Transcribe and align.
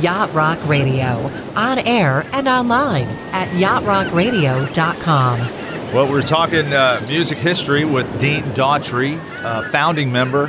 Yacht 0.00 0.32
Rock 0.32 0.58
Radio, 0.66 1.30
on 1.56 1.78
air 1.80 2.24
and 2.32 2.48
online 2.48 3.06
at 3.32 3.48
yachtrockradio.com. 3.48 5.38
Well, 5.94 6.10
we're 6.10 6.22
talking 6.22 6.72
uh, 6.72 7.00
music 7.06 7.38
history 7.38 7.84
with 7.84 8.20
Dean 8.20 8.42
Daughtry, 8.54 9.18
uh, 9.44 9.62
founding 9.70 10.10
member 10.10 10.46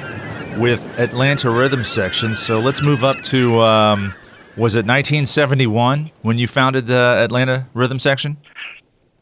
with 0.58 0.98
Atlanta 0.98 1.52
Rhythm 1.52 1.84
Section. 1.84 2.34
So 2.36 2.60
let's 2.60 2.82
move 2.82 3.04
up 3.04 3.22
to, 3.26 3.62
um, 3.62 4.16
was 4.58 4.76
it 4.76 4.86
1971 4.86 6.12
when 6.22 6.38
you 6.38 6.48
founded 6.48 6.88
the 6.88 7.18
Atlanta 7.24 7.68
Rhythm 7.74 8.00
Section? 8.00 8.38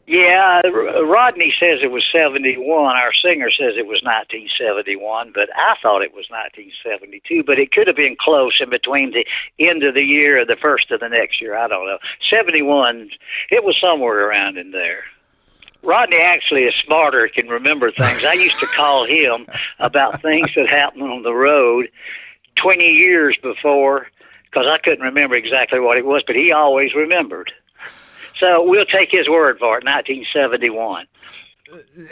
Yeah, 0.06 0.60
Rodney 0.60 1.54
says 1.58 1.80
it 1.82 1.90
was 1.90 2.04
71. 2.12 2.60
Our 2.68 3.12
singer 3.24 3.50
says 3.50 3.72
it 3.78 3.88
was 3.88 4.04
1971, 4.04 5.32
but 5.32 5.48
I 5.56 5.76
thought 5.80 6.02
it 6.02 6.12
was 6.12 6.28
1972. 6.28 7.42
But 7.42 7.58
it 7.58 7.72
could 7.72 7.86
have 7.86 7.96
been 7.96 8.16
close 8.20 8.60
in 8.60 8.68
between 8.68 9.12
the 9.12 9.24
end 9.58 9.82
of 9.82 9.94
the 9.94 10.02
year 10.02 10.40
and 10.40 10.48
the 10.48 10.60
first 10.60 10.90
of 10.90 11.00
the 11.00 11.08
next 11.08 11.40
year. 11.40 11.56
I 11.56 11.68
don't 11.68 11.86
know. 11.86 11.98
71, 12.30 13.10
it 13.50 13.64
was 13.64 13.78
somewhere 13.80 14.28
around 14.28 14.58
in 14.58 14.72
there. 14.72 15.04
Rodney 15.82 16.20
actually 16.20 16.64
is 16.64 16.74
smarter, 16.84 17.28
can 17.28 17.48
remember 17.48 17.90
things. 17.90 18.24
I 18.24 18.34
used 18.34 18.60
to 18.60 18.66
call 18.66 19.06
him 19.06 19.46
about 19.78 20.20
things 20.22 20.48
that 20.54 20.68
happened 20.68 21.04
on 21.04 21.22
the 21.22 21.34
road 21.34 21.88
20 22.56 22.82
years 22.84 23.38
before 23.42 24.08
because 24.44 24.66
I 24.68 24.78
couldn't 24.84 25.04
remember 25.04 25.34
exactly 25.34 25.80
what 25.80 25.96
it 25.96 26.04
was, 26.04 26.22
but 26.26 26.36
he 26.36 26.52
always 26.52 26.94
remembered. 26.94 27.52
So 28.44 28.62
we'll 28.62 28.84
take 28.84 29.08
his 29.10 29.28
word 29.28 29.58
for 29.58 29.78
it. 29.78 29.84
1971. 29.84 31.06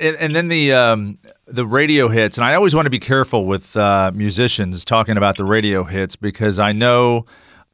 And, 0.01 0.17
and 0.17 0.35
then 0.35 0.49
the 0.49 0.73
um, 0.73 1.19
the 1.47 1.67
radio 1.67 2.09
hits, 2.09 2.39
and 2.39 2.45
I 2.45 2.55
always 2.55 2.75
want 2.75 2.87
to 2.87 2.91
be 2.91 2.99
careful 2.99 3.45
with 3.45 3.77
uh, 3.77 4.11
musicians 4.15 4.83
talking 4.85 5.19
about 5.19 5.37
the 5.37 5.45
radio 5.45 5.85
hits 5.85 6.17
because 6.17 6.59
I 6.59 6.73
know 6.73 7.27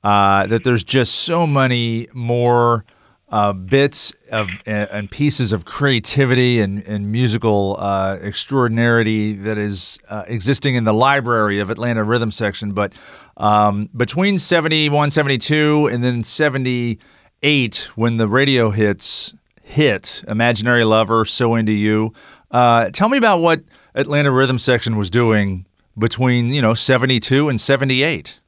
uh, 0.03 0.49
that 0.49 0.65
there's 0.65 0.83
just 0.83 1.15
so 1.15 1.47
many 1.47 2.09
more 2.13 2.85
uh, 3.29 3.53
bits 3.53 4.11
of 4.33 4.49
and 4.67 5.09
pieces 5.09 5.53
of 5.53 5.65
creativity 5.65 6.61
and, 6.61 6.83
and 6.85 7.13
musical 7.13 7.77
uh, 7.79 8.19
extraordinarity 8.21 9.35
that 9.35 9.57
is 9.57 10.01
uh, 10.09 10.25
existing 10.27 10.75
in 10.75 10.83
the 10.83 10.95
library 10.95 11.61
of 11.61 11.71
Atlanta 11.71 12.03
Rhythm 12.03 12.33
Section. 12.33 12.73
But 12.73 12.93
um, 13.37 13.89
between 13.97 14.37
71, 14.37 15.11
72, 15.11 15.89
and 15.93 16.03
then 16.03 16.25
70 16.25 16.99
eight 17.43 17.91
when 17.95 18.17
the 18.17 18.29
radio 18.29 18.71
hits 18.71 19.35
hit 19.63 20.25
Imaginary 20.27 20.85
Lover, 20.85 21.25
So 21.25 21.55
Into 21.55 21.73
You. 21.73 22.13
Uh, 22.51 22.89
tell 22.91 23.09
me 23.09 23.19
about 23.19 23.41
what 23.41 23.63
Atlanta 23.95 24.33
Rhythm 24.33 24.59
Section 24.59 24.97
was 24.97 25.11
doing 25.11 25.67
between, 25.97 26.53
you 26.53 26.63
know, 26.63 26.75
72 26.75 27.49
and 27.49 27.61
78. 27.61 28.41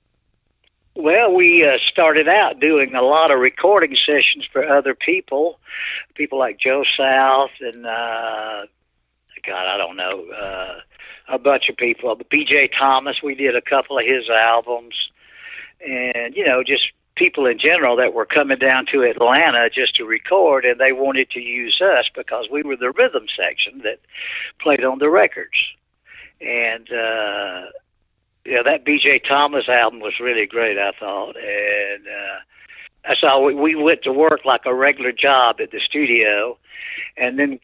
Well, 0.97 1.35
we 1.35 1.63
uh, 1.63 1.79
started 1.91 2.29
out 2.29 2.61
doing 2.61 2.95
a 2.95 3.03
lot 3.03 3.31
of 3.31 3.39
recording 3.39 3.97
sessions 4.07 4.47
for 4.53 4.67
other 4.67 4.95
people, 4.95 5.59
people 6.15 6.39
like 6.39 6.59
Joe 6.59 6.85
South 6.97 7.51
and, 7.61 7.87
uh, 7.87 8.67
God, 9.47 9.67
I 9.67 9.77
don't 9.79 9.97
know, 9.97 10.27
uh, 10.31 10.81
a 11.35 11.39
bunch 11.39 11.69
of 11.71 11.77
people. 11.77 12.15
B.J. 12.31 12.71
Thomas, 12.79 13.17
we 13.23 13.35
did 13.35 13.57
a 13.57 13.63
couple 13.63 13.99
of 13.99 14.05
his 14.05 14.29
albums. 14.29 14.95
And, 15.81 16.35
you 16.35 16.45
know, 16.45 16.63
just 16.63 16.83
people 17.17 17.47
in 17.47 17.59
general 17.59 17.97
that 17.97 18.15
were 18.15 18.27
coming 18.27 18.59
down 18.59 18.87
to 18.93 19.03
Atlanta 19.03 19.69
just 19.69 19.97
to 19.97 20.05
record, 20.05 20.65
and 20.65 20.81
they 20.81 20.93
wanted 20.93 21.31
to 21.31 21.41
use 21.41 21.81
us 21.83 22.07
because 22.15 22.47
we 22.51 22.63
were 22.63 22.77
the 22.77 22.93
rhythm 22.93 23.27
section 23.37 23.83
that 23.83 23.99
played 24.61 24.85
on 24.85 24.99
the 24.99 25.11
records. 25.11 25.57
And 26.41 26.89
uh, 26.89 27.71
yeah, 28.47 28.63
that 28.65 28.85
B.J. 28.85 29.21
Thomas 29.29 29.69
album 29.69 30.01
was 30.01 30.15
really 30.21 30.47
great, 30.47 30.79
I 30.79 30.93
thought, 30.99 31.37
and 31.37 32.07
uh, 32.07 33.15
so 33.21 33.43
we, 33.43 33.55
we 33.55 33.75
went 33.75 34.03
to 34.05 34.13
work 34.13 34.41
like 34.45 34.63
a 34.65 34.75
regular 34.75 35.13
job 35.13 35.57
at 35.61 35.71
the 35.71 35.81
studio, 35.87 36.57
and 37.17 37.39
then 37.39 37.61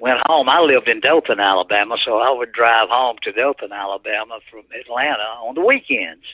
went 0.00 0.18
home. 0.26 0.48
I 0.48 0.60
lived 0.60 0.88
in 0.88 1.00
Dothan, 1.00 1.40
Alabama, 1.40 1.96
so 2.04 2.18
I 2.18 2.30
would 2.30 2.52
drive 2.52 2.88
home 2.88 3.16
to 3.22 3.32
Dothan, 3.32 3.72
Alabama 3.72 4.40
from 4.50 4.64
Atlanta 4.78 5.38
on 5.46 5.54
the 5.54 5.64
weekends 5.64 6.24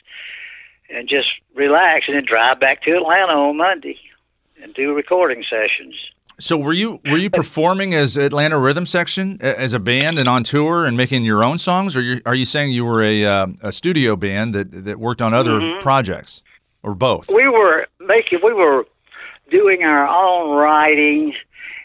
and 0.89 1.07
just 1.07 1.27
relax 1.55 2.05
and 2.07 2.15
then 2.15 2.25
drive 2.25 2.59
back 2.59 2.81
to 2.83 2.91
Atlanta 2.91 3.33
on 3.33 3.57
Monday 3.57 3.97
and 4.61 4.73
do 4.73 4.93
recording 4.93 5.43
sessions. 5.49 5.95
So 6.39 6.57
were 6.57 6.73
you 6.73 6.99
were 7.05 7.17
you 7.17 7.29
performing 7.29 7.93
as 7.93 8.17
Atlanta 8.17 8.57
Rhythm 8.57 8.85
Section 8.87 9.37
as 9.41 9.73
a 9.73 9.79
band 9.79 10.17
and 10.17 10.27
on 10.27 10.43
tour 10.43 10.83
and 10.83 10.97
making 10.97 11.23
your 11.23 11.43
own 11.43 11.59
songs, 11.59 11.95
or 11.95 12.01
you, 12.01 12.21
are 12.25 12.33
you 12.33 12.45
saying 12.45 12.71
you 12.71 12.85
were 12.85 13.03
a 13.03 13.23
uh, 13.23 13.47
a 13.61 13.71
studio 13.71 14.15
band 14.15 14.55
that 14.55 14.71
that 14.85 14.99
worked 14.99 15.21
on 15.21 15.33
other 15.33 15.59
mm-hmm. 15.59 15.79
projects, 15.81 16.41
or 16.81 16.95
both? 16.95 17.29
We 17.29 17.47
were 17.47 17.85
making 17.99 18.39
we 18.43 18.53
were 18.53 18.85
doing 19.51 19.83
our 19.83 20.07
own 20.07 20.57
writing, 20.57 21.33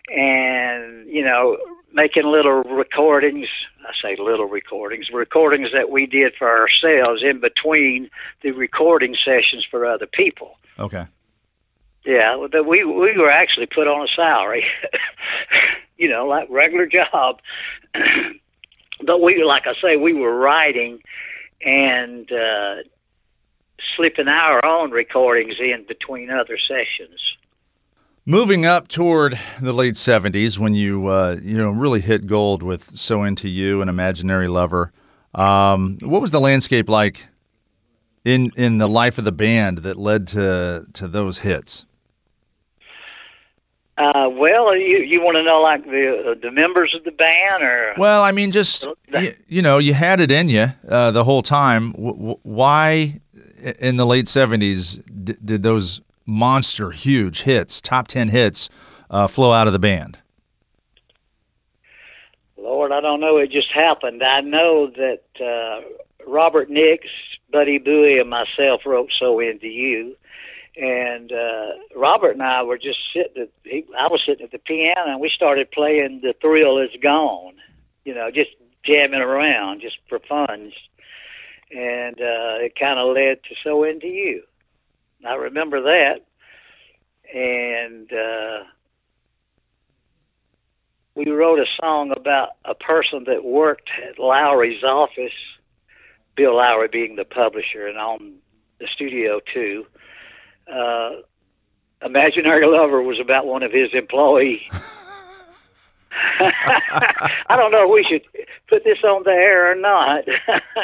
and 0.08 1.06
you 1.06 1.22
know 1.22 1.58
making 1.92 2.24
little 2.24 2.62
recordings. 2.62 3.48
I 3.88 3.92
say 4.02 4.16
little 4.20 4.46
recordings, 4.46 5.06
recordings 5.12 5.68
that 5.72 5.90
we 5.90 6.04
did 6.04 6.34
for 6.38 6.46
ourselves 6.46 7.22
in 7.24 7.40
between 7.40 8.10
the 8.42 8.50
recording 8.50 9.16
sessions 9.24 9.66
for 9.70 9.86
other 9.86 10.06
people. 10.06 10.58
Okay. 10.78 11.06
Yeah, 12.04 12.36
we 12.36 12.84
we 12.84 13.18
were 13.18 13.30
actually 13.30 13.66
put 13.66 13.88
on 13.88 14.06
a 14.06 14.08
salary, 14.14 14.64
you 15.96 16.08
know, 16.08 16.26
like 16.26 16.48
regular 16.50 16.86
job. 16.86 17.40
but 19.06 19.20
we, 19.20 19.42
like 19.44 19.64
I 19.66 19.72
say, 19.82 19.96
we 19.96 20.12
were 20.12 20.34
writing 20.34 21.00
and 21.62 22.30
uh, 22.30 22.82
slipping 23.96 24.28
our 24.28 24.64
own 24.64 24.90
recordings 24.90 25.54
in 25.60 25.84
between 25.86 26.30
other 26.30 26.58
sessions. 26.68 27.20
Moving 28.30 28.66
up 28.66 28.88
toward 28.88 29.38
the 29.58 29.72
late 29.72 29.94
'70s, 29.94 30.58
when 30.58 30.74
you 30.74 31.06
uh, 31.06 31.38
you 31.42 31.56
know 31.56 31.70
really 31.70 32.02
hit 32.02 32.26
gold 32.26 32.62
with 32.62 32.98
"So 32.98 33.22
Into 33.22 33.48
You" 33.48 33.80
and 33.80 33.88
"Imaginary 33.88 34.48
Lover," 34.48 34.92
um, 35.34 35.96
what 36.02 36.20
was 36.20 36.30
the 36.30 36.38
landscape 36.38 36.90
like 36.90 37.26
in 38.26 38.50
in 38.54 38.76
the 38.76 38.86
life 38.86 39.16
of 39.16 39.24
the 39.24 39.32
band 39.32 39.78
that 39.78 39.96
led 39.96 40.26
to 40.26 40.84
to 40.92 41.08
those 41.08 41.38
hits? 41.38 41.86
Uh, 43.96 44.28
well, 44.30 44.76
you 44.76 44.98
you 44.98 45.22
want 45.22 45.36
to 45.36 45.42
know 45.42 45.62
like 45.62 45.84
the 45.86 46.32
uh, 46.32 46.34
the 46.38 46.50
members 46.50 46.94
of 46.94 47.04
the 47.04 47.12
band, 47.12 47.62
or 47.62 47.94
well, 47.96 48.22
I 48.22 48.32
mean, 48.32 48.52
just 48.52 48.86
you, 49.18 49.30
you 49.46 49.62
know, 49.62 49.78
you 49.78 49.94
had 49.94 50.20
it 50.20 50.30
in 50.30 50.50
you 50.50 50.66
uh, 50.86 51.12
the 51.12 51.24
whole 51.24 51.40
time. 51.40 51.92
W- 51.92 52.38
why 52.42 53.22
in 53.80 53.96
the 53.96 54.04
late 54.04 54.26
'70s 54.26 55.02
d- 55.24 55.34
did 55.42 55.62
those 55.62 56.02
monster, 56.28 56.90
huge 56.90 57.42
hits, 57.42 57.80
top 57.80 58.06
10 58.06 58.28
hits, 58.28 58.68
uh, 59.10 59.26
flow 59.26 59.52
out 59.52 59.66
of 59.66 59.72
the 59.72 59.78
band? 59.78 60.20
Lord, 62.58 62.92
I 62.92 63.00
don't 63.00 63.20
know. 63.20 63.38
It 63.38 63.50
just 63.50 63.72
happened. 63.72 64.22
I 64.22 64.42
know 64.42 64.90
that 64.90 65.22
uh, 65.40 65.80
Robert 66.30 66.68
Nix, 66.68 67.06
Buddy 67.50 67.78
Bowie, 67.78 68.18
and 68.18 68.28
myself 68.28 68.82
wrote 68.84 69.10
So 69.18 69.40
Into 69.40 69.68
You. 69.68 70.16
And 70.76 71.32
uh, 71.32 71.70
Robert 71.96 72.32
and 72.32 72.42
I 72.42 72.62
were 72.62 72.78
just 72.78 72.98
sitting 73.12 73.42
at, 73.42 73.48
he, 73.64 73.84
I 73.98 74.06
was 74.06 74.22
sitting 74.24 74.44
at 74.44 74.52
the 74.52 74.58
piano 74.58 75.06
and 75.06 75.20
we 75.20 75.30
started 75.34 75.70
playing 75.72 76.20
The 76.22 76.34
Thrill 76.40 76.78
Is 76.78 76.90
Gone, 77.02 77.54
you 78.04 78.14
know, 78.14 78.30
just 78.30 78.50
jamming 78.84 79.20
around 79.20 79.80
just 79.80 79.96
for 80.08 80.20
fun. 80.20 80.72
And 81.70 82.20
uh, 82.20 82.62
it 82.62 82.78
kind 82.78 83.00
of 83.00 83.14
led 83.14 83.42
to 83.44 83.54
So 83.64 83.82
Into 83.82 84.06
You. 84.06 84.42
I 85.26 85.34
remember 85.34 85.82
that, 85.82 86.20
and 87.34 88.12
uh, 88.12 88.64
we 91.14 91.30
wrote 91.30 91.58
a 91.58 91.66
song 91.80 92.12
about 92.16 92.50
a 92.64 92.74
person 92.74 93.24
that 93.26 93.44
worked 93.44 93.90
at 94.08 94.18
Lowry's 94.18 94.82
office. 94.84 95.32
Bill 96.36 96.56
Lowry 96.56 96.88
being 96.90 97.16
the 97.16 97.24
publisher 97.24 97.88
and 97.88 97.98
on 97.98 98.34
the 98.78 98.86
studio 98.94 99.40
too. 99.52 99.86
Uh, 100.72 101.22
Imaginary 102.00 102.66
Lover 102.66 103.02
was 103.02 103.18
about 103.20 103.46
one 103.46 103.64
of 103.64 103.72
his 103.72 103.88
employees. 103.92 104.60
I 107.48 107.56
don't 107.56 107.70
know 107.70 107.84
if 107.84 107.90
we 107.92 108.06
should 108.08 108.46
put 108.68 108.84
this 108.84 108.98
on 109.04 109.22
the 109.24 109.30
air 109.30 109.72
or 109.72 109.74
not. 109.74 110.24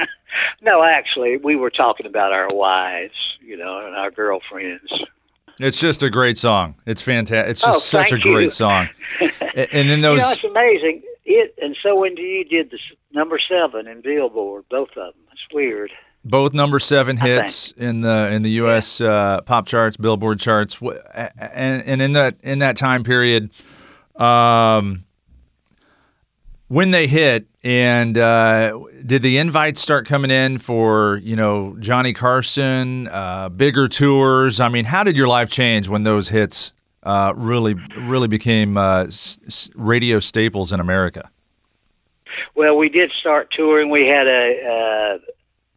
no, 0.63 0.83
actually, 0.83 1.37
we 1.37 1.57
were 1.57 1.71
talking 1.71 2.07
about 2.07 2.33
our 2.33 2.53
wives, 2.53 3.15
you 3.41 3.57
know, 3.57 3.87
and 3.87 3.95
our 3.95 4.11
girlfriends. 4.11 4.93
It's 5.61 5.79
just 5.79 6.03
a 6.03 6.11
great 6.11 6.37
song. 6.37 6.75
It's 6.87 7.03
fantastic. 7.03 7.51
It's 7.51 7.61
just 7.61 7.77
oh, 7.77 8.01
such 8.01 8.13
a 8.13 8.19
great 8.19 8.51
song. 8.51 8.89
and 9.21 9.89
then 9.89 10.01
those, 10.01 10.21
you 10.21 10.27
know, 10.27 10.33
it's 10.33 10.45
amazing. 10.45 11.03
It 11.25 11.55
and 11.63 11.77
so 11.83 11.99
when 11.99 12.17
you 12.17 12.45
did 12.45 12.71
the 12.71 12.79
number 13.15 13.39
seven 13.49 13.87
in 13.87 14.01
Billboard, 14.03 14.65
both 14.69 14.91
of 14.91 15.15
them. 15.15 15.23
It's 15.33 15.43
weird. 15.53 15.91
Both 16.25 16.55
number 16.55 16.79
seven 16.81 17.17
hits 17.19 17.73
in 17.73 18.01
the 18.01 18.31
in 18.33 18.43
the 18.43 18.51
U.S. 18.53 19.01
Yeah. 19.01 19.09
Uh, 19.09 19.41
pop 19.43 19.67
charts, 19.67 19.97
Billboard 19.97 20.41
charts, 20.41 20.81
and 20.81 21.83
and 21.87 22.03
in 22.03 22.13
that 22.15 22.37
in 22.43 22.61
that 22.61 22.77
time 22.77 23.05
period, 23.05 23.51
um, 24.17 25.05
when 26.75 26.91
they 26.91 27.07
hit, 27.07 27.47
and 27.63 28.19
uh, 28.19 28.77
did 29.07 29.23
the 29.23 29.39
invites 29.39 29.81
start 29.81 30.09
coming 30.09 30.33
in 30.33 30.59
for 30.59 31.21
you 31.23 31.37
know 31.37 31.77
Johnny 31.79 32.13
Carson, 32.13 33.07
uh, 33.09 33.49
bigger 33.49 33.87
tours? 33.87 34.59
I 34.59 34.69
mean, 34.69 34.85
how 34.85 35.05
did 35.05 35.17
your 35.17 35.29
life 35.29 35.49
change 35.51 35.89
when 35.89 36.03
those 36.03 36.31
hits 36.31 36.73
uh, 37.05 37.33
really 37.37 37.77
really 37.97 38.27
became 38.27 38.77
uh, 38.77 39.05
s- 39.05 39.71
radio 39.77 40.19
staples 40.19 40.73
in 40.73 40.81
America? 40.81 41.31
Well, 42.57 42.77
we 42.77 42.89
did 42.89 43.13
start 43.21 43.51
touring. 43.57 43.91
We 43.91 44.09
had 44.09 44.27
a. 44.27 45.19
Uh, 45.23 45.31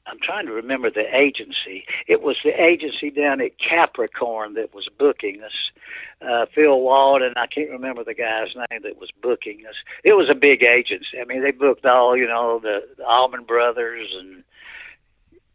I'm 0.08 0.20
trying 0.24 0.48
to 0.48 0.54
remember 0.54 0.90
the 0.90 1.06
agency. 1.16 1.86
It 2.08 2.24
was 2.24 2.38
the 2.44 2.60
agency 2.60 3.12
down 3.12 3.40
at 3.42 3.52
Capricorn 3.60 4.56
that 4.56 4.74
was 4.74 4.88
booking 4.98 5.44
us. 5.44 5.52
Uh, 6.20 6.46
Phil 6.54 6.80
Walden, 6.80 7.34
I 7.36 7.46
can't 7.46 7.70
remember 7.70 8.04
the 8.04 8.16
guy's 8.16 8.56
name 8.56 8.82
that 8.82 9.00
was 9.00 9.12
booking 9.22 9.64
us. 9.70 9.76
It 10.04 10.14
was 10.14 10.30
a 10.32 10.36
big 10.36 10.64
agency. 10.64 11.20
I 11.22 11.26
mean, 11.26 11.44
they 11.44 11.52
booked 11.52 11.86
all, 11.86 12.18
you 12.18 12.28
know, 12.28 12.60
the, 12.60 12.80
the 12.98 13.06
Allman 13.06 13.44
Brothers 13.44 14.10
and 14.20 14.44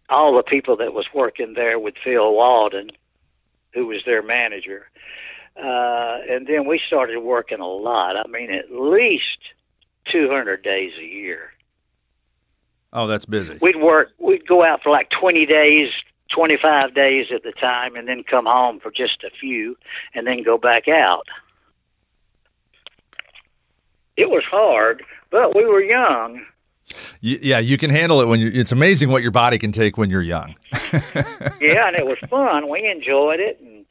all 0.09 0.37
the 0.37 0.45
people 0.45 0.77
that 0.77 0.93
was 0.93 1.07
working 1.13 1.55
there 1.55 1.79
with 1.79 1.95
Phil 2.05 2.33
Walden, 2.33 2.91
who 3.75 3.87
was 3.87 4.03
their 4.07 4.23
manager. 4.23 4.89
Uh, 5.57 6.19
and 6.31 6.47
then 6.47 6.67
we 6.67 6.81
started 6.87 7.19
working 7.21 7.61
a 7.61 7.67
lot. 7.67 8.17
I 8.17 8.29
mean, 8.29 8.53
at 8.53 8.71
least 8.71 9.39
200 10.13 10.63
days 10.63 10.93
a 11.01 11.05
year. 11.05 11.51
Oh, 12.93 13.07
that's 13.07 13.25
busy. 13.25 13.59
We'd 13.61 13.81
work. 13.81 14.11
We'd 14.19 14.47
go 14.47 14.65
out 14.65 14.83
for 14.83 14.91
like 14.91 15.09
20 15.19 15.47
days, 15.47 15.89
25 16.35 16.95
days 16.95 17.27
at 17.35 17.43
the 17.43 17.53
time, 17.53 17.97
and 17.97 18.09
then 18.09 18.23
come 18.29 18.47
home 18.47 18.81
for 18.81 18.91
just 18.91 19.25
a 19.25 19.31
few, 19.31 19.77
and 20.15 20.27
then 20.27 20.43
go 20.43 20.59
back 20.59 20.89
out. 20.89 21.27
It 24.17 24.29
was 24.29 24.45
hard, 24.51 25.03
but 25.31 25.55
we 25.57 25.65
were 25.65 25.83
young. 25.83 26.45
Yeah, 27.21 27.61
you 27.61 27.79
can 27.79 27.91
handle 27.91 28.21
it 28.21 28.27
when 28.27 28.41
you. 28.41 28.51
It's 28.53 28.73
amazing 28.73 29.09
what 29.09 29.23
your 29.23 29.31
body 29.31 29.57
can 29.57 29.73
take 29.73 29.97
when 29.97 30.11
you're 30.11 30.21
young. 30.23 30.55
yeah, 30.93 31.87
and 31.87 31.97
it 31.97 32.07
was 32.07 32.19
fun. 32.29 32.69
We 32.69 32.87
enjoyed 32.87 33.41
it, 33.41 33.61
and 33.61 33.87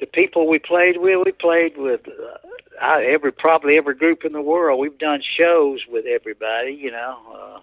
the 0.00 0.06
people 0.06 0.48
we 0.48 0.58
played 0.58 0.96
with, 0.98 1.26
we 1.26 1.32
played 1.32 1.76
with 1.76 2.00
uh, 2.80 2.98
every 3.04 3.32
probably 3.32 3.76
every 3.76 3.94
group 3.94 4.24
in 4.24 4.32
the 4.32 4.40
world. 4.40 4.78
We've 4.78 4.96
done 4.96 5.20
shows 5.38 5.80
with 5.88 6.06
everybody, 6.06 6.72
you 6.72 6.90
know. 6.90 7.18
Uh, 7.34 7.60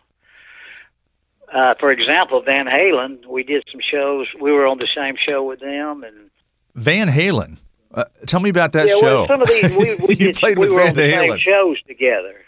uh, 1.54 1.76
for 1.80 1.92
example, 1.92 2.42
Van 2.42 2.66
Halen, 2.66 3.26
we 3.28 3.44
did 3.44 3.64
some 3.72 3.82
shows. 3.92 4.28
We 4.40 4.52
were 4.52 4.66
on 4.66 4.78
the 4.78 4.88
same 4.96 5.16
show 5.28 5.44
with 5.44 5.60
them, 5.60 6.04
and 6.04 6.30
Van 6.76 7.08
Halen. 7.08 7.58
Uh, 7.94 8.04
tell 8.26 8.42
me 8.42 8.50
about 8.50 8.74
that 8.74 8.88
yeah, 8.88 8.96
show. 8.96 9.26
well, 9.26 9.28
some 9.28 9.42
of 9.42 9.48
these 9.48 9.78
we, 9.78 9.96
we 10.08 10.16
did. 10.16 10.36
played 10.36 10.58
we 10.58 10.68
with 10.68 10.72
were 10.72 10.80
Van 10.80 10.90
on 10.90 10.96
the 10.96 11.02
Halen. 11.12 11.30
same 11.30 11.40
shows 11.40 11.82
together. 11.88 12.42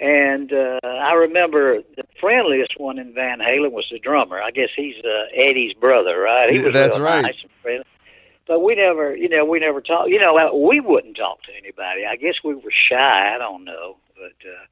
And 0.00 0.52
uh, 0.52 0.78
I 0.84 1.14
remember 1.14 1.80
the 1.96 2.04
friendliest 2.20 2.74
one 2.78 2.98
in 2.98 3.14
Van 3.14 3.40
Halen 3.40 3.72
was 3.72 3.86
the 3.90 3.98
drummer. 3.98 4.40
I 4.40 4.52
guess 4.52 4.68
he's 4.76 4.94
uh, 5.04 5.26
Eddie's 5.34 5.74
brother, 5.74 6.18
right? 6.18 6.50
He 6.50 6.60
was 6.60 6.72
that's 6.72 6.98
right. 6.98 7.22
Nice 7.22 7.34
and 7.42 7.50
friendly. 7.62 7.84
But 8.46 8.60
we 8.60 8.76
never, 8.76 9.14
you 9.14 9.28
know, 9.28 9.44
we 9.44 9.58
never 9.58 9.80
talked. 9.80 10.08
You 10.08 10.20
know, 10.20 10.60
we 10.66 10.80
wouldn't 10.80 11.16
talk 11.16 11.42
to 11.42 11.50
anybody. 11.60 12.06
I 12.08 12.16
guess 12.16 12.34
we 12.44 12.54
were 12.54 12.72
shy. 12.88 13.34
I 13.34 13.38
don't 13.38 13.64
know, 13.64 13.96
but 14.16 14.48
uh, 14.48 14.64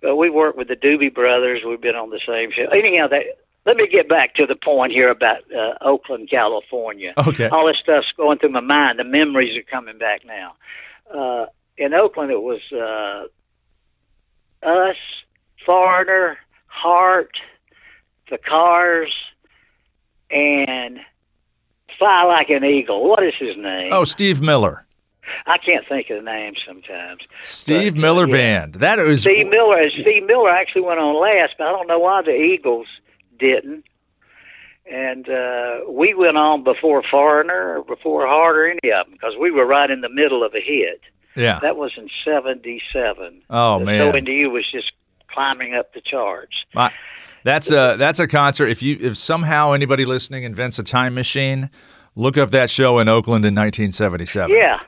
but 0.00 0.16
we 0.16 0.30
worked 0.30 0.56
with 0.58 0.68
the 0.68 0.76
Doobie 0.76 1.12
Brothers. 1.14 1.62
We've 1.66 1.80
been 1.80 1.96
on 1.96 2.10
the 2.10 2.20
same 2.26 2.50
show. 2.54 2.70
Anyhow, 2.70 3.08
that. 3.08 3.22
Let 3.66 3.76
me 3.76 3.86
get 3.86 4.08
back 4.08 4.34
to 4.36 4.46
the 4.46 4.54
point 4.56 4.92
here 4.92 5.10
about 5.10 5.38
uh, 5.54 5.74
Oakland, 5.82 6.30
California 6.30 7.12
Okay. 7.18 7.48
all 7.48 7.66
this 7.66 7.76
stuff's 7.82 8.06
going 8.16 8.38
through 8.38 8.52
my 8.52 8.60
mind. 8.60 8.98
The 8.98 9.04
memories 9.04 9.54
are 9.58 9.62
coming 9.70 9.98
back 9.98 10.22
now. 10.24 10.54
Uh, 11.12 11.46
in 11.76 11.92
Oakland, 11.92 12.30
it 12.30 12.40
was 12.40 12.60
uh, 12.72 14.66
us, 14.66 14.96
Foreigner, 15.66 16.38
Heart, 16.66 17.32
the 18.30 18.38
Cars, 18.38 19.12
and 20.30 20.98
Fly 21.98 22.22
Like 22.24 22.48
an 22.48 22.64
Eagle. 22.64 23.06
What 23.06 23.22
is 23.22 23.34
his 23.38 23.56
name? 23.58 23.90
Oh, 23.92 24.04
Steve 24.04 24.40
Miller. 24.40 24.84
I 25.46 25.58
can't 25.58 25.86
think 25.88 26.10
of 26.10 26.16
the 26.24 26.30
name 26.30 26.54
sometimes. 26.66 27.20
Steve 27.42 27.94
But, 27.94 28.00
Miller 28.00 28.28
yeah. 28.28 28.32
Band. 28.32 28.74
That 28.76 28.98
was 28.98 29.22
Steve 29.22 29.50
Miller. 29.50 29.88
Steve 29.90 30.24
Miller 30.26 30.50
actually 30.50 30.82
went 30.82 31.00
on 31.00 31.20
last, 31.20 31.54
but 31.58 31.66
I 31.66 31.70
don't 31.70 31.86
know 31.86 31.98
why 31.98 32.22
the 32.22 32.32
Eagles 32.34 32.86
didn't. 33.38 33.84
And 34.90 35.28
uh, 35.28 35.80
we 35.90 36.14
went 36.14 36.38
on 36.38 36.64
before 36.64 37.02
Foreigner 37.10 37.78
or 37.78 37.84
before 37.84 38.26
Heart 38.26 38.56
or 38.56 38.66
any 38.68 38.90
of 38.90 39.06
them 39.06 39.12
because 39.12 39.34
we 39.38 39.50
were 39.50 39.66
right 39.66 39.90
in 39.90 40.00
the 40.00 40.08
middle 40.08 40.42
of 40.42 40.54
a 40.54 40.60
hit. 40.60 41.02
Yeah. 41.36 41.58
That 41.60 41.76
was 41.76 41.92
in 41.96 42.08
'77. 42.24 43.42
Oh, 43.50 43.78
the 43.78 43.84
man. 43.84 44.10
So 44.12 44.16
into 44.16 44.32
you 44.32 44.50
was 44.50 44.64
just 44.72 44.92
climbing 45.30 45.74
up 45.74 45.92
the 45.92 46.00
charts. 46.00 46.54
My- 46.74 46.92
that's 47.44 47.70
a 47.70 47.96
that's 47.98 48.18
a 48.18 48.26
concert. 48.26 48.66
If 48.68 48.82
you 48.82 48.96
if 49.00 49.16
somehow 49.16 49.72
anybody 49.72 50.04
listening 50.04 50.42
invents 50.42 50.78
a 50.78 50.82
time 50.82 51.14
machine, 51.14 51.70
look 52.16 52.36
up 52.36 52.50
that 52.50 52.68
show 52.68 52.98
in 52.98 53.08
Oakland 53.08 53.44
in 53.44 53.54
1977. 53.54 54.50
Yeah, 54.56 54.80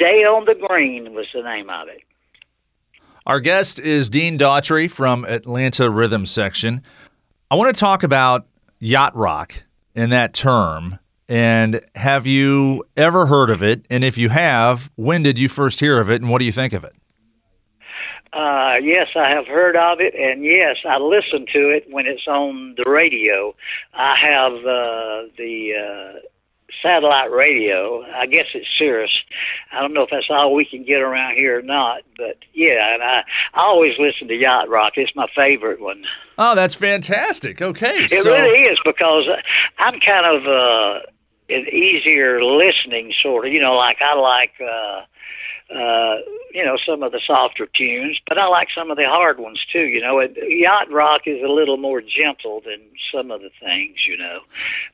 Day 0.00 0.24
on 0.24 0.46
the 0.46 0.54
Green 0.54 1.12
was 1.12 1.26
the 1.34 1.42
name 1.42 1.68
of 1.68 1.88
it. 1.88 2.00
Our 3.26 3.38
guest 3.38 3.78
is 3.78 4.08
Dean 4.08 4.38
Daughtry 4.38 4.90
from 4.90 5.26
Atlanta 5.26 5.90
Rhythm 5.90 6.24
Section. 6.24 6.80
I 7.50 7.54
want 7.54 7.74
to 7.74 7.78
talk 7.78 8.02
about 8.02 8.46
yacht 8.78 9.14
rock 9.14 9.64
in 9.94 10.08
that 10.08 10.32
term. 10.32 10.98
And 11.28 11.82
have 11.94 12.26
you 12.26 12.82
ever 12.96 13.26
heard 13.26 13.50
of 13.50 13.62
it? 13.62 13.84
And 13.90 14.02
if 14.02 14.16
you 14.16 14.30
have, 14.30 14.90
when 14.96 15.22
did 15.22 15.38
you 15.38 15.50
first 15.50 15.80
hear 15.80 16.00
of 16.00 16.10
it? 16.10 16.22
And 16.22 16.30
what 16.30 16.38
do 16.38 16.46
you 16.46 16.52
think 16.52 16.72
of 16.72 16.82
it? 16.82 16.94
Uh, 18.32 18.76
yes, 18.82 19.08
I 19.14 19.28
have 19.30 19.46
heard 19.46 19.76
of 19.76 20.00
it, 20.00 20.14
and 20.14 20.44
yes, 20.44 20.76
I 20.88 20.98
listen 20.98 21.46
to 21.52 21.68
it 21.70 21.84
when 21.90 22.06
it's 22.06 22.26
on 22.28 22.74
the 22.76 22.88
radio. 22.88 23.54
I 23.92 24.14
have 24.22 24.52
uh, 24.52 25.34
the 25.36 25.74
uh, 25.74 26.18
satellite 26.82 27.30
radio. 27.30 28.02
I 28.02 28.26
guess 28.26 28.46
it's 28.54 28.66
Sirius. 28.78 29.10
I 29.72 29.80
don't 29.80 29.92
know 29.92 30.02
if 30.02 30.10
that's 30.10 30.26
all 30.30 30.54
we 30.54 30.64
can 30.64 30.84
get 30.84 31.00
around 31.00 31.34
here 31.34 31.58
or 31.58 31.62
not, 31.62 32.02
but 32.16 32.38
yeah, 32.52 32.94
and 32.94 33.02
I, 33.02 33.22
I 33.54 33.60
always 33.60 33.92
listen 33.98 34.28
to 34.28 34.34
yacht 34.34 34.68
rock. 34.68 34.94
It's 34.96 35.14
my 35.14 35.26
favorite 35.34 35.80
one. 35.80 36.04
Oh, 36.38 36.54
that's 36.54 36.74
fantastic. 36.74 37.60
Okay. 37.60 38.04
It 38.04 38.10
so, 38.10 38.30
really 38.30 38.60
is 38.60 38.78
because 38.84 39.24
I'm 39.78 40.00
kind 40.00 40.36
of 40.36 40.46
uh, 40.46 41.00
an 41.48 41.66
easier 41.68 42.42
listening 42.42 43.12
sort 43.22 43.46
of. 43.46 43.52
You 43.52 43.60
know, 43.60 43.74
like 43.74 43.98
I 44.00 44.14
like. 44.14 44.54
Uh, 44.60 45.02
you 46.60 46.66
know, 46.66 46.76
some 46.86 47.02
of 47.02 47.12
the 47.12 47.20
softer 47.26 47.66
tunes, 47.74 48.18
but 48.28 48.36
I 48.38 48.46
like 48.48 48.68
some 48.76 48.90
of 48.90 48.96
the 48.98 49.06
hard 49.06 49.38
ones 49.40 49.58
too. 49.72 49.80
You 49.84 50.00
know, 50.02 50.20
yacht 50.20 50.90
rock 50.90 51.22
is 51.26 51.42
a 51.42 51.48
little 51.48 51.76
more 51.78 52.00
gentle 52.02 52.60
than 52.64 52.80
some 53.12 53.30
of 53.30 53.40
the 53.40 53.50
things. 53.60 53.96
You 54.06 54.18
know, 54.18 54.40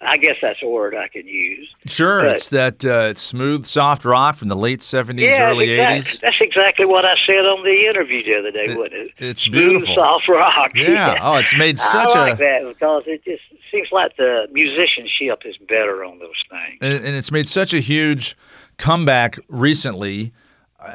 I 0.00 0.16
guess 0.16 0.36
that's 0.40 0.60
a 0.62 0.68
word 0.68 0.94
I 0.94 1.08
can 1.08 1.26
use. 1.26 1.68
Sure. 1.86 2.22
But- 2.22 2.30
it's 2.32 2.48
that 2.50 2.84
uh, 2.84 3.14
smooth, 3.14 3.66
soft 3.66 4.04
rock 4.04 4.36
from 4.36 4.48
the 4.48 4.56
late 4.56 4.80
70s, 4.80 5.20
yeah, 5.20 5.50
early. 5.50 5.66
80s. 5.68 6.20
That's 6.20 6.36
exactly 6.40 6.86
what 6.86 7.04
I 7.04 7.14
said 7.26 7.44
on 7.46 7.62
the 7.64 7.86
interview 7.88 8.22
the 8.24 8.38
other 8.38 8.50
day, 8.52 8.64
It- 8.72 8.76
wasn't 8.76 8.94
it? 8.94 9.08
it's 9.18 9.40
Smooth, 9.42 9.52
beautiful. 9.70 9.94
soft 9.96 10.28
rock. 10.28 10.70
Yeah. 10.76 11.18
Oh, 11.20 11.36
it's 11.38 11.56
made 11.56 11.78
such 11.78 12.14
I 12.14 12.20
like 12.20 12.34
a. 12.34 12.36
that 12.36 12.64
because 12.68 13.02
it 13.06 13.24
just 13.24 13.42
seems 13.72 13.88
like 13.90 14.16
the 14.16 14.46
musicianship 14.52 15.42
is 15.44 15.56
better 15.68 16.04
on 16.04 16.18
those 16.20 16.30
things. 16.48 16.78
and 16.80 17.04
and 17.04 17.16
it's 17.16 17.32
made 17.32 17.48
such 17.48 17.72
a 17.74 17.80
huge 17.80 18.36
comeback 18.78 19.38
recently. 19.48 20.32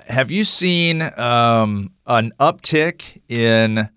Have 0.07 0.31
you 0.31 0.43
seen 0.45 1.01
um, 1.17 1.91
an 2.07 2.31
uptick 2.39 3.21
in, 3.29 3.89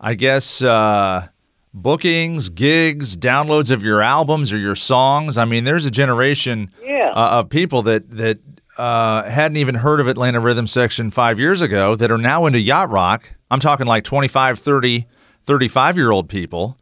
I 0.00 0.14
guess, 0.14 0.62
uh, 0.62 1.26
bookings, 1.74 2.48
gigs, 2.48 3.16
downloads 3.16 3.70
of 3.70 3.82
your 3.82 4.00
albums 4.02 4.52
or 4.52 4.58
your 4.58 4.74
songs? 4.76 5.38
I 5.38 5.44
mean, 5.44 5.64
there's 5.64 5.86
a 5.86 5.90
generation 5.90 6.70
Yeah. 6.84 7.12
uh, 7.14 7.40
of 7.40 7.48
people 7.48 7.82
that 7.82 8.10
that 8.10 8.38
uh, 8.78 9.24
hadn't 9.28 9.58
even 9.58 9.74
heard 9.76 10.00
of 10.00 10.08
Atlanta 10.08 10.40
Rhythm 10.40 10.66
Section 10.66 11.10
five 11.10 11.38
years 11.38 11.60
ago 11.60 11.94
that 11.96 12.10
are 12.10 12.16
now 12.18 12.46
into 12.46 12.58
yacht 12.58 12.88
rock. 12.90 13.34
I'm 13.50 13.60
talking 13.60 13.86
like 13.86 14.02
25, 14.04 14.58
30, 14.58 15.04
35 15.44 15.96
year 15.98 16.10
old 16.10 16.28
people. 16.28 16.78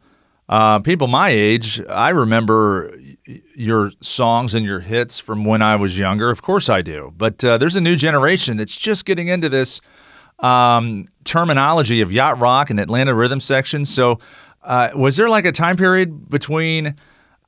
Uh, 0.49 0.79
people 0.79 1.07
my 1.07 1.29
age, 1.29 1.81
I 1.89 2.09
remember 2.09 2.93
your 3.55 3.91
songs 4.01 4.53
and 4.53 4.65
your 4.65 4.81
hits 4.81 5.17
from 5.17 5.45
when 5.45 5.61
I 5.61 5.75
was 5.77 5.97
younger. 5.97 6.29
Of 6.29 6.41
course 6.41 6.67
I 6.69 6.81
do. 6.81 7.13
But 7.15 7.43
uh, 7.43 7.57
there's 7.57 7.75
a 7.75 7.81
new 7.81 7.95
generation 7.95 8.57
that's 8.57 8.77
just 8.77 9.05
getting 9.05 9.29
into 9.29 9.47
this 9.47 9.79
um, 10.39 11.05
terminology 11.23 12.01
of 12.01 12.11
yacht 12.11 12.39
rock 12.39 12.69
and 12.69 12.79
Atlanta 12.79 13.13
rhythm 13.15 13.39
section. 13.39 13.85
So, 13.85 14.19
uh, 14.63 14.89
was 14.95 15.17
there 15.17 15.29
like 15.29 15.45
a 15.45 15.51
time 15.51 15.75
period 15.77 16.29
between, 16.29 16.95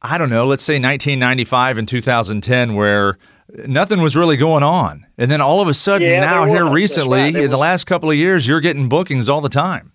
I 0.01 0.17
don't 0.17 0.29
know, 0.29 0.45
let's 0.47 0.63
say 0.63 0.75
1995 0.75 1.77
and 1.77 1.87
2010 1.87 2.73
where 2.73 3.17
nothing 3.67 4.01
was 4.01 4.15
really 4.15 4.37
going 4.37 4.63
on? 4.63 5.05
And 5.17 5.29
then 5.29 5.41
all 5.41 5.61
of 5.61 5.67
a 5.67 5.73
sudden, 5.73 6.07
Yeah, 6.07 6.21
now 6.21 6.45
here 6.45 6.67
recently, 6.67 7.19
right. 7.19 7.35
In 7.35 7.51
the 7.51 7.57
last 7.57 7.85
couple 7.85 8.09
of 8.09 8.15
years, 8.15 8.47
you're 8.47 8.61
getting 8.61 8.89
bookings 8.89 9.29
all 9.29 9.41
the 9.41 9.49
time. 9.49 9.92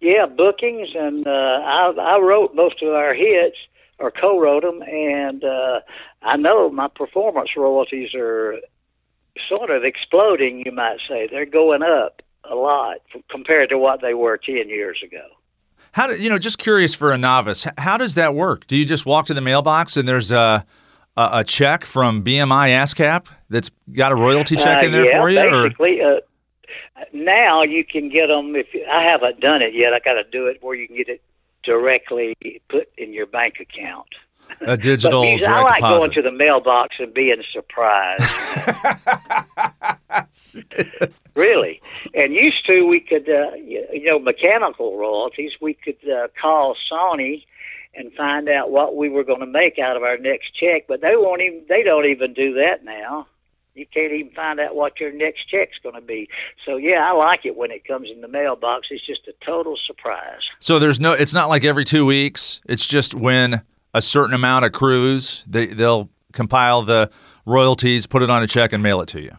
Yeah, 0.00 0.26
bookings, 0.26 0.88
and 0.94 1.26
uh, 1.26 1.30
I, 1.30 1.92
I 1.98 2.18
wrote 2.20 2.54
most 2.54 2.82
of 2.82 2.90
our 2.90 3.14
hits, 3.14 3.56
or 3.98 4.12
co-wrote 4.12 4.62
them, 4.62 4.80
and 4.82 5.42
uh, 5.42 5.80
I 6.22 6.36
know 6.36 6.70
my 6.70 6.86
performance 6.88 7.50
royalties 7.56 8.14
are 8.14 8.54
sort 9.48 9.70
of 9.70 9.84
exploding. 9.84 10.62
You 10.64 10.72
might 10.72 10.98
say 11.08 11.26
they're 11.28 11.46
going 11.46 11.82
up 11.82 12.22
a 12.48 12.54
lot 12.54 12.98
compared 13.30 13.70
to 13.70 13.78
what 13.78 14.00
they 14.00 14.14
were 14.14 14.36
ten 14.38 14.68
years 14.68 15.00
ago. 15.04 15.24
How 15.92 16.06
do 16.06 16.22
you 16.22 16.28
know? 16.30 16.38
Just 16.38 16.58
curious 16.58 16.94
for 16.94 17.10
a 17.12 17.18
novice, 17.18 17.66
how 17.76 17.96
does 17.96 18.14
that 18.14 18.34
work? 18.34 18.66
Do 18.68 18.76
you 18.76 18.84
just 18.84 19.04
walk 19.04 19.26
to 19.26 19.34
the 19.34 19.40
mailbox 19.40 19.96
and 19.96 20.08
there's 20.08 20.30
a 20.30 20.64
a, 21.16 21.30
a 21.32 21.44
check 21.44 21.84
from 21.84 22.22
BMI 22.22 22.68
ASCAP 22.68 23.26
that's 23.50 23.70
got 23.92 24.12
a 24.12 24.14
royalty 24.14 24.54
check 24.54 24.82
Uh, 24.82 24.86
in 24.86 24.92
there 24.92 25.06
yeah, 25.06 25.20
for 25.20 25.28
you? 25.28 25.40
Or 25.40 25.64
basically. 25.64 26.00
Uh, 26.00 26.20
now 27.12 27.62
you 27.62 27.84
can 27.84 28.08
get 28.08 28.26
them. 28.28 28.54
If 28.56 28.74
you, 28.74 28.84
I 28.90 29.02
haven't 29.02 29.40
done 29.40 29.62
it 29.62 29.74
yet, 29.74 29.92
I 29.92 30.00
got 30.00 30.14
to 30.14 30.24
do 30.24 30.46
it 30.46 30.58
where 30.62 30.74
you 30.74 30.86
can 30.86 30.96
get 30.96 31.08
it 31.08 31.22
directly 31.62 32.36
put 32.68 32.88
in 32.96 33.12
your 33.12 33.26
bank 33.26 33.54
account. 33.60 34.08
a 34.62 34.76
digital 34.76 35.22
these, 35.22 35.44
I 35.46 35.60
like 35.60 35.76
deposit? 35.76 35.98
going 35.98 36.10
to 36.12 36.22
the 36.22 36.32
mailbox 36.32 36.96
and 36.98 37.12
being 37.12 37.42
surprised. 37.52 38.22
really. 41.34 41.80
And 42.14 42.34
used 42.34 42.66
to, 42.66 42.86
we 42.86 43.00
could, 43.00 43.28
uh, 43.28 43.54
you 43.56 43.86
you 43.92 44.04
know, 44.04 44.18
mechanical 44.18 44.96
royalties. 44.98 45.52
We 45.60 45.74
could 45.74 45.98
uh, 46.08 46.28
call 46.40 46.76
Sony 46.90 47.44
and 47.94 48.12
find 48.14 48.48
out 48.48 48.70
what 48.70 48.96
we 48.96 49.08
were 49.08 49.24
going 49.24 49.40
to 49.40 49.46
make 49.46 49.78
out 49.78 49.96
of 49.96 50.02
our 50.02 50.18
next 50.18 50.54
check. 50.54 50.86
But 50.88 51.00
they 51.00 51.16
won't 51.16 51.42
even. 51.42 51.64
They 51.68 51.82
don't 51.82 52.06
even 52.06 52.32
do 52.32 52.54
that 52.54 52.84
now. 52.84 53.26
You 53.74 53.86
can't 53.92 54.12
even 54.12 54.32
find 54.32 54.58
out 54.58 54.74
what 54.74 54.98
your 54.98 55.12
next 55.12 55.48
check's 55.48 55.76
going 55.82 55.94
to 55.94 56.00
be. 56.00 56.28
So 56.66 56.76
yeah, 56.76 57.06
I 57.08 57.12
like 57.12 57.46
it 57.46 57.56
when 57.56 57.70
it 57.70 57.86
comes 57.86 58.08
in 58.12 58.20
the 58.20 58.28
mailbox. 58.28 58.88
It's 58.90 59.06
just 59.06 59.28
a 59.28 59.32
total 59.44 59.76
surprise. 59.86 60.40
So 60.58 60.78
there's 60.78 60.98
no. 60.98 61.12
It's 61.12 61.34
not 61.34 61.48
like 61.48 61.64
every 61.64 61.84
two 61.84 62.04
weeks. 62.04 62.60
It's 62.68 62.88
just 62.88 63.14
when 63.14 63.62
a 63.94 64.02
certain 64.02 64.34
amount 64.34 64.64
accrues, 64.64 65.44
they 65.46 65.66
they'll 65.66 66.10
compile 66.32 66.82
the 66.82 67.10
royalties, 67.46 68.06
put 68.06 68.22
it 68.22 68.30
on 68.30 68.42
a 68.42 68.46
check, 68.46 68.72
and 68.72 68.82
mail 68.82 69.00
it 69.00 69.06
to 69.10 69.20
you. 69.20 69.32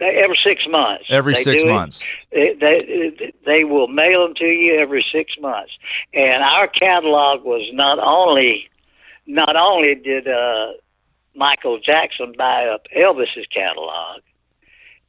Every 0.00 0.36
six 0.46 0.62
months. 0.68 1.06
Every 1.08 1.34
They 1.34 1.40
six 1.42 1.62
it. 1.64 1.68
months. 1.68 2.04
They, 2.30 2.54
they 2.60 3.32
they 3.44 3.64
will 3.64 3.88
mail 3.88 4.26
them 4.26 4.34
to 4.36 4.44
you 4.44 4.78
every 4.78 5.04
six 5.12 5.32
months. 5.40 5.72
And 6.14 6.42
our 6.42 6.68
catalog 6.68 7.44
was 7.44 7.68
not 7.72 7.98
only 7.98 8.68
not 9.26 9.56
only 9.56 9.94
did 9.96 10.28
uh, 10.28 10.72
Michael 11.38 11.78
Jackson 11.78 12.34
buy 12.36 12.66
up 12.66 12.82
Elvis's 12.94 13.46
catalog 13.54 14.20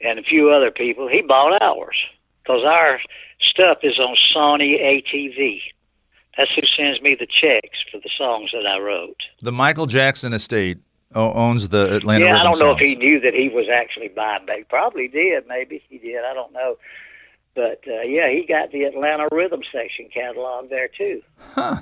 and 0.01 0.19
a 0.19 0.23
few 0.23 0.51
other 0.51 0.71
people, 0.71 1.09
he 1.09 1.21
bought 1.21 1.61
ours 1.61 1.97
because 2.43 2.61
our 2.65 2.99
stuff 3.41 3.79
is 3.83 3.99
on 3.99 4.15
Sony 4.35 4.79
ATV. 4.79 5.59
That's 6.37 6.51
who 6.55 6.61
sends 6.77 7.01
me 7.01 7.17
the 7.19 7.27
checks 7.27 7.79
for 7.91 7.99
the 7.99 8.09
songs 8.17 8.51
that 8.53 8.65
I 8.65 8.79
wrote. 8.79 9.17
The 9.41 9.51
Michael 9.51 9.87
Jackson 9.87 10.31
estate 10.31 10.77
owns 11.13 11.69
the 11.69 11.95
Atlanta. 11.95 12.25
yeah, 12.25 12.39
I 12.39 12.43
don't 12.43 12.59
know 12.59 12.71
if 12.71 12.79
he 12.79 12.95
knew 12.95 13.19
that 13.19 13.33
he 13.33 13.49
was 13.49 13.65
actually 13.73 14.09
buying 14.09 14.45
back. 14.45 14.69
Probably 14.69 15.07
did. 15.07 15.47
Maybe 15.47 15.83
he 15.89 15.97
did. 15.97 16.23
I 16.23 16.33
don't 16.33 16.53
know. 16.53 16.77
But 17.55 17.81
uh, 17.87 18.03
yeah, 18.03 18.29
he 18.29 18.45
got 18.47 18.71
the 18.71 18.83
Atlanta 18.83 19.27
Rhythm 19.31 19.61
Section 19.71 20.07
catalog 20.13 20.69
there 20.69 20.87
too. 20.87 21.21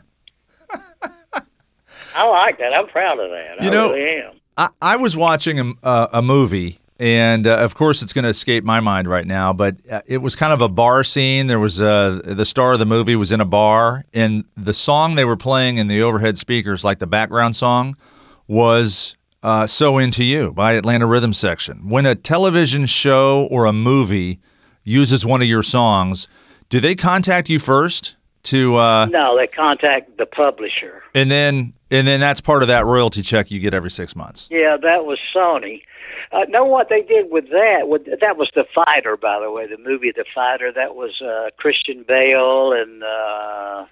I 2.15 2.27
like 2.29 2.57
that. 2.59 2.73
I'm 2.73 2.87
proud 2.87 3.19
of 3.19 3.29
that. 3.31 3.61
You 3.61 3.69
I 3.69 3.71
know- 3.71 3.93
really 3.93 4.21
am. 4.21 4.33
I, 4.59 4.69
I 4.81 4.95
was 4.97 5.15
watching 5.15 5.59
a, 5.59 5.73
uh, 5.85 6.07
a 6.13 6.21
movie, 6.23 6.79
and 6.99 7.45
uh, 7.45 7.57
of 7.57 7.75
course, 7.75 8.01
it's 8.01 8.11
going 8.11 8.23
to 8.23 8.29
escape 8.29 8.63
my 8.63 8.79
mind 8.79 9.07
right 9.07 9.27
now. 9.27 9.53
But 9.53 9.75
uh, 9.91 10.01
it 10.07 10.17
was 10.17 10.35
kind 10.35 10.51
of 10.51 10.61
a 10.61 10.67
bar 10.67 11.03
scene. 11.03 11.45
There 11.45 11.59
was 11.59 11.79
uh, 11.79 12.21
the 12.23 12.43
star 12.43 12.73
of 12.73 12.79
the 12.79 12.85
movie 12.87 13.15
was 13.15 13.31
in 13.31 13.39
a 13.39 13.45
bar, 13.45 14.03
and 14.15 14.45
the 14.55 14.73
song 14.73 15.13
they 15.13 15.25
were 15.25 15.37
playing 15.37 15.77
in 15.77 15.87
the 15.89 16.01
overhead 16.01 16.39
speakers, 16.39 16.83
like 16.83 16.97
the 16.97 17.05
background 17.05 17.55
song, 17.55 17.95
was 18.47 19.15
uh, 19.43 19.67
"So 19.67 19.97
Into 19.99 20.23
You" 20.23 20.51
by 20.53 20.73
Atlanta 20.73 21.05
Rhythm 21.05 21.33
Section. 21.33 21.89
When 21.89 22.05
a 22.05 22.15
television 22.15 22.85
show 22.87 23.47
or 23.51 23.65
a 23.65 23.73
movie 23.73 24.39
uses 24.83 25.25
one 25.25 25.41
of 25.43 25.47
your 25.47 25.63
songs, 25.63 26.27
do 26.69 26.79
they 26.79 26.95
contact 26.95 27.49
you 27.49 27.59
first 27.59 28.15
to, 28.43 28.77
uh, 28.77 29.05
No, 29.07 29.37
they 29.37 29.47
contact 29.47 30.17
the 30.17 30.25
publisher. 30.25 31.03
and 31.13 31.29
then 31.29 31.73
and 31.91 32.07
then 32.07 32.19
that's 32.19 32.41
part 32.41 32.61
of 32.61 32.67
that 32.69 32.85
royalty 32.85 33.21
check 33.21 33.49
you 33.51 33.59
get 33.59 33.73
every 33.73 33.91
six 33.91 34.15
months? 34.15 34.47
Yeah, 34.51 34.77
that 34.81 35.05
was 35.05 35.19
Sony. 35.35 35.81
Uh, 36.31 36.43
know 36.49 36.65
what 36.65 36.89
they 36.89 37.01
did 37.01 37.31
with 37.31 37.49
that? 37.51 37.87
With 37.87 38.05
that 38.05 38.35
was 38.37 38.49
the 38.53 38.65
Fighter, 38.75 39.15
by 39.15 39.39
the 39.39 39.49
way, 39.51 39.65
the 39.67 39.77
movie 39.77 40.11
The 40.15 40.25
Fighter. 40.35 40.71
That 40.73 40.95
was 40.95 41.21
uh, 41.21 41.51
Christian 41.57 42.03
Bale 42.07 42.73
and 42.73 43.01
uh, 43.03 43.85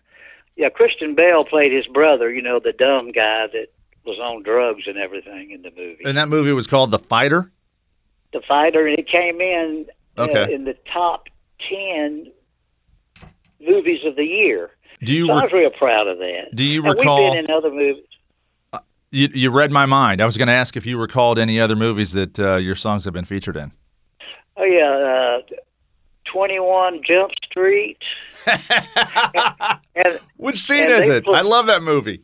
yeah, 0.58 0.70
Christian 0.70 1.16
Bale 1.16 1.46
played 1.46 1.72
his 1.72 1.88
brother. 1.88 2.30
You 2.32 2.42
know, 2.42 2.60
the 2.60 2.74
dumb 2.74 3.12
guy 3.14 3.48
that 3.54 3.68
was 4.06 4.20
on 4.20 4.44
drugs 4.44 4.84
and 4.86 4.98
everything 4.98 5.52
in 5.52 5.62
the 5.62 5.72
movie. 5.72 6.04
And 6.06 6.18
that 6.18 6.28
movie 6.30 6.52
was 6.52 6.68
called 6.68 6.92
The 6.92 7.00
Fighter. 7.00 7.52
the 8.34 8.42
Fighter, 8.48 8.86
and 8.86 9.00
it 9.00 9.08
came 9.10 9.40
in 9.40 9.86
uh, 10.18 10.28
Okay. 10.30 10.54
in 10.54 10.64
the 10.66 10.76
top 10.92 11.28
ten 11.70 12.32
movies 13.60 14.00
of 14.06 14.16
the 14.16 14.26
year. 14.26 14.72
Do 15.04 15.14
you 15.14 15.28
So 15.28 15.34
I 15.34 15.44
was 15.44 15.52
real 15.54 15.70
proud 15.72 16.08
of 16.08 16.20
that. 16.20 16.56
Do 16.56 16.64
you 16.64 16.86
and 16.86 16.98
recall- 16.98 17.32
We've 17.32 17.34
been 17.34 17.46
in 17.46 17.52
other 17.52 17.70
movies. 17.72 18.04
you, 19.12 19.28
you 19.34 19.52
read 19.52 19.72
my 19.72 19.86
mind? 19.86 20.22
I 20.22 20.26
was 20.26 20.38
going 20.38 20.48
to 20.48 20.54
ask 20.54 20.76
if 20.78 20.86
you 20.86 21.00
recalled 21.00 21.38
any 21.40 21.60
other 21.60 21.76
movies 21.76 22.14
that 22.14 22.40
uh, 22.40 22.56
your 22.56 22.76
songs 22.76 23.06
have 23.06 23.14
been 23.14 23.26
featured 23.26 23.58
in. 23.58 23.72
Oh 24.58 24.64
yeah, 24.64 25.40
uh, 25.40 25.56
Twenty 26.32 26.60
One 26.60 27.02
Jump 27.08 27.32
Street. 27.50 27.98
and 29.96 30.20
Which 30.38 30.58
scene 30.58 30.90
is 30.90 31.08
it? 31.10 31.26
put- 31.26 31.36
I 31.36 31.42
love 31.42 31.68
that 31.68 31.84
movie. 31.84 32.24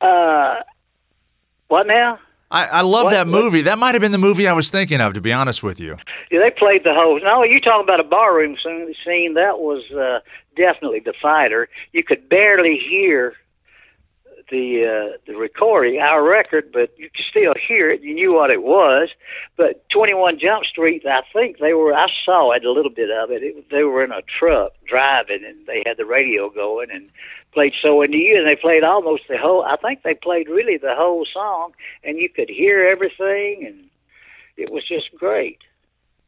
uh, 0.00 0.54
what 1.68 1.86
now? 1.86 2.18
I, 2.50 2.64
I 2.66 2.80
love 2.80 3.04
What- 3.04 3.10
that 3.10 3.26
what- 3.26 3.42
movie. 3.42 3.62
That 3.62 3.78
might 3.78 3.94
have 3.94 4.00
been 4.00 4.12
the 4.12 4.16
movie 4.18 4.48
I 4.48 4.52
was 4.54 4.70
thinking 4.70 5.00
of, 5.02 5.12
to 5.14 5.20
be 5.20 5.32
honest 5.34 5.62
with 5.62 5.78
you. 5.80 5.96
Yeah, 6.30 6.40
they 6.40 6.50
played 6.50 6.82
the 6.84 6.94
whole. 6.94 7.20
No, 7.22 7.42
you 7.42 7.60
talking 7.60 7.84
about 7.84 8.00
a 8.00 8.04
barroom 8.04 8.56
scene? 8.64 8.94
scene 9.04 9.34
that 9.34 9.58
was 9.58 9.82
uh, 9.92 10.20
definitely 10.58 11.00
the 11.00 11.14
fighter. 11.22 11.68
You 11.92 12.04
could 12.04 12.28
barely 12.28 12.76
hear 12.76 13.34
the 14.50 15.12
uh, 15.12 15.18
the 15.26 15.34
recording, 15.34 16.00
our 16.00 16.22
record, 16.22 16.70
but 16.72 16.90
you 16.98 17.10
could 17.10 17.24
still 17.30 17.54
hear 17.66 17.90
it. 17.90 18.02
You 18.02 18.14
knew 18.14 18.34
what 18.34 18.50
it 18.50 18.62
was. 18.62 19.08
But 19.56 19.84
Twenty 19.90 20.14
One 20.14 20.38
Jump 20.38 20.64
Street, 20.64 21.04
I 21.06 21.20
think 21.32 21.58
they 21.58 21.74
were. 21.74 21.94
I 21.94 22.06
saw 22.24 22.52
it 22.52 22.64
a 22.64 22.72
little 22.72 22.90
bit 22.90 23.10
of 23.10 23.30
it. 23.30 23.42
it. 23.42 23.70
They 23.70 23.82
were 23.82 24.04
in 24.04 24.12
a 24.12 24.22
truck 24.22 24.72
driving, 24.86 25.44
and 25.46 25.66
they 25.66 25.82
had 25.86 25.96
the 25.96 26.06
radio 26.06 26.50
going 26.50 26.90
and 26.90 27.10
played 27.52 27.72
"So 27.82 28.02
Into 28.02 28.18
You," 28.18 28.38
and 28.38 28.46
they 28.46 28.56
played 28.60 28.84
almost 28.84 29.24
the 29.28 29.38
whole. 29.38 29.62
I 29.62 29.76
think 29.76 30.02
they 30.02 30.14
played 30.14 30.48
really 30.48 30.78
the 30.78 30.94
whole 30.94 31.26
song, 31.32 31.72
and 32.04 32.18
you 32.18 32.28
could 32.28 32.48
hear 32.48 32.88
everything, 32.88 33.66
and 33.66 33.84
it 34.56 34.70
was 34.70 34.86
just 34.86 35.14
great. 35.16 35.58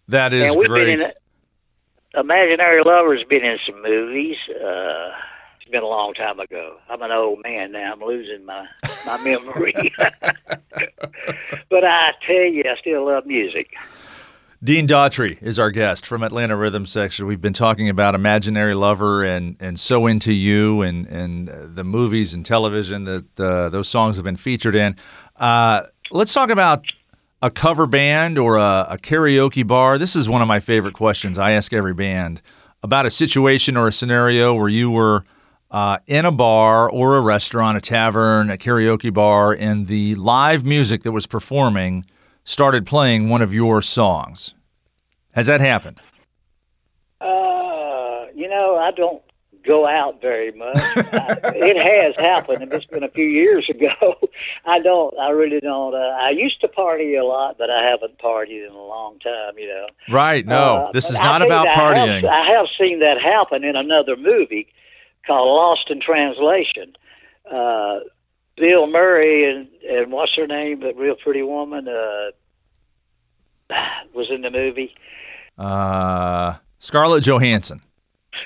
That 0.09 0.33
is 0.33 0.55
great. 0.55 0.99
been 0.99 1.09
in 1.09 1.13
Imaginary 2.15 2.83
Lover's 2.85 3.25
been 3.29 3.45
in 3.45 3.59
some 3.67 3.83
movies. 3.83 4.37
Uh, 4.49 5.11
it's 5.61 5.71
been 5.71 5.83
a 5.83 5.87
long 5.87 6.13
time 6.15 6.41
ago. 6.41 6.79
I'm 6.89 7.03
an 7.03 7.13
old 7.13 7.41
man 7.43 7.73
now. 7.73 7.93
I'm 7.93 8.01
losing 8.01 8.45
my 8.45 8.67
my 9.07 9.23
memory. 9.23 9.75
but 9.99 11.85
I 11.85 12.11
tell 12.27 12.37
you, 12.37 12.65
I 12.67 12.81
still 12.81 13.07
love 13.07 13.27
music. 13.27 13.69
Dean 14.63 14.87
Daughtry 14.87 15.43
is 15.43 15.59
our 15.59 15.71
guest 15.71 16.05
from 16.05 16.23
Atlanta 16.23 16.55
Rhythm 16.55 16.85
Section. 16.85 17.27
We've 17.27 17.41
been 17.41 17.55
talking 17.55 17.89
about 17.89 18.15
Imaginary 18.15 18.75
Lover 18.75 19.25
and, 19.25 19.57
and 19.59 19.79
So 19.79 20.07
Into 20.07 20.35
You 20.35 20.83
and, 20.83 21.07
and 21.07 21.49
uh, 21.49 21.67
the 21.67 21.83
movies 21.83 22.35
and 22.35 22.45
television 22.45 23.05
that 23.05 23.41
uh, 23.41 23.71
those 23.71 23.89
songs 23.89 24.17
have 24.17 24.25
been 24.25 24.37
featured 24.37 24.75
in. 24.75 24.97
Uh, 25.37 25.85
let's 26.11 26.35
talk 26.35 26.51
about 26.51 26.85
a 27.43 27.51
cover 27.51 27.87
band 27.87 28.39
or 28.39 28.57
a, 28.57 28.87
a 28.91 28.99
karaoke 28.99 29.67
bar. 29.67 29.99
This 29.99 30.15
is 30.15 30.29
one 30.29 30.43
of 30.43 30.49
my 30.49 30.61
favorite 30.61 30.95
questions 30.95 31.39
I 31.39 31.53
ask 31.53 31.73
every 31.73 31.95
band 31.95 32.43
about 32.83 33.07
a 33.07 33.11
situation 33.11 33.77
or 33.77 33.89
a 33.89 33.93
scenario 33.93 34.55
where 34.55 34.69
you 34.69 34.91
were 34.91 35.25
uh, 35.71 35.99
in 36.07 36.25
a 36.25 36.33
bar 36.33 36.91
or 36.91 37.17
a 37.17 37.21
restaurant, 37.21 37.77
a 37.77 37.81
tavern, 37.81 38.51
a 38.51 38.57
karaoke 38.57 39.13
bar, 39.13 39.53
and 39.53 39.87
the 39.87 40.15
live 40.17 40.65
music 40.65 41.03
that 41.03 41.13
was 41.13 41.27
performing 41.27 42.05
started 42.45 42.87
playing 42.87 43.29
one 43.29 43.43
of 43.43 43.55
your 43.55 43.81
songs. 43.81 44.55
Has 45.33 45.47
that 45.47 45.61
happened? 45.61 46.01
Uh, 47.21 48.27
you 48.35 48.49
know, 48.49 48.77
I 48.77 48.91
don't 48.91 49.23
go 49.71 49.87
out 49.87 50.21
very 50.21 50.51
much. 50.53 50.77
I, 50.77 51.37
it 51.55 51.77
has 51.79 52.15
happened, 52.19 52.63
and 52.63 52.73
it's 52.73 52.87
been 52.87 53.05
a 53.05 53.09
few 53.11 53.25
years 53.25 53.69
ago. 53.71 53.95
I 54.65 54.81
don't. 54.81 55.17
I 55.19 55.31
really 55.31 55.61
don't. 55.61 55.95
Uh, 55.95 55.99
I 56.29 56.31
used 56.31 56.61
to 56.63 56.69
party 56.69 57.15
a 57.15 57.25
lot, 57.25 57.57
but 57.59 57.71
I 57.71 57.83
haven't 57.91 58.19
partied 58.19 58.67
in 58.69 58.73
a 58.73 58.85
long 58.95 59.19
time. 59.21 59.55
You 59.59 59.69
know. 59.69 59.87
Right. 60.11 60.45
No, 60.47 60.87
Uh, 60.89 60.93
this 60.93 61.11
is 61.11 61.21
not 61.21 61.43
about 61.43 61.65
that 61.67 61.77
I 61.77 61.81
partying. 61.81 62.23
have, 62.23 62.25
I 62.25 62.45
have 62.57 62.67
seen 62.79 62.99
that 63.01 63.19
happen 63.21 63.63
in 63.65 63.77
another 63.77 64.17
movie 64.17 64.67
called 65.27 65.47
Lost 65.49 65.87
in 65.91 66.01
Translation. 66.01 66.95
Uh, 67.51 68.01
Bill 68.57 68.87
Murray 68.89 69.51
and 69.51 69.69
and 69.89 70.13
what's 70.13 70.33
her 70.37 70.47
name, 70.47 70.81
that 70.81 70.97
real 70.97 71.15
pretty 71.23 71.43
woman, 71.43 71.87
uh, 71.89 72.31
was 74.15 74.29
in 74.35 74.43
the 74.43 74.51
movie. 74.51 74.95
Uh, 75.59 76.55
Scarlett 76.79 77.25
Johansson. 77.25 77.81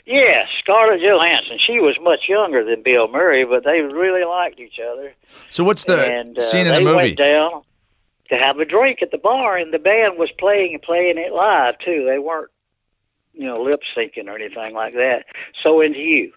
Yeah, 0.07 0.45
Scarlett 0.61 1.01
Johansson. 1.01 1.59
She 1.67 1.79
was 1.79 1.97
much 2.01 2.29
younger 2.29 2.65
than 2.65 2.83
Bill 2.83 3.09
Murray, 3.09 3.45
but 3.45 3.65
they 3.65 3.81
really 3.81 4.25
liked 4.25 4.61
each 4.61 4.81
other. 4.81 5.15
So 5.51 5.65
what's 5.65 5.85
the 5.85 6.05
and 6.05 6.37
uh, 6.37 6.41
scene 6.41 6.67
in 6.67 6.75
the 6.75 6.81
movie? 6.81 6.97
went 6.97 7.19
down 7.19 7.63
to 8.31 8.37
have 8.37 8.59
a 8.59 8.65
drink 8.65 9.01
at 9.03 9.11
the 9.11 9.19
bar, 9.19 9.57
and 9.57 9.73
the 9.73 9.79
band 9.79 10.19
was 10.19 10.31
playing 10.39 10.75
and 10.75 10.83
playing 10.83 11.19
it 11.19 11.33
live 11.33 11.79
too. 11.85 12.05
They 12.09 12.19
weren't 12.19 12.51
you 13.35 13.47
know, 13.47 13.63
lip 13.63 13.81
syncing 13.97 14.29
or 14.29 14.37
anything 14.37 14.75
like 14.75 14.95
that. 14.95 15.25
So 15.63 15.81
into 15.81 15.99
you. 15.99 16.33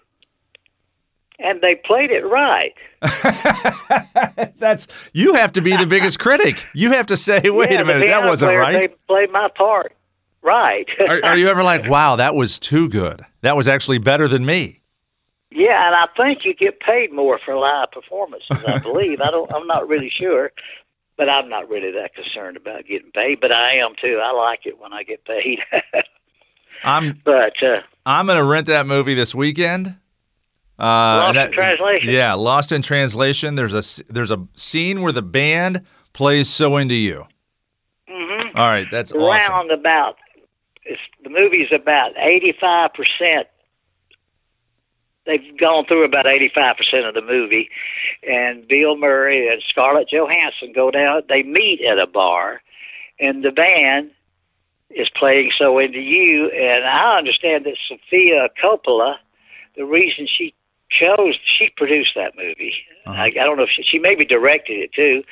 And 1.38 1.60
they 1.60 1.76
played 1.76 2.10
it 2.10 2.22
right. 2.22 2.74
That's 4.58 5.08
you 5.14 5.34
have 5.34 5.52
to 5.52 5.62
be 5.62 5.76
the 5.76 5.86
biggest 5.86 6.18
critic. 6.18 6.66
You 6.74 6.92
have 6.92 7.06
to 7.06 7.16
say, 7.16 7.40
"Wait 7.44 7.70
Yeah, 7.70 7.82
a 7.82 7.84
minute, 7.84 8.08
that 8.08 8.28
wasn't 8.28 8.56
right." 8.56 8.82
They 8.82 8.88
played 9.06 9.30
my 9.30 9.48
part 9.56 9.92
right. 10.42 10.86
Are, 11.08 11.24
are 11.24 11.36
you 11.36 11.48
ever 11.48 11.62
like, 11.62 11.88
"Wow, 11.88 12.16
that 12.16 12.34
was 12.34 12.58
too 12.58 12.88
good. 12.88 13.22
That 13.42 13.56
was 13.56 13.68
actually 13.68 13.98
better 13.98 14.28
than 14.28 14.44
me." 14.44 14.82
Yeah, 15.50 15.86
and 15.86 15.94
I 15.94 16.06
think 16.16 16.44
you 16.44 16.54
get 16.54 16.80
paid 16.80 17.12
more 17.12 17.38
for 17.42 17.56
live 17.56 17.90
performances. 17.90 18.64
I 18.66 18.78
believe. 18.78 19.20
I 19.20 19.30
don't. 19.30 19.52
I'm 19.54 19.66
not 19.66 19.88
really 19.88 20.10
sure, 20.10 20.52
but 21.16 21.28
I'm 21.28 21.48
not 21.48 21.68
really 21.68 21.90
that 21.92 22.14
concerned 22.14 22.56
about 22.56 22.86
getting 22.86 23.10
paid. 23.12 23.40
But 23.40 23.54
I 23.54 23.80
am 23.80 23.94
too. 24.00 24.20
I 24.22 24.32
like 24.32 24.66
it 24.66 24.78
when 24.78 24.92
I 24.92 25.02
get 25.04 25.24
paid. 25.24 25.60
I'm 26.84 27.20
but 27.24 27.62
uh, 27.62 27.80
I'm 28.04 28.26
gonna 28.26 28.44
rent 28.44 28.66
that 28.66 28.86
movie 28.86 29.14
this 29.14 29.34
weekend. 29.34 29.96
Uh, 30.78 31.32
Lost 31.34 31.38
in 31.38 31.52
Translation? 31.52 32.10
Yeah, 32.10 32.34
Lost 32.34 32.70
in 32.70 32.82
Translation. 32.82 33.54
There's 33.56 33.74
a 33.74 34.04
there's 34.12 34.30
a 34.30 34.46
scene 34.54 35.00
where 35.00 35.12
the 35.12 35.22
band 35.22 35.86
plays 36.12 36.48
"So 36.48 36.76
Into 36.76 36.94
You." 36.94 37.26
Mm-hmm. 38.08 38.56
All 38.56 38.68
right, 38.68 38.86
that's 38.90 39.12
awesome. 39.12 39.68
The 41.28 41.34
movie's 41.34 41.68
about 41.74 42.12
85 42.16 42.90
percent. 42.94 43.48
They've 45.26 45.58
gone 45.58 45.84
through 45.86 46.06
about 46.06 46.26
85 46.26 46.76
percent 46.76 47.04
of 47.04 47.12
the 47.12 47.20
movie, 47.20 47.68
and 48.26 48.66
Bill 48.66 48.96
Murray 48.96 49.46
and 49.52 49.62
Scarlett 49.68 50.08
Johansson 50.10 50.72
go 50.74 50.90
down. 50.90 51.22
They 51.28 51.42
meet 51.42 51.80
at 51.84 51.98
a 51.98 52.06
bar, 52.06 52.62
and 53.20 53.44
the 53.44 53.52
band 53.52 54.12
is 54.88 55.10
playing 55.18 55.50
"So 55.58 55.78
Into 55.78 56.00
You." 56.00 56.50
And 56.50 56.86
I 56.86 57.18
understand 57.18 57.66
that 57.66 57.76
Sofia 57.88 58.48
Coppola, 58.62 59.16
the 59.76 59.84
reason 59.84 60.26
she 60.26 60.54
chose, 60.90 61.34
she 61.58 61.68
produced 61.76 62.10
that 62.16 62.34
movie. 62.36 62.74
I, 63.06 63.26
I 63.26 63.30
don't 63.30 63.56
know 63.56 63.62
if 63.62 63.70
she, 63.74 63.82
she 63.90 63.98
maybe 63.98 64.24
directed 64.24 64.78
it 64.78 64.92
too, 64.92 65.22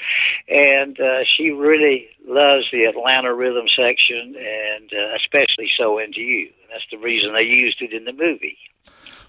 and 0.49 0.99
uh, 0.99 1.25
she 1.37 1.51
really 1.51 2.09
loves 2.27 2.65
the 2.73 2.85
Atlanta 2.85 3.35
rhythm 3.35 3.67
section, 3.77 4.35
and 4.37 4.91
uh, 4.93 5.17
especially 5.17 5.69
"So 5.79 5.99
Into 5.99 6.21
You." 6.21 6.49
And 6.63 6.71
that's 6.73 6.87
the 6.91 6.99
reason 6.99 7.35
they 7.35 7.43
used 7.43 7.83
it 7.83 7.93
in 7.93 8.05
the 8.05 8.13
movie. 8.13 8.57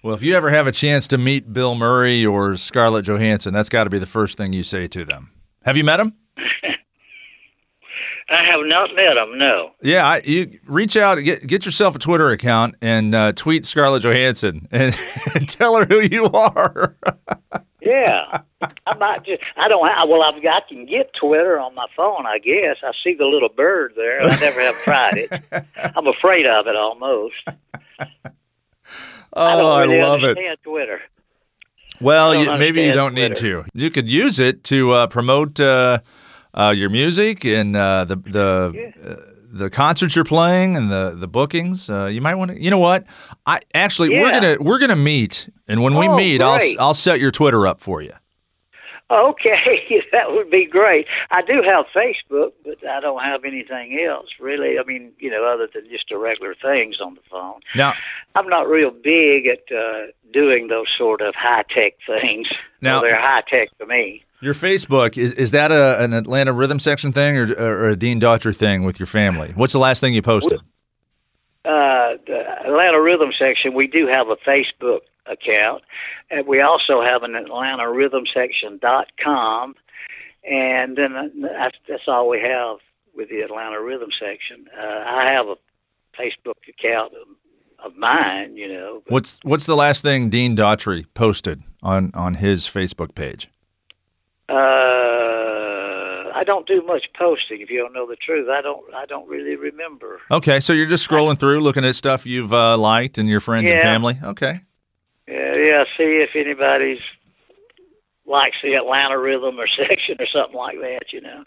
Well, 0.01 0.15
if 0.15 0.23
you 0.23 0.35
ever 0.35 0.49
have 0.49 0.67
a 0.67 0.71
chance 0.71 1.07
to 1.09 1.17
meet 1.17 1.51
Bill 1.51 1.75
Murray 1.75 2.25
or 2.25 2.55
Scarlett 2.55 3.05
Johansson, 3.05 3.53
that's 3.53 3.69
got 3.69 3.85
to 3.85 3.89
be 3.89 3.99
the 3.99 4.05
first 4.05 4.37
thing 4.37 4.53
you 4.53 4.63
say 4.63 4.87
to 4.87 5.03
them. 5.03 5.31
Have 5.65 5.75
you 5.75 5.83
met 5.83 5.99
him? 5.99 6.13
I 8.29 8.43
have 8.43 8.59
not 8.65 8.93
met 8.93 9.15
him. 9.15 9.37
No. 9.37 9.71
Yeah, 9.81 10.05
I, 10.05 10.21
you 10.25 10.59
reach 10.65 10.97
out, 10.97 11.17
get 11.23 11.47
get 11.47 11.65
yourself 11.65 11.95
a 11.95 11.99
Twitter 11.99 12.29
account, 12.31 12.75
and 12.81 13.15
uh, 13.15 13.31
tweet 13.31 13.65
Scarlett 13.65 14.03
Johansson 14.03 14.67
and, 14.71 14.97
and 15.35 15.47
tell 15.47 15.77
her 15.77 15.85
who 15.85 16.01
you 16.01 16.25
are. 16.25 16.95
Yeah, 17.79 18.41
I 18.61 18.97
might 18.97 19.23
just. 19.23 19.41
I 19.55 19.69
don't. 19.69 19.87
Have, 19.87 20.09
well, 20.09 20.21
I've 20.21 20.43
got 20.43 20.67
can 20.67 20.85
get 20.85 21.11
Twitter 21.13 21.57
on 21.57 21.73
my 21.73 21.85
phone. 21.95 22.25
I 22.25 22.37
guess 22.37 22.75
I 22.83 22.91
see 23.01 23.13
the 23.13 23.23
little 23.23 23.47
bird 23.47 23.93
there. 23.95 24.21
I 24.21 24.35
never 24.41 24.59
have 24.59 24.75
tried 24.83 25.13
it. 25.15 25.65
I'm 25.95 26.07
afraid 26.07 26.49
of 26.49 26.67
it 26.67 26.75
almost. 26.75 27.35
Oh, 29.31 29.71
I 29.71 29.83
really 29.83 30.01
love 30.01 30.23
it. 30.25 30.37
Twitter. 30.63 30.99
Well, 32.01 32.35
you, 32.35 32.57
maybe 32.57 32.83
you 32.83 32.91
don't 32.91 33.13
need 33.13 33.35
to. 33.37 33.63
You 33.73 33.89
could 33.89 34.09
use 34.09 34.39
it 34.39 34.65
to 34.65 34.91
uh, 34.91 35.07
promote 35.07 35.59
uh, 35.59 35.99
uh, 36.53 36.73
your 36.75 36.89
music 36.89 37.45
and 37.45 37.75
uh, 37.75 38.05
the 38.05 38.15
the 38.15 38.93
uh, 39.03 39.33
the 39.49 39.69
concerts 39.69 40.15
you're 40.15 40.25
playing 40.25 40.75
and 40.75 40.91
the 40.91 41.15
the 41.17 41.27
bookings. 41.27 41.89
Uh, 41.89 42.05
you 42.05 42.21
might 42.21 42.35
want 42.35 42.51
to. 42.51 42.61
You 42.61 42.69
know 42.69 42.77
what? 42.79 43.05
I 43.45 43.59
actually 43.73 44.09
we're 44.09 44.31
gonna 44.31 44.57
we're 44.59 44.79
gonna 44.79 44.95
meet, 44.95 45.49
and 45.67 45.81
when 45.81 45.95
we 45.95 46.07
Oh, 46.07 46.15
meet, 46.17 46.41
I'll. 46.41 46.59
I'll 46.79 46.93
set 46.93 47.19
your 47.19 47.31
Twitter 47.31 47.65
up 47.67 47.79
for 47.81 48.01
you. 48.01 48.11
Okay, 49.09 50.01
that 50.11 50.31
would 50.33 50.51
be 50.51 50.65
great. 50.65 51.07
I 51.31 51.41
do 51.41 51.61
have 51.65 51.85
Facebook, 51.95 52.51
but 52.65 52.85
I 52.85 52.99
don't 52.99 53.23
have 53.23 53.45
anything 53.45 54.05
else 54.05 54.27
really. 54.39 54.77
I 54.79 54.83
mean, 54.83 55.13
you 55.17 55.29
know, 55.31 55.45
other 55.45 55.67
than 55.73 55.89
just 55.89 56.09
the 56.09 56.17
regular 56.17 56.55
things 56.61 56.97
on 56.99 57.13
the 57.15 57.21
phone. 57.31 57.61
Now, 57.75 57.93
I'm 58.35 58.49
not 58.49 58.67
real 58.67 58.91
big 58.91 59.47
at 59.47 59.63
uh, 59.73 60.07
doing 60.33 60.67
those 60.67 60.87
sort 60.97 61.21
of 61.21 61.35
high 61.35 61.63
tech 61.73 61.93
things. 62.05 62.47
Now- 62.81 62.95
well, 62.95 63.01
they're 63.03 63.19
high 63.21 63.43
tech 63.49 63.69
to 63.79 63.85
me. 63.85 64.23
Your 64.41 64.53
Facebook 64.53 65.17
is 65.17 65.31
is 65.33 65.51
that 65.51 65.71
a, 65.71 66.01
an 66.03 66.13
Atlanta 66.13 66.53
Rhythm 66.53 66.79
Section 66.79 67.11
thing 67.11 67.37
or, 67.37 67.53
or 67.53 67.89
a 67.89 67.95
Dean 67.95 68.19
Daughtry 68.19 68.55
thing 68.55 68.83
with 68.83 68.99
your 68.99 69.07
family? 69.07 69.51
What's 69.55 69.73
the 69.73 69.79
last 69.79 69.99
thing 70.01 70.13
you 70.13 70.21
posted? 70.21 70.59
uh, 71.67 72.17
the 72.25 72.43
Atlanta 72.65 73.01
Rhythm 73.01 73.31
section, 73.37 73.73
we 73.73 73.87
do 73.87 74.07
have 74.07 74.27
a 74.29 74.37
Facebook 74.37 75.01
account, 75.25 75.83
and 76.31 76.47
we 76.47 76.61
also 76.61 77.01
have 77.01 77.23
an 77.23 77.35
Atlanta 77.35 77.91
Rhythm 77.91 78.23
section 78.33 78.79
dot 78.81 79.07
com, 79.21 79.75
and 80.49 80.97
then 80.97 81.15
uh, 81.15 81.27
that's, 81.41 81.77
that's 81.87 82.03
all 82.07 82.29
we 82.29 82.39
have 82.39 82.77
with 83.13 83.29
the 83.29 83.41
Atlanta 83.41 83.81
Rhythm 83.81 84.09
section. 84.17 84.65
Uh, 84.77 85.03
I 85.05 85.31
have 85.31 85.47
a 85.47 85.55
Facebook 86.17 86.55
account 86.69 87.13
of, 87.13 87.27
of 87.85 87.97
mine, 87.97 88.55
you 88.55 88.69
know. 88.69 89.03
What's 89.07 89.39
what's 89.43 89.65
the 89.65 89.75
last 89.75 90.01
thing 90.01 90.29
Dean 90.29 90.55
Daughtry 90.55 91.05
posted 91.13 91.63
on 91.83 92.11
on 92.13 92.35
his 92.35 92.65
Facebook 92.65 93.13
page? 93.13 93.49
Uh, 94.49 96.31
I 96.33 96.43
don't 96.45 96.67
do 96.67 96.81
much 96.83 97.05
posting. 97.17 97.61
If 97.61 97.69
you 97.69 97.79
don't 97.79 97.93
know 97.93 98.07
the 98.07 98.15
truth, 98.15 98.47
I 98.49 98.61
don't. 98.61 98.93
I 98.93 99.05
don't 99.05 99.27
really 99.27 99.55
remember. 99.55 100.19
Okay, 100.31 100.59
so 100.59 100.73
you're 100.73 100.87
just 100.87 101.07
scrolling 101.07 101.37
through, 101.37 101.61
looking 101.61 101.83
at 101.83 101.95
stuff 101.95 102.25
you've 102.25 102.53
uh, 102.53 102.77
liked 102.77 103.17
and 103.17 103.27
your 103.27 103.39
friends 103.39 103.69
and 103.69 103.81
family. 103.81 104.17
Okay. 104.23 104.61
Yeah, 105.27 105.55
yeah. 105.55 105.83
See 105.97 106.25
if 106.25 106.35
anybody's 106.35 107.01
likes 108.25 108.57
the 108.61 108.75
Atlanta 108.75 109.17
Rhythm 109.17 109.59
or 109.59 109.67
section 109.77 110.15
or 110.19 110.27
something 110.33 110.57
like 110.57 110.77
that. 110.79 111.11
You 111.11 111.21
know. 111.21 111.43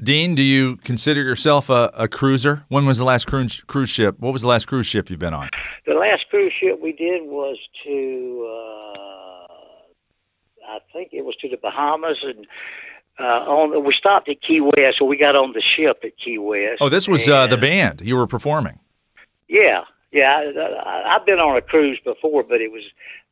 Dean, 0.00 0.34
do 0.34 0.42
you 0.42 0.76
consider 0.78 1.22
yourself 1.22 1.70
a, 1.70 1.90
a 1.94 2.08
cruiser? 2.08 2.64
When 2.68 2.86
was 2.86 2.98
the 2.98 3.04
last 3.04 3.26
cruise, 3.26 3.62
cruise 3.66 3.90
ship? 3.90 4.18
What 4.18 4.32
was 4.32 4.42
the 4.42 4.48
last 4.48 4.66
cruise 4.66 4.86
ship 4.86 5.10
you've 5.10 5.20
been 5.20 5.34
on? 5.34 5.48
The 5.86 5.94
last 5.94 6.24
cruise 6.30 6.52
ship 6.58 6.80
we 6.82 6.92
did 6.92 7.22
was 7.22 7.56
to, 7.84 8.48
uh, 8.50 9.21
I 10.72 10.78
think 10.92 11.10
it 11.12 11.24
was 11.24 11.36
to 11.36 11.48
the 11.48 11.56
Bahamas, 11.56 12.18
and 12.22 12.46
uh, 13.18 13.22
on 13.22 13.84
we 13.84 13.94
stopped 13.98 14.28
at 14.28 14.40
Key 14.40 14.60
West, 14.60 14.98
so 14.98 15.04
we 15.04 15.16
got 15.16 15.36
on 15.36 15.52
the 15.52 15.62
ship 15.76 16.00
at 16.04 16.12
Key 16.22 16.38
West. 16.38 16.78
Oh, 16.80 16.88
this 16.88 17.08
was 17.08 17.28
uh, 17.28 17.46
the 17.46 17.58
band 17.58 18.00
you 18.00 18.16
were 18.16 18.26
performing. 18.26 18.78
Yeah, 19.48 19.84
yeah. 20.12 20.50
I, 20.84 21.16
I've 21.16 21.26
been 21.26 21.38
on 21.38 21.56
a 21.56 21.62
cruise 21.62 22.00
before, 22.04 22.42
but 22.42 22.60
it 22.60 22.72
was 22.72 22.84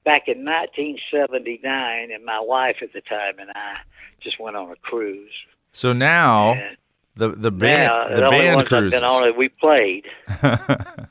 back 0.04 0.28
in 0.28 0.44
1979, 0.44 2.10
and 2.12 2.24
my 2.24 2.40
wife 2.40 2.76
at 2.82 2.92
the 2.92 3.00
time 3.00 3.38
and 3.38 3.50
I 3.50 3.76
just 4.22 4.38
went 4.38 4.56
on 4.56 4.70
a 4.70 4.76
cruise. 4.76 5.32
So 5.72 5.92
now 5.92 6.54
And 6.54 6.76
the 7.14 7.28
the 7.28 7.50
band 7.50 7.92
now, 7.92 8.08
the, 8.08 8.14
the 8.16 8.24
only 8.24 8.38
band 8.38 8.56
ones 8.56 8.68
cruises. 8.68 9.02
On 9.02 9.28
it, 9.28 9.36
we 9.36 9.48
played. 9.48 10.04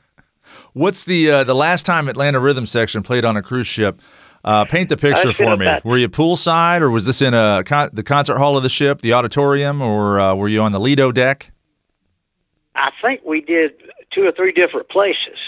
What's 0.72 1.04
the 1.04 1.30
uh, 1.30 1.44
the 1.44 1.54
last 1.54 1.86
time 1.86 2.08
Atlanta 2.08 2.40
Rhythm 2.40 2.66
Section 2.66 3.02
played 3.02 3.24
on 3.24 3.36
a 3.36 3.42
cruise 3.42 3.66
ship? 3.66 4.00
Uh, 4.42 4.64
paint 4.64 4.88
the 4.88 4.96
picture 4.96 5.32
for 5.32 5.56
me. 5.56 5.68
Were 5.84 5.98
you 5.98 6.08
poolside, 6.08 6.80
or 6.80 6.90
was 6.90 7.04
this 7.04 7.20
in 7.20 7.34
a 7.34 7.62
con- 7.64 7.90
the 7.92 8.02
concert 8.02 8.38
hall 8.38 8.56
of 8.56 8.62
the 8.62 8.70
ship, 8.70 9.00
the 9.00 9.12
auditorium, 9.12 9.82
or 9.82 10.18
uh, 10.18 10.34
were 10.34 10.48
you 10.48 10.62
on 10.62 10.72
the 10.72 10.80
Lido 10.80 11.12
deck? 11.12 11.52
I 12.74 12.90
think 13.02 13.20
we 13.24 13.42
did 13.42 13.72
two 14.14 14.22
or 14.22 14.32
three 14.32 14.52
different 14.52 14.88
places, 14.88 15.38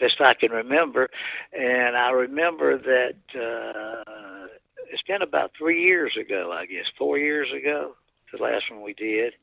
best 0.00 0.20
I 0.20 0.34
can 0.34 0.52
remember. 0.52 1.10
And 1.52 1.96
I 1.96 2.10
remember 2.10 2.78
that 2.78 3.16
uh, 3.34 4.48
it's 4.90 5.02
been 5.02 5.20
about 5.20 5.52
three 5.58 5.82
years 5.82 6.16
ago, 6.18 6.50
I 6.52 6.64
guess, 6.64 6.86
four 6.96 7.18
years 7.18 7.48
ago, 7.52 7.94
the 8.32 8.42
last 8.42 8.64
one 8.70 8.82
we 8.82 8.94
did. 8.94 9.34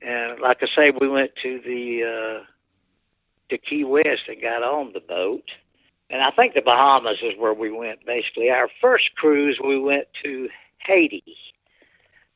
And 0.00 0.40
like 0.40 0.58
I 0.62 0.66
say, 0.74 0.92
we 0.98 1.08
went 1.08 1.32
to 1.42 1.60
the 1.64 2.40
uh, 2.40 2.44
to 3.50 3.58
Key 3.58 3.84
West 3.84 4.22
and 4.28 4.40
got 4.40 4.62
on 4.62 4.92
the 4.92 5.00
boat. 5.00 5.44
And 6.12 6.20
I 6.20 6.30
think 6.30 6.52
the 6.52 6.60
Bahamas 6.60 7.16
is 7.22 7.32
where 7.38 7.54
we 7.54 7.72
went. 7.72 8.04
Basically, 8.04 8.50
our 8.50 8.68
first 8.82 9.04
cruise 9.16 9.58
we 9.64 9.80
went 9.80 10.08
to 10.22 10.48
Haiti. 10.86 11.24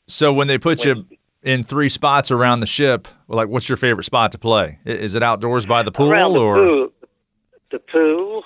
So 0.08 0.32
when 0.32 0.48
they 0.48 0.56
put 0.56 0.84
you 0.86 1.06
in 1.42 1.62
three 1.62 1.90
spots 1.90 2.30
around 2.30 2.60
the 2.60 2.66
ship, 2.66 3.06
like 3.28 3.48
what's 3.48 3.68
your 3.68 3.76
favorite 3.76 4.04
spot 4.04 4.32
to 4.32 4.38
play? 4.38 4.78
Is 4.86 5.14
it 5.14 5.22
outdoors 5.22 5.66
by 5.66 5.82
the 5.82 5.92
pool, 5.92 6.08
the 6.08 6.40
or 6.40 6.56
pool. 6.56 6.88
The 7.70 7.78
pool. 7.78 8.44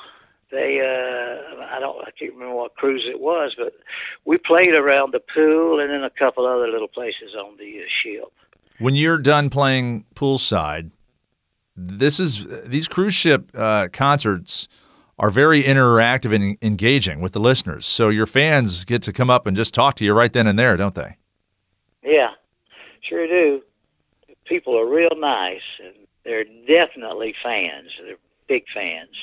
They, 0.50 0.80
uh, 0.80 1.62
I 1.64 1.78
don't, 1.78 1.96
I 2.04 2.10
can't 2.18 2.32
remember 2.32 2.56
what 2.56 2.74
cruise 2.74 3.06
it 3.08 3.20
was, 3.20 3.54
but 3.56 3.72
we 4.24 4.36
played 4.36 4.74
around 4.74 5.14
the 5.14 5.20
pool 5.32 5.78
and 5.78 5.90
then 5.90 6.02
a 6.02 6.10
couple 6.10 6.44
other 6.44 6.66
little 6.66 6.88
places 6.88 7.36
on 7.38 7.56
the 7.56 7.78
uh, 7.78 7.86
ship. 8.02 8.32
when 8.80 8.96
you're 8.96 9.18
done 9.18 9.48
playing 9.48 10.06
poolside? 10.16 10.90
This 11.76 12.18
is 12.18 12.64
these 12.68 12.88
cruise 12.88 13.14
ship 13.14 13.52
uh, 13.54 13.88
concerts 13.92 14.66
are 15.20 15.28
very 15.28 15.62
interactive 15.62 16.34
and 16.34 16.56
engaging 16.62 17.20
with 17.20 17.32
the 17.32 17.38
listeners. 17.38 17.84
So 17.84 18.08
your 18.08 18.24
fans 18.24 18.86
get 18.86 19.02
to 19.02 19.12
come 19.12 19.28
up 19.28 19.46
and 19.46 19.54
just 19.54 19.74
talk 19.74 19.94
to 19.96 20.04
you 20.04 20.14
right 20.14 20.32
then 20.32 20.46
and 20.46 20.58
there, 20.58 20.78
don't 20.78 20.94
they? 20.94 21.16
Yeah, 22.02 22.30
sure 23.06 23.26
do. 23.26 23.60
People 24.46 24.76
are 24.78 24.88
real 24.88 25.10
nice, 25.16 25.60
and 25.84 25.94
they're 26.24 26.44
definitely 26.66 27.34
fans. 27.44 27.90
They're 28.02 28.16
big 28.48 28.64
fans. 28.74 29.14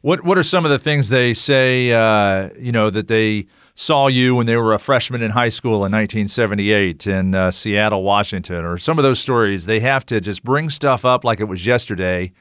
What 0.00 0.24
What 0.24 0.38
are 0.38 0.42
some 0.42 0.64
of 0.64 0.70
the 0.70 0.78
things 0.78 1.10
they 1.10 1.34
say? 1.34 1.92
Uh, 1.92 2.48
you 2.58 2.72
know 2.72 2.88
that 2.88 3.06
they 3.06 3.46
saw 3.74 4.06
you 4.06 4.36
when 4.36 4.46
they 4.46 4.56
were 4.56 4.72
a 4.72 4.78
freshman 4.78 5.20
in 5.22 5.32
high 5.32 5.50
school 5.50 5.84
in 5.84 5.92
1978 5.92 7.06
in 7.06 7.34
uh, 7.34 7.50
Seattle, 7.50 8.02
Washington, 8.02 8.64
or 8.64 8.78
some 8.78 8.98
of 8.98 9.02
those 9.02 9.18
stories. 9.18 9.66
They 9.66 9.80
have 9.80 10.06
to 10.06 10.20
just 10.20 10.42
bring 10.42 10.70
stuff 10.70 11.04
up 11.04 11.24
like 11.24 11.40
it 11.40 11.48
was 11.48 11.66
yesterday, 11.66 12.32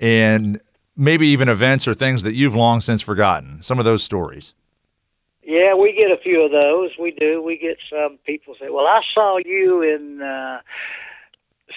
and 0.00 0.60
maybe 0.96 1.26
even 1.28 1.48
events 1.48 1.86
or 1.88 1.94
things 1.94 2.22
that 2.22 2.34
you've 2.34 2.54
long 2.54 2.80
since 2.80 3.02
forgotten. 3.02 3.60
Some 3.60 3.78
of 3.78 3.84
those 3.84 4.02
stories. 4.02 4.54
Yeah, 5.42 5.74
we 5.74 5.92
get 5.92 6.10
a 6.10 6.20
few 6.22 6.42
of 6.42 6.50
those. 6.50 6.90
We 6.98 7.10
do. 7.10 7.42
We 7.42 7.58
get 7.58 7.76
some 7.90 8.18
people 8.24 8.54
say, 8.58 8.70
"Well, 8.70 8.86
I 8.86 9.02
saw 9.12 9.38
you 9.44 9.82
in 9.82 10.22
uh, 10.22 10.60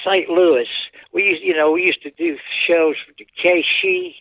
St. 0.06 0.30
Louis." 0.30 0.68
We 1.14 1.24
used, 1.24 1.44
you 1.44 1.54
know, 1.54 1.72
we 1.72 1.82
used 1.82 2.02
to 2.04 2.12
do 2.12 2.38
shows 2.68 2.96
for 3.06 3.14
KSHE. 3.14 4.16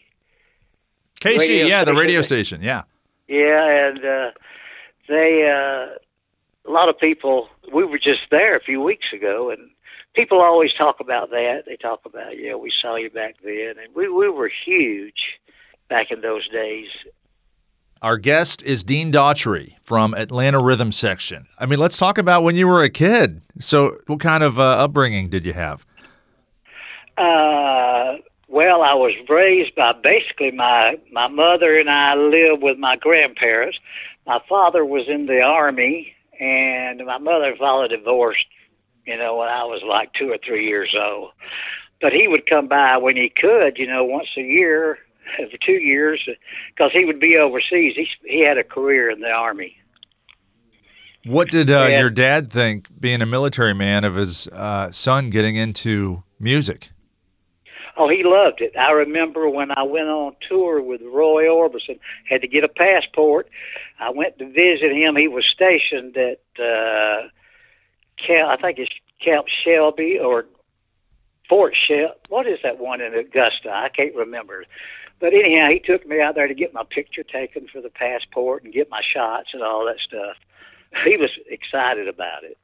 KSHE, 1.20 1.68
yeah, 1.68 1.84
the 1.84 1.94
radio 1.94 2.22
station, 2.22 2.62
yeah. 2.62 2.82
Yeah, 3.28 3.88
and 3.88 3.98
uh, 3.98 4.30
they 5.08 5.48
uh, 5.48 6.68
a 6.68 6.72
lot 6.72 6.88
of 6.88 6.98
people. 6.98 7.48
We 7.72 7.84
were 7.84 7.98
just 7.98 8.22
there 8.30 8.56
a 8.56 8.60
few 8.60 8.80
weeks 8.80 9.06
ago, 9.14 9.50
and 9.50 9.70
people 10.16 10.40
always 10.40 10.72
talk 10.72 10.96
about 10.98 11.30
that. 11.30 11.64
They 11.66 11.76
talk 11.76 12.00
about, 12.04 12.38
yeah, 12.38 12.54
we 12.56 12.72
saw 12.82 12.96
you 12.96 13.10
back 13.10 13.36
then, 13.44 13.74
and 13.82 13.94
we 13.94 14.08
we 14.08 14.28
were 14.28 14.50
huge 14.64 15.38
back 15.88 16.10
in 16.10 16.22
those 16.22 16.48
days. 16.48 16.88
Our 18.02 18.18
guest 18.18 18.62
is 18.62 18.84
Dean 18.84 19.10
Daughtry 19.12 19.74
from 19.82 20.14
Atlanta 20.14 20.60
Rhythm 20.60 20.92
Section. 20.92 21.44
I 21.58 21.66
mean, 21.66 21.78
let's 21.78 21.96
talk 21.96 22.18
about 22.18 22.42
when 22.42 22.54
you 22.54 22.66
were 22.66 22.82
a 22.82 22.90
kid. 22.90 23.40
So, 23.58 23.98
what 24.06 24.20
kind 24.20 24.42
of 24.42 24.58
uh, 24.58 24.62
upbringing 24.62 25.28
did 25.28 25.46
you 25.46 25.52
have? 25.52 25.86
Uh, 27.16 28.16
well, 28.48 28.82
I 28.82 28.94
was 28.94 29.14
raised 29.28 29.74
by 29.74 29.92
basically 29.92 30.50
my 30.50 30.98
my 31.12 31.28
mother 31.28 31.78
and 31.78 31.88
I 31.88 32.14
lived 32.14 32.62
with 32.62 32.78
my 32.78 32.96
grandparents. 32.96 33.78
My 34.26 34.40
father 34.48 34.84
was 34.84 35.08
in 35.08 35.26
the 35.26 35.40
army, 35.40 36.12
and 36.38 37.04
my 37.06 37.18
mother 37.18 37.46
and 37.46 37.58
father 37.58 37.88
divorced. 37.88 38.44
You 39.06 39.16
know, 39.16 39.36
when 39.36 39.48
I 39.48 39.64
was 39.64 39.82
like 39.88 40.10
two 40.18 40.30
or 40.30 40.38
three 40.44 40.66
years 40.66 40.94
old. 40.98 41.30
But 42.00 42.12
he 42.12 42.28
would 42.28 42.48
come 42.48 42.68
by 42.68 42.98
when 42.98 43.16
he 43.16 43.30
could. 43.34 43.78
You 43.78 43.86
know, 43.86 44.04
once 44.04 44.28
a 44.36 44.42
year 44.42 44.98
for 45.36 45.58
two 45.64 45.72
years, 45.80 46.28
because 46.74 46.90
he 46.92 47.04
would 47.04 47.20
be 47.20 47.38
overseas. 47.38 47.94
He 47.96 48.06
he 48.24 48.44
had 48.46 48.58
a 48.58 48.64
career 48.64 49.10
in 49.10 49.20
the 49.20 49.30
army. 49.30 49.76
What 51.24 51.50
did 51.50 51.70
uh, 51.70 51.86
Yeah. 51.90 52.00
your 52.00 52.10
dad 52.10 52.52
think, 52.52 52.88
being 53.00 53.20
a 53.20 53.26
military 53.26 53.74
man, 53.74 54.04
of 54.04 54.14
his 54.14 54.46
uh, 54.48 54.92
son 54.92 55.30
getting 55.30 55.56
into 55.56 56.22
music? 56.38 56.90
Oh, 57.96 58.08
he 58.08 58.22
loved 58.22 58.60
it. 58.60 58.76
I 58.76 58.90
remember 58.92 59.48
when 59.48 59.70
I 59.72 59.82
went 59.82 60.06
on 60.08 60.36
tour 60.48 60.82
with 60.82 61.00
Roy 61.02 61.44
Orbison, 61.46 61.98
had 62.28 62.42
to 62.42 62.46
get 62.48 62.62
a 62.62 62.68
passport. 62.68 63.48
I 63.98 64.10
went 64.10 64.38
to 64.38 64.44
visit 64.44 64.92
him. 64.92 65.16
He 65.16 65.28
was 65.28 65.44
stationed 65.52 66.16
at 66.16 66.40
uh 66.62 67.28
Camp, 68.24 68.48
I 68.48 68.56
think 68.60 68.78
it's 68.78 68.90
Camp 69.24 69.46
Shelby 69.64 70.18
or 70.18 70.46
Fort 71.48 71.74
Shel. 71.88 72.14
What 72.28 72.46
is 72.46 72.58
that 72.62 72.78
one 72.78 73.00
in 73.00 73.14
Augusta? 73.14 73.70
I 73.70 73.88
can't 73.94 74.14
remember. 74.14 74.64
But 75.18 75.32
anyhow, 75.32 75.68
he 75.70 75.78
took 75.78 76.06
me 76.06 76.20
out 76.20 76.34
there 76.34 76.48
to 76.48 76.54
get 76.54 76.74
my 76.74 76.82
picture 76.88 77.22
taken 77.22 77.68
for 77.72 77.80
the 77.80 77.88
passport 77.88 78.64
and 78.64 78.72
get 78.72 78.90
my 78.90 79.00
shots 79.14 79.50
and 79.52 79.62
all 79.62 79.84
that 79.86 79.98
stuff. 80.06 80.36
He 81.04 81.16
was 81.16 81.30
excited 81.50 82.08
about 82.08 82.44
it. 82.44 82.56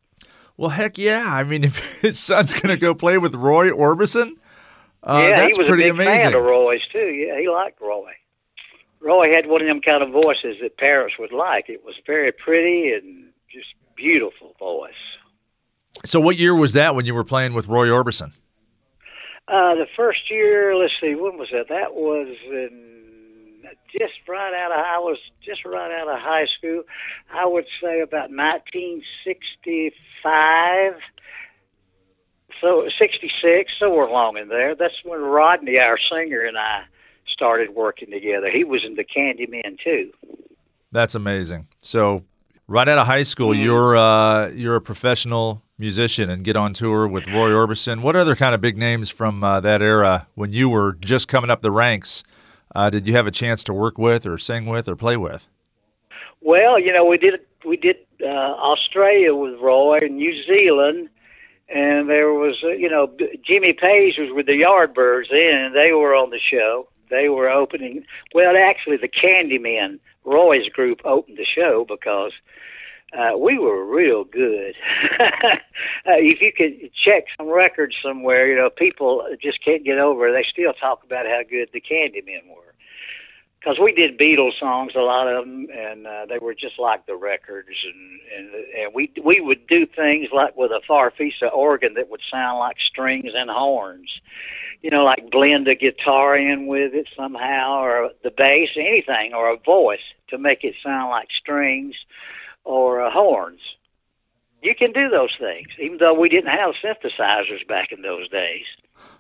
Well, 0.57 0.71
heck 0.71 0.97
yeah! 0.97 1.25
I 1.27 1.43
mean, 1.43 1.65
if 1.71 2.01
his 2.01 2.19
son's 2.19 2.55
going 2.55 2.75
to 2.75 2.81
go 2.81 2.95
play 2.95 3.19
with 3.19 3.35
Roy 3.35 3.71
Orbison, 3.71 4.37
uh, 5.03 5.27
yeah, 5.29 5.37
that's 5.37 5.57
he 5.57 5.63
was 5.63 5.69
pretty 5.69 5.89
a 5.89 5.93
big 5.93 6.01
amazing. 6.01 6.31
fan 6.31 6.35
of 6.35 6.45
Roy's 6.45 6.81
too. 6.93 6.99
Yeah, 6.99 7.39
he 7.39 7.49
liked 7.49 7.81
Roy. 7.81 8.13
Roy 9.01 9.35
had 9.35 9.49
one 9.49 9.61
of 9.61 9.67
them 9.67 9.81
kind 9.81 10.03
of 10.03 10.11
voices 10.11 10.59
that 10.63 10.79
parents 10.79 11.17
would 11.19 11.33
like. 11.33 11.69
It 11.69 11.85
was 11.85 11.97
very 12.07 12.31
pretty 12.31 12.93
and 12.93 13.33
just 13.53 13.75
beautiful 13.97 14.55
voice. 14.59 14.93
So, 16.05 16.21
what 16.21 16.37
year 16.37 16.55
was 16.55 16.75
that 16.75 16.95
when 16.95 17.07
you 17.07 17.15
were 17.15 17.25
playing 17.25 17.55
with 17.55 17.69
Roy 17.69 17.89
Orbison? 17.89 18.33
Uh, 19.49 19.75
the 19.75 19.87
first 19.97 20.31
year, 20.31 20.77
let's 20.77 20.93
see, 21.01 21.15
when 21.15 21.37
was 21.37 21.49
that? 21.53 21.69
That 21.69 21.95
was 21.95 22.29
in 22.51 22.93
just 23.93 24.15
right 24.29 24.55
out 24.55 24.73
of 24.73 24.79
I 24.79 24.99
was 24.99 25.19
just 25.45 25.65
right 25.65 26.01
out 26.01 26.09
of 26.09 26.19
high 26.19 26.47
school. 26.59 26.83
I 27.33 27.47
would 27.47 27.67
say 27.81 28.01
about 28.01 28.31
1965. 28.31 30.95
So 32.61 32.89
66, 32.99 33.73
somewhere 33.79 34.07
along 34.07 34.39
in 34.39 34.49
there. 34.49 34.75
That's 34.75 35.05
when 35.05 35.21
Rodney, 35.21 35.79
our 35.79 35.99
singer, 36.11 36.41
and 36.43 36.57
I 36.57 36.85
started 37.33 37.75
working 37.75 38.11
together. 38.11 38.51
He 38.51 38.65
was 38.65 38.83
in 38.87 38.95
the 38.95 39.05
Candymen 39.05 39.79
too. 39.83 40.13
That's 40.93 41.15
amazing. 41.15 41.69
So, 41.81 42.25
right 42.69 42.89
out 42.89 42.99
of 42.99 43.07
high 43.07 43.25
school, 43.25 43.55
you're 43.55 43.97
uh, 43.97 44.51
you're 44.51 44.77
a 44.77 44.81
professional 44.81 45.63
musician 45.79 46.31
and 46.31 46.45
get 46.45 46.57
on 46.57 46.75
tour 46.75 47.07
with 47.09 47.27
Roy 47.27 47.51
Orbison. 47.51 48.03
What 48.03 48.17
other 48.17 48.37
kind 48.37 48.55
of 48.55 48.61
big 48.61 48.77
names 48.77 49.11
from 49.11 49.43
uh, 49.43 49.61
that 49.61 49.83
era 49.83 50.29
when 50.35 50.53
you 50.53 50.69
were 50.69 50.93
just 50.93 51.29
coming 51.29 51.51
up 51.51 51.63
the 51.63 51.71
ranks 51.71 52.23
uh, 52.75 52.91
did 52.91 53.07
you 53.07 53.13
have 53.15 53.27
a 53.27 53.31
chance 53.31 53.65
to 53.65 53.75
work 53.75 53.99
with, 53.99 54.27
or 54.27 54.39
sing 54.39 54.65
with, 54.65 54.89
or 54.89 54.97
play 54.97 55.17
with? 55.17 55.47
Well, 56.41 56.81
you 56.81 56.93
know, 56.93 57.05
we 57.05 57.19
did 57.19 57.41
we 57.65 57.77
did 57.77 57.97
uh, 58.23 58.27
Australia 58.27 59.35
with 59.35 59.61
Roy 59.61 59.99
and 60.03 60.17
New 60.17 60.35
Zealand, 60.45 61.09
and 61.69 62.09
there 62.09 62.33
was 62.33 62.57
uh, 62.65 62.69
you 62.69 62.89
know 62.89 63.15
Jimmy 63.47 63.75
Page 63.75 64.15
was 64.19 64.31
with 64.33 64.47
the 64.47 64.53
Yardbirds 64.53 65.31
then, 65.31 65.67
and 65.67 65.75
they 65.75 65.93
were 65.93 66.17
on 66.17 66.31
the 66.31 66.41
show. 66.41 66.89
They 67.11 67.29
were 67.29 67.51
opening. 67.51 68.05
Well, 68.35 68.55
actually, 68.57 68.97
the 68.97 69.09
Candymen, 69.09 69.99
Roy's 70.25 70.69
group, 70.71 71.03
opened 71.05 71.37
the 71.37 71.45
show 71.45 71.85
because 71.87 72.33
uh, 73.13 73.37
we 73.37 73.59
were 73.59 73.85
real 73.85 74.25
good. 74.25 74.75
uh, 75.21 76.19
if 76.19 76.41
you 76.41 76.53
could 76.57 76.91
check 77.05 77.25
some 77.37 77.49
records 77.49 77.95
somewhere, 78.03 78.47
you 78.49 78.57
know, 78.57 78.71
people 78.71 79.27
just 79.43 79.63
can't 79.65 79.85
get 79.85 79.99
over. 79.99 80.29
it. 80.29 80.33
They 80.33 80.47
still 80.51 80.73
talk 80.73 81.05
about 81.05 81.27
how 81.27 81.43
good 81.49 81.69
the 81.73 81.81
Candymen 81.81 82.49
were 82.49 82.73
because 83.63 83.79
we 83.81 83.93
did 83.93 84.19
Beatles 84.19 84.59
songs, 84.59 84.93
a 84.97 85.01
lot 85.01 85.29
of 85.29 85.45
them, 85.45 85.69
and 85.73 86.07
uh, 86.07 86.27
they 86.29 86.39
were 86.39 86.55
just 86.55 86.79
like 86.79 87.07
the 87.07 87.15
records, 87.15 87.69
and 87.85 88.21
and 88.37 88.55
and 88.55 88.95
we 88.95 89.13
we 89.23 89.41
would 89.41 89.67
do 89.67 89.87
things 89.87 90.29
like 90.33 90.57
with 90.57 90.73
a 90.73 90.81
Farfisa 90.89 91.53
organ 91.53 91.95
that 91.95 92.11
would 92.11 92.21
sound 92.31 92.59
like 92.59 92.77
strings 92.91 93.33
and 93.35 93.51
horns, 93.51 94.11
you 94.81 94.91
know, 94.91 95.05
like 95.05 95.31
blend 95.31 95.69
a 95.69 95.77
guitar 95.77 96.37
in 96.37 96.67
with 96.67 96.95
it 96.95 97.07
somehow, 97.17 97.81
or 97.83 98.11
the 98.25 98.31
bass, 98.31 98.71
anything, 98.77 99.33
or 99.35 99.53
a 99.53 99.59
voice 99.59 100.01
to 100.31 100.39
make 100.39 100.65
it 100.65 100.75
sound 100.83 101.11
like 101.11 101.29
strings 101.41 101.95
or 102.65 103.03
uh, 103.03 103.11
horns. 103.11 103.61
You 104.63 104.75
can 104.77 104.93
do 104.93 105.09
those 105.09 105.35
things, 105.41 105.69
even 105.81 105.99
though 105.99 106.15
we 106.15 106.29
didn't 106.29 106.51
have 106.51 106.75
synthesizers 106.85 107.67
back 107.67 107.91
in 107.91 108.03
those 108.03 108.29
days. 108.29 108.65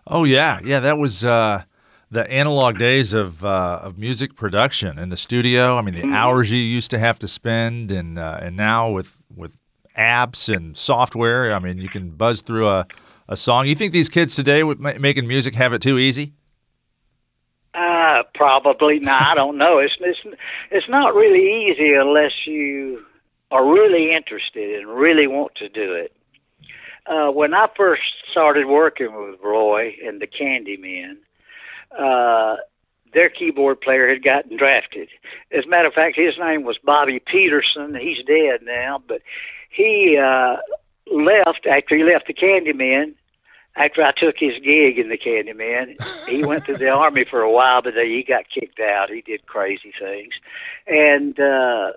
Oh 0.06 0.24
yeah, 0.24 0.60
yeah. 0.62 0.78
That 0.80 0.98
was 0.98 1.24
uh, 1.24 1.64
the 2.10 2.30
analog 2.30 2.78
days 2.78 3.12
of 3.12 3.44
uh, 3.44 3.80
of 3.82 3.98
music 3.98 4.36
production 4.36 4.98
in 4.98 5.08
the 5.08 5.16
studio. 5.16 5.78
I 5.78 5.82
mean, 5.82 5.94
the 5.94 6.14
hours 6.14 6.52
you 6.52 6.58
used 6.58 6.90
to 6.92 6.98
have 6.98 7.18
to 7.20 7.28
spend, 7.28 7.90
and 7.90 8.18
uh, 8.18 8.38
and 8.40 8.56
now 8.56 8.90
with 8.90 9.16
with 9.34 9.56
apps 9.96 10.54
and 10.54 10.76
software, 10.76 11.52
I 11.52 11.58
mean, 11.58 11.78
you 11.78 11.88
can 11.88 12.10
buzz 12.10 12.42
through 12.42 12.68
a, 12.68 12.86
a 13.28 13.36
song. 13.36 13.66
You 13.66 13.74
think 13.74 13.92
these 13.92 14.08
kids 14.08 14.36
today 14.36 14.62
with 14.62 14.78
ma- 14.78 14.94
making 14.98 15.26
music 15.26 15.54
have 15.54 15.72
it 15.72 15.82
too 15.82 15.98
easy? 15.98 16.34
Uh, 17.74 18.22
probably 18.34 18.98
not. 19.00 19.30
I 19.30 19.34
don't 19.34 19.56
know. 19.56 19.78
It's 19.78 19.94
it's 20.00 20.36
it's 20.70 20.88
not 20.88 21.14
really 21.14 21.70
easy 21.70 21.94
unless 21.94 22.32
you 22.46 23.02
are 23.52 23.70
really 23.70 24.14
interested 24.14 24.80
and 24.80 24.88
really 24.88 25.26
want 25.26 25.54
to 25.56 25.68
do 25.68 25.92
it. 25.92 26.12
Uh, 27.06 27.30
when 27.30 27.52
I 27.52 27.66
first 27.76 28.02
started 28.30 28.66
working 28.66 29.14
with 29.14 29.40
Roy 29.44 29.94
and 30.04 30.20
the 30.20 30.26
Candymen, 30.26 31.18
uh, 31.96 32.56
their 33.12 33.28
keyboard 33.28 33.82
player 33.82 34.08
had 34.08 34.24
gotten 34.24 34.56
drafted. 34.56 35.08
As 35.50 35.66
a 35.66 35.68
matter 35.68 35.88
of 35.88 35.94
fact, 35.94 36.16
his 36.16 36.34
name 36.38 36.64
was 36.64 36.78
Bobby 36.82 37.20
Peterson. 37.20 37.94
He's 37.94 38.24
dead 38.24 38.62
now, 38.62 39.02
but 39.06 39.20
he 39.68 40.18
uh, 40.18 40.56
left 41.12 41.66
after 41.66 41.96
he 41.96 42.04
left 42.04 42.28
the 42.28 42.34
Candymen 42.34 43.14
after 43.76 44.02
I 44.02 44.12
took 44.12 44.36
his 44.38 44.54
gig 44.62 44.98
in 44.98 45.08
the 45.08 45.18
Candymen, 45.18 45.96
he 46.28 46.44
went 46.44 46.66
to 46.66 46.74
the 46.74 46.90
army 46.90 47.24
for 47.28 47.40
a 47.40 47.50
while, 47.50 47.82
but 47.82 47.94
then 47.94 48.06
he 48.06 48.22
got 48.26 48.44
kicked 48.52 48.80
out. 48.80 49.10
He 49.10 49.22
did 49.22 49.46
crazy 49.46 49.92
things, 49.98 50.34
and 50.86 51.38
uh, 51.38 51.92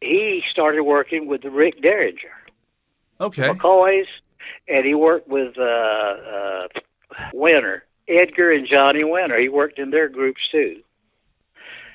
he 0.00 0.42
started 0.50 0.82
working 0.82 1.26
with 1.26 1.42
the 1.42 1.50
Rick 1.50 1.82
Derringer 1.82 2.36
Okay. 3.20 3.48
McCoys, 3.48 4.06
and 4.68 4.84
he 4.84 4.94
worked 4.94 5.28
with 5.28 5.56
uh, 5.58 5.62
uh, 5.62 6.68
Winter, 7.32 7.84
Edgar 8.08 8.52
and 8.52 8.68
Johnny 8.70 9.04
Winter. 9.04 9.40
He 9.40 9.48
worked 9.48 9.78
in 9.78 9.90
their 9.90 10.08
groups 10.08 10.40
too. 10.52 10.80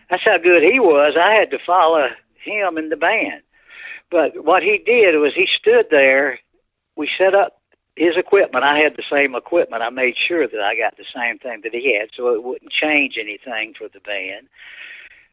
That's 0.10 0.24
how 0.26 0.38
good 0.38 0.64
he 0.64 0.80
was. 0.80 1.16
I 1.20 1.34
had 1.40 1.52
to 1.52 1.60
follow 1.66 2.08
him 2.44 2.78
in 2.78 2.90
the 2.90 2.98
band. 2.98 3.42
But 4.10 4.44
what 4.44 4.62
he 4.62 4.82
did 4.86 5.16
was 5.16 5.32
he 5.36 5.46
stood 5.60 5.86
there. 5.90 6.40
We 6.98 7.10
set 7.18 7.34
up 7.34 7.62
his 7.96 8.18
equipment. 8.18 8.66
I 8.66 8.80
had 8.80 8.98
the 8.98 9.04
same 9.10 9.36
equipment. 9.36 9.84
I 9.84 9.90
made 9.90 10.16
sure 10.28 10.48
that 10.48 10.60
I 10.60 10.76
got 10.76 10.98
the 10.98 11.06
same 11.16 11.38
thing 11.40 11.62
that 11.64 11.74
he 11.74 11.98
had, 11.98 12.10
so 12.16 12.34
it 12.34 12.44
wouldn't 12.44 12.72
change 12.72 13.16
anything 13.20 13.74
for 13.78 13.88
the 13.88 14.02
band. 14.02 14.48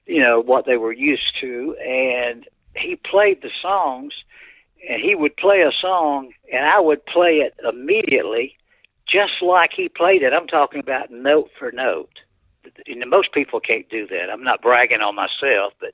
You 0.07 0.23
know 0.23 0.41
what 0.41 0.65
they 0.65 0.77
were 0.77 0.93
used 0.93 1.35
to, 1.41 1.77
and 1.85 2.47
he 2.77 2.97
played 2.97 3.43
the 3.43 3.51
songs, 3.63 4.13
and 4.89 5.03
he 5.03 5.15
would 5.15 5.37
play 5.37 5.61
a 5.61 5.73
song, 5.81 6.33
and 6.53 6.65
I 6.65 6.81
would 6.81 7.05
play 7.07 7.43
it 7.43 7.55
immediately, 7.69 8.57
just 9.09 9.43
like 9.43 9.71
he 9.77 9.89
played 9.89 10.23
it. 10.23 10.33
I'm 10.33 10.47
talking 10.47 10.81
about 10.81 11.11
note 11.11 11.51
for 11.59 11.73
note 11.73 12.11
and 12.87 13.11
most 13.11 13.33
people 13.33 13.61
can't 13.61 13.89
do 13.89 14.07
that. 14.09 14.31
I'm 14.33 14.43
not 14.43 14.63
bragging 14.63 15.01
on 15.01 15.15
myself, 15.15 15.73
but 15.81 15.93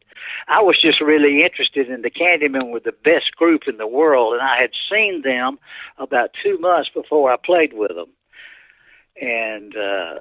I 0.49 0.63
was 0.63 0.81
just 0.81 1.01
really 1.01 1.41
interested 1.43 1.89
in 1.89 2.03
the 2.03 2.11
Candymen 2.11 2.71
were 2.71 2.81
the 2.81 2.93
best 2.93 3.37
group 3.37 3.63
in 3.67 3.77
the 3.77 3.87
world, 3.87 4.35
and 4.35 4.43
I 4.43 4.61
had 4.61 4.71
seen 4.91 5.23
them 5.23 5.59
about 5.99 6.31
two 6.43 6.59
months 6.59 6.91
before 6.95 7.33
I 7.33 7.37
played 7.37 7.73
with 7.73 7.93
them, 7.95 8.11
and 9.21 9.77
uh, 9.77 10.21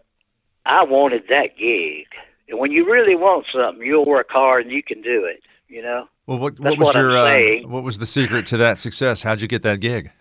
I 0.66 0.84
wanted 0.84 1.24
that 1.30 1.58
gig. 1.58 2.08
And 2.50 2.60
when 2.60 2.72
you 2.72 2.86
really 2.86 3.16
want 3.16 3.46
something, 3.54 3.86
you'll 3.86 4.06
work 4.06 4.28
hard 4.30 4.66
and 4.66 4.74
you 4.74 4.84
can 4.84 5.02
do 5.02 5.26
it. 5.26 5.42
You 5.74 5.82
know. 5.82 6.08
Well, 6.28 6.38
what, 6.38 6.60
what 6.60 6.78
was 6.78 6.88
what 6.88 6.96
your 6.96 7.18
uh, 7.18 7.68
what 7.68 7.84
was 7.84 7.98
the 7.98 8.06
secret 8.06 8.46
to 8.48 8.58
that 8.58 8.78
success? 8.78 9.24
How'd 9.24 9.42
you 9.42 9.48
get 9.48 9.64
that 9.64 9.80
gig? 9.82 10.12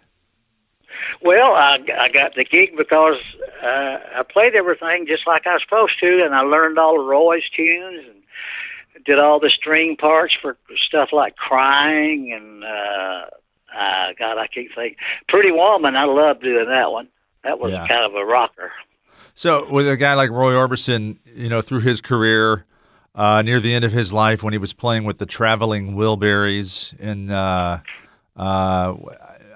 Well, 1.25 1.53
I, 1.53 1.77
I 2.01 2.09
got 2.09 2.35
the 2.35 2.45
gig 2.45 2.77
because 2.77 3.21
uh, 3.63 3.99
I 4.17 4.23
played 4.33 4.55
everything 4.55 5.05
just 5.07 5.27
like 5.27 5.47
I 5.47 5.53
was 5.53 5.63
supposed 5.63 6.01
to, 6.01 6.23
and 6.25 6.35
I 6.35 6.41
learned 6.41 6.79
all 6.79 6.99
of 6.99 7.07
Roy's 7.07 7.43
tunes 7.55 8.05
and 8.09 9.05
did 9.05 9.19
all 9.19 9.39
the 9.39 9.51
string 9.55 9.97
parts 9.97 10.35
for 10.41 10.57
stuff 10.89 11.11
like 11.13 11.37
crying 11.37 12.33
and 12.35 12.65
uh, 12.65 13.27
uh, 13.77 14.13
God, 14.19 14.39
I 14.39 14.47
can't 14.49 14.69
think. 14.75 14.97
Pretty 15.29 15.51
Woman, 15.51 15.97
I 15.97 16.05
love 16.05 16.41
doing 16.41 16.67
that 16.69 16.91
one. 16.91 17.09
That 17.45 17.59
was 17.59 17.73
yeah. 17.73 17.87
kind 17.87 18.05
of 18.05 18.15
a 18.15 18.25
rocker. 18.25 18.73
So, 19.35 19.73
with 19.73 19.89
a 19.89 19.97
guy 19.97 20.15
like 20.15 20.31
Roy 20.31 20.53
Orbison, 20.53 21.19
you 21.35 21.49
know, 21.49 21.63
through 21.63 21.81
his 21.81 22.01
career, 22.01 22.67
uh, 23.15 23.43
near 23.43 23.61
the 23.61 23.75
end 23.75 23.85
of 23.85 23.93
his 23.93 24.13
life, 24.13 24.43
when 24.43 24.53
he 24.53 24.59
was 24.59 24.73
playing 24.73 25.05
with 25.05 25.19
the 25.19 25.27
Traveling 25.27 25.95
Wilburys, 25.95 26.99
and 27.01 27.31
uh, 27.31 27.79
uh, 28.37 28.95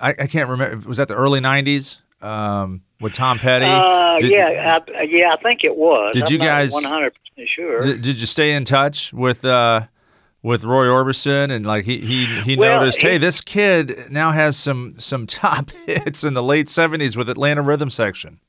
I, 0.01 0.11
I, 0.11 0.27
can't 0.27 0.49
remember, 0.49 0.87
was 0.89 0.99
that 0.99 1.09
the 1.09 1.15
early 1.15 1.41
'90s? 1.41 1.99
Um, 2.23 2.83
with 3.01 3.13
Tom 3.13 3.39
Petty? 3.39 3.67
Uh, 3.67 4.19
did, 4.19 4.31
yeah, 4.31 4.79
I, 4.89 5.03
yeah, 5.03 5.35
I 5.39 5.43
think 5.43 5.65
it 5.65 5.77
was. 5.77 6.15
Did 6.15 6.25
I'm 6.25 6.33
you 6.33 6.39
guys? 6.39 6.73
One 6.73 6.85
hundred 6.85 7.13
percent 7.15 7.49
sure. 7.49 7.83
Did, 7.83 8.03
did, 8.03 8.21
you 8.21 8.27
stay 8.27 8.53
in 8.53 8.65
touch 8.65 9.13
with 9.13 9.45
uh, 9.45 9.83
with 10.43 10.65
Roy 10.65 10.87
Orbison 10.87 11.51
and 11.51 11.67
like 11.67 11.85
he 11.85 11.99
he 11.99 12.41
he 12.41 12.57
well, 12.57 12.81
noticed, 12.81 13.03
he, 13.03 13.09
hey, 13.09 13.19
this 13.19 13.41
kid 13.41 13.93
now 14.11 14.33
has 14.33 14.57
some 14.57 14.99
some 14.99 15.27
top 15.27 15.71
hits 15.87 16.25
in 16.25 16.35
the 16.35 16.43
late 16.43 16.69
seventies 16.69 17.17
with 17.17 17.29
Atlanta 17.29 17.63
Rhythm 17.63 17.91
Section. 17.91 18.41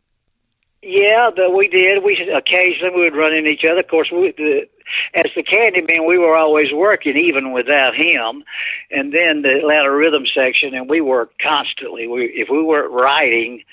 Yeah, 0.81 1.31
the, 1.35 1.49
we 1.49 1.67
did. 1.67 2.03
We 2.03 2.15
occasionally 2.33 2.95
we 2.95 3.01
would 3.01 3.15
run 3.15 3.33
into 3.33 3.49
each 3.49 3.65
other. 3.69 3.81
Of 3.81 3.87
course, 3.87 4.09
we, 4.11 4.31
the, 4.37 4.67
as 5.13 5.25
the 5.35 5.43
Candymen, 5.43 6.07
we 6.07 6.17
were 6.17 6.35
always 6.35 6.71
working, 6.73 7.17
even 7.17 7.51
without 7.51 7.95
him. 7.95 8.43
And 8.91 9.13
then 9.13 9.41
the 9.41 9.59
Atlanta 9.59 9.91
Rhythm 9.91 10.23
Section, 10.33 10.73
and 10.73 10.89
we 10.89 11.01
worked 11.01 11.41
constantly. 11.41 12.07
We, 12.07 12.25
if 12.25 12.49
we 12.49 12.63
weren't 12.63 12.91
writing, 12.91 13.63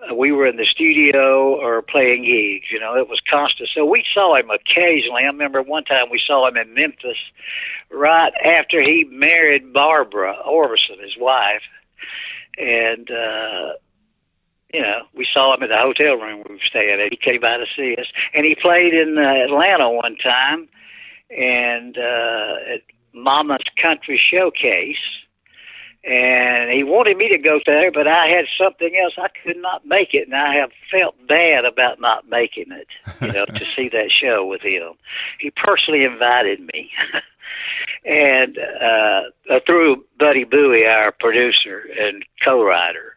uh, 0.00 0.14
we 0.14 0.32
were 0.32 0.46
in 0.46 0.56
the 0.56 0.66
studio 0.70 1.54
or 1.54 1.82
playing 1.82 2.22
gigs. 2.22 2.66
You 2.70 2.80
know, 2.80 2.96
it 2.96 3.08
was 3.08 3.20
constant. 3.30 3.68
So 3.74 3.84
we 3.84 4.04
saw 4.12 4.36
him 4.36 4.50
occasionally. 4.50 5.22
I 5.22 5.26
remember 5.26 5.62
one 5.62 5.84
time 5.84 6.06
we 6.10 6.20
saw 6.26 6.48
him 6.48 6.56
in 6.56 6.74
Memphis 6.74 7.18
right 7.90 8.32
after 8.58 8.82
he 8.82 9.06
married 9.08 9.72
Barbara 9.72 10.36
Orbison, 10.46 11.00
his 11.02 11.16
wife, 11.18 11.62
and 12.58 13.10
uh, 13.10 13.72
you 14.74 14.82
know 14.82 15.06
we 15.14 15.26
saw 15.32 15.54
him 15.54 15.62
at 15.62 15.68
the 15.68 15.78
hotel 15.78 16.16
room 16.16 16.42
we 16.48 16.54
were 16.54 16.68
staying 16.68 17.00
at. 17.00 17.10
He 17.10 17.16
came 17.16 17.40
by 17.40 17.56
to 17.56 17.66
see 17.76 17.96
us, 17.98 18.06
and 18.34 18.44
he 18.44 18.54
played 18.60 18.92
in 18.92 19.16
uh, 19.16 19.46
Atlanta 19.46 19.90
one 19.90 20.16
time, 20.16 20.68
and 21.30 21.96
uh, 21.96 22.74
at 22.74 22.82
Mama's 23.14 23.64
Country 23.80 24.20
Showcase 24.20 25.24
and 26.06 26.70
he 26.70 26.84
wanted 26.84 27.16
me 27.16 27.30
to 27.30 27.38
go 27.38 27.60
there, 27.64 27.90
but 27.90 28.06
I 28.06 28.26
had 28.28 28.44
something 28.58 28.94
else. 29.02 29.14
I 29.16 29.28
could 29.42 29.56
not 29.56 29.86
make 29.86 30.12
it, 30.12 30.26
and 30.28 30.36
I 30.36 30.56
have 30.56 30.70
felt 30.90 31.14
bad 31.26 31.64
about 31.64 31.98
not 31.98 32.28
making 32.28 32.72
it. 32.72 32.88
You 33.22 33.32
know, 33.32 33.46
to 33.46 33.64
see 33.74 33.88
that 33.88 34.10
show 34.12 34.44
with 34.44 34.60
him. 34.60 34.92
He 35.40 35.50
personally 35.50 36.04
invited 36.04 36.60
me, 36.60 36.90
and 38.04 38.58
uh, 38.58 39.60
through 39.64 40.04
Buddy 40.18 40.44
Bowie, 40.44 40.84
our 40.86 41.12
producer 41.12 41.88
and 41.98 42.22
co-writer, 42.44 43.13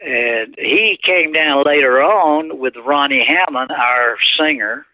and 0.00 0.54
he 0.56 0.98
came 1.06 1.32
down 1.32 1.64
later 1.64 2.02
on 2.02 2.58
with 2.58 2.74
Ronnie 2.76 3.26
Hammond, 3.26 3.70
our 3.70 4.16
singer 4.38 4.86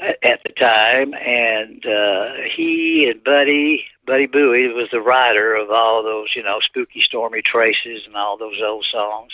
at 0.00 0.40
the 0.42 0.52
time, 0.58 1.14
and 1.14 1.84
uh, 1.84 2.42
he 2.56 3.10
and 3.12 3.22
Buddy 3.22 3.84
Buddy 4.06 4.26
Bowie 4.26 4.68
was 4.68 4.88
the 4.90 5.00
writer 5.00 5.54
of 5.54 5.70
all 5.70 6.02
those, 6.02 6.28
you 6.34 6.42
know, 6.42 6.58
spooky, 6.60 7.00
stormy 7.06 7.40
traces 7.40 8.02
and 8.06 8.16
all 8.16 8.36
those 8.36 8.60
old 8.64 8.84
songs, 8.92 9.32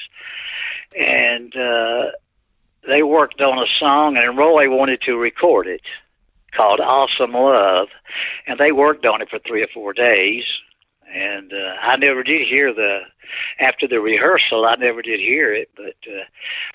and 0.95 1.55
uh, 1.57 2.11
they 2.87 3.03
worked 3.03 3.41
on 3.41 3.59
a 3.59 3.67
song, 3.81 4.17
and 4.17 4.37
Roy 4.37 4.69
wanted 4.69 5.01
to 5.03 5.17
record 5.17 5.67
it 5.67 5.83
called 6.57 6.81
"Awesome 6.81 7.33
Love," 7.33 7.89
and 8.47 8.59
they 8.59 8.73
worked 8.73 9.07
on 9.07 9.23
it 9.23 9.31
for 9.31 9.39
three 9.39 9.63
or 9.63 9.69
four 9.73 9.93
days. 9.93 10.45
And 11.15 11.53
uh, 11.53 11.81
I 11.81 11.97
never 11.97 12.23
did 12.23 12.47
hear 12.49 12.73
the 12.73 13.01
after 13.61 13.87
the 13.89 14.01
rehearsal. 14.01 14.65
I 14.67 14.77
never 14.77 15.03
did 15.03 15.21
hear 15.21 15.55
it, 15.55 15.71
but 15.77 15.97
uh, 16.07 16.25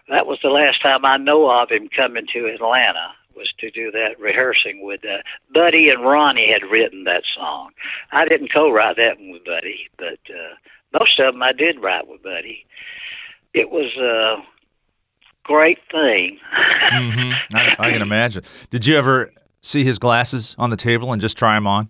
that 0.10 0.26
was 0.26 0.40
the 0.42 0.50
last 0.50 0.82
time 0.82 1.06
I 1.06 1.18
know 1.18 1.50
of 1.50 1.70
him 1.70 1.90
coming 1.96 2.26
to 2.34 2.48
Atlanta 2.48 3.14
was 3.36 3.52
to 3.60 3.72
do 3.72 3.92
that 3.92 4.20
rehearsing 4.20 4.82
with 4.84 5.02
uh, 5.04 5.18
Buddy 5.54 5.90
and 5.90 6.04
Ronnie 6.04 6.52
had 6.52 6.70
written 6.70 7.04
that 7.06 7.24
song. 7.36 7.72
I 8.12 8.26
didn't 8.26 8.54
co-write 8.54 8.98
that 8.98 9.20
one 9.20 9.32
with 9.32 9.46
Buddy, 9.46 9.90
but 9.98 10.20
uh, 10.30 11.00
most 11.00 11.20
of 11.20 11.34
them 11.34 11.44
I 11.44 11.52
did 11.52 11.82
write 11.82 12.08
with 12.08 12.22
Buddy. 12.22 12.66
It 13.54 13.70
was 13.70 13.92
a 13.98 14.44
great 15.44 15.80
thing. 15.92 16.40
mm-hmm. 16.92 17.56
I, 17.56 17.76
I 17.80 17.92
can 17.92 18.02
imagine. 18.04 18.44
Did 18.70 18.86
you 18.86 18.98
ever 18.98 19.32
see 19.62 19.84
his 19.84 20.00
glasses 20.00 20.56
on 20.58 20.70
the 20.70 20.78
table 20.78 21.12
and 21.12 21.22
just 21.22 21.38
try 21.38 21.56
them 21.56 21.68
on? 21.68 21.90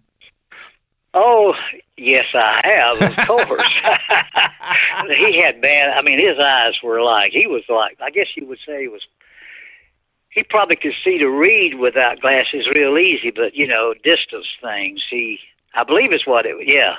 Oh, 1.14 1.54
yes, 1.98 2.26
I 2.34 2.62
have, 2.64 3.02
of 3.02 3.18
course. 3.28 3.68
he 5.18 5.42
had 5.44 5.62
bad. 5.62 5.92
I 5.96 6.02
mean, 6.02 6.20
his 6.20 6.40
eyes 6.40 6.74
were 6.84 7.02
like 7.02 7.32
he 7.32 7.48
was 7.48 7.64
like. 7.70 7.98
I 8.02 8.10
guess 8.10 8.28
you 8.36 8.48
would 8.48 8.60
say 8.66 8.82
he 8.82 8.88
was 8.88 9.02
he 10.34 10.44
probably 10.44 10.76
could 10.76 10.94
see 11.06 11.20
to 11.20 11.30
read 11.30 11.76
without 11.80 12.20
glasses 12.20 12.68
real 12.76 12.98
easy, 12.98 13.32
but 13.32 13.54
you 13.54 13.68
know, 13.68 13.94
distance 14.04 14.48
things. 14.62 15.02
He, 15.10 15.38
I 15.76 15.84
believe, 15.84 16.12
is 16.12 16.26
what 16.26 16.46
it. 16.46 16.56
Yeah, 16.66 16.96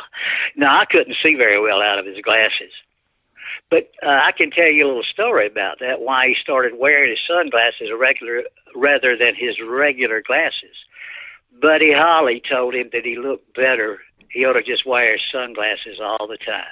no, 0.56 0.66
I 0.66 0.84
couldn't 0.88 1.16
see 1.24 1.34
very 1.34 1.60
well 1.60 1.82
out 1.82 1.98
of 1.98 2.06
his 2.06 2.20
glasses. 2.22 2.70
But 3.70 3.90
uh, 4.02 4.08
I 4.08 4.30
can 4.36 4.50
tell 4.50 4.70
you 4.70 4.84
a 4.84 4.88
little 4.88 5.10
story 5.12 5.46
about 5.46 5.80
that. 5.80 6.00
Why 6.00 6.28
he 6.28 6.36
started 6.40 6.78
wearing 6.78 7.10
his 7.10 7.18
sunglasses 7.26 7.90
regular 7.98 8.42
rather 8.74 9.16
than 9.16 9.34
his 9.34 9.56
regular 9.60 10.22
glasses. 10.24 10.76
Buddy 11.60 11.92
Holly 11.92 12.42
told 12.50 12.74
him 12.74 12.90
that 12.92 13.04
he 13.04 13.16
looked 13.16 13.54
better. 13.54 14.00
He 14.30 14.44
ought 14.44 14.54
to 14.54 14.62
just 14.62 14.86
wear 14.86 15.16
sunglasses 15.32 16.00
all 16.02 16.26
the 16.26 16.38
time. 16.38 16.64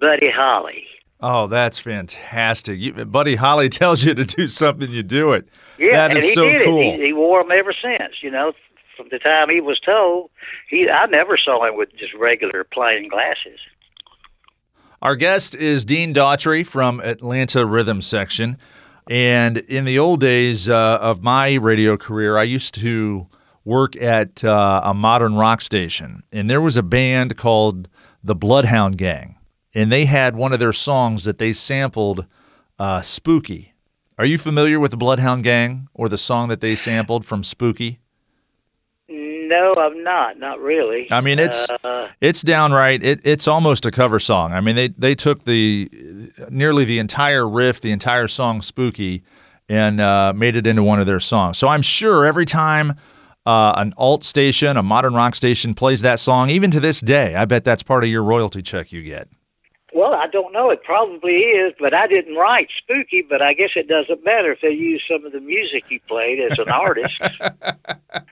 Buddy 0.00 0.30
Holly. 0.34 0.84
Oh, 1.20 1.46
that's 1.46 1.78
fantastic. 1.78 2.78
You, 2.78 2.92
Buddy 2.92 3.36
Holly 3.36 3.68
tells 3.70 4.04
you 4.04 4.14
to 4.14 4.24
do 4.24 4.48
something, 4.48 4.90
you 4.90 5.02
do 5.02 5.32
it. 5.32 5.48
Yeah, 5.78 6.08
that 6.08 6.16
is 6.16 6.24
and 6.24 6.24
he 6.24 6.34
so 6.34 6.48
did 6.48 6.64
cool. 6.64 6.80
It. 6.80 7.00
He, 7.00 7.06
he 7.06 7.12
wore 7.12 7.42
them 7.42 7.52
ever 7.52 7.72
since, 7.72 8.14
you 8.22 8.30
know, 8.30 8.52
from 8.96 9.08
the 9.10 9.18
time 9.18 9.48
he 9.48 9.60
was 9.60 9.80
told. 9.80 10.30
He, 10.68 10.88
I 10.88 11.06
never 11.06 11.36
saw 11.36 11.66
him 11.66 11.76
with 11.76 11.90
just 11.96 12.14
regular 12.14 12.64
plain 12.64 13.08
glasses. 13.08 13.60
Our 15.02 15.16
guest 15.16 15.54
is 15.54 15.84
Dean 15.84 16.14
Daughtry 16.14 16.66
from 16.66 17.00
Atlanta 17.00 17.66
Rhythm 17.66 18.00
Section. 18.00 18.56
And 19.08 19.58
in 19.58 19.84
the 19.84 19.98
old 19.98 20.20
days 20.20 20.68
uh, 20.68 20.98
of 21.00 21.22
my 21.22 21.54
radio 21.56 21.98
career, 21.98 22.38
I 22.38 22.44
used 22.44 22.74
to 22.76 23.28
work 23.64 23.96
at 23.96 24.44
uh, 24.44 24.80
a 24.84 24.94
modern 24.94 25.34
rock 25.34 25.60
station. 25.60 26.22
And 26.32 26.50
there 26.50 26.60
was 26.60 26.76
a 26.76 26.82
band 26.82 27.36
called 27.36 27.88
the 28.22 28.34
Bloodhound 28.34 28.98
Gang 28.98 29.34
and 29.74 29.90
they 29.90 30.04
had 30.04 30.36
one 30.36 30.52
of 30.52 30.60
their 30.60 30.72
songs 30.72 31.24
that 31.24 31.38
they 31.38 31.52
sampled 31.52 32.26
uh, 32.78 33.00
Spooky. 33.00 33.74
Are 34.16 34.24
you 34.24 34.38
familiar 34.38 34.78
with 34.78 34.92
the 34.92 34.96
Bloodhound 34.96 35.42
Gang 35.42 35.88
or 35.92 36.08
the 36.08 36.18
song 36.18 36.48
that 36.48 36.60
they 36.60 36.76
sampled 36.76 37.26
from 37.26 37.42
Spooky? 37.42 37.98
No, 39.08 39.74
I'm 39.74 40.02
not. 40.04 40.38
Not 40.38 40.60
really. 40.60 41.08
I 41.10 41.20
mean, 41.20 41.38
it's 41.38 41.68
uh, 41.68 42.08
it's 42.20 42.42
downright. 42.42 43.02
It, 43.02 43.20
it's 43.24 43.46
almost 43.46 43.84
a 43.84 43.90
cover 43.90 44.18
song. 44.18 44.52
I 44.52 44.60
mean, 44.60 44.76
they 44.76 44.88
they 44.88 45.14
took 45.14 45.44
the 45.44 45.90
nearly 46.48 46.84
the 46.84 46.98
entire 46.98 47.46
riff, 47.46 47.80
the 47.80 47.90
entire 47.90 48.26
song 48.26 48.62
"Spooky," 48.62 49.22
and 49.68 50.00
uh, 50.00 50.32
made 50.34 50.56
it 50.56 50.66
into 50.66 50.82
one 50.82 50.98
of 50.98 51.06
their 51.06 51.20
songs. 51.20 51.58
So 51.58 51.68
I'm 51.68 51.82
sure 51.82 52.24
every 52.24 52.46
time 52.46 52.94
uh, 53.46 53.74
an 53.76 53.92
alt 53.96 54.24
station, 54.24 54.76
a 54.76 54.82
modern 54.82 55.14
rock 55.14 55.34
station 55.34 55.74
plays 55.74 56.02
that 56.02 56.18
song, 56.18 56.50
even 56.50 56.70
to 56.70 56.80
this 56.80 57.00
day, 57.00 57.34
I 57.34 57.44
bet 57.44 57.64
that's 57.64 57.82
part 57.82 58.04
of 58.04 58.10
your 58.10 58.22
royalty 58.22 58.62
check 58.62 58.92
you 58.92 59.02
get. 59.02 59.28
well, 59.94 60.14
I 60.14 60.26
don't 60.26 60.52
know. 60.52 60.70
It 60.70 60.82
probably 60.82 61.36
is, 61.36 61.72
but 61.78 61.94
I 61.94 62.06
didn't 62.08 62.34
write 62.34 62.68
Spooky. 62.82 63.22
But 63.28 63.42
I 63.42 63.52
guess 63.54 63.70
it 63.76 63.86
doesn't 63.86 64.24
matter 64.24 64.50
if 64.52 64.60
they 64.60 64.74
use 64.74 65.02
some 65.08 65.24
of 65.24 65.32
the 65.32 65.40
music 65.40 65.84
he 65.88 66.00
played 66.00 66.40
as 66.40 66.58
an 66.58 66.68
artist. 66.70 67.12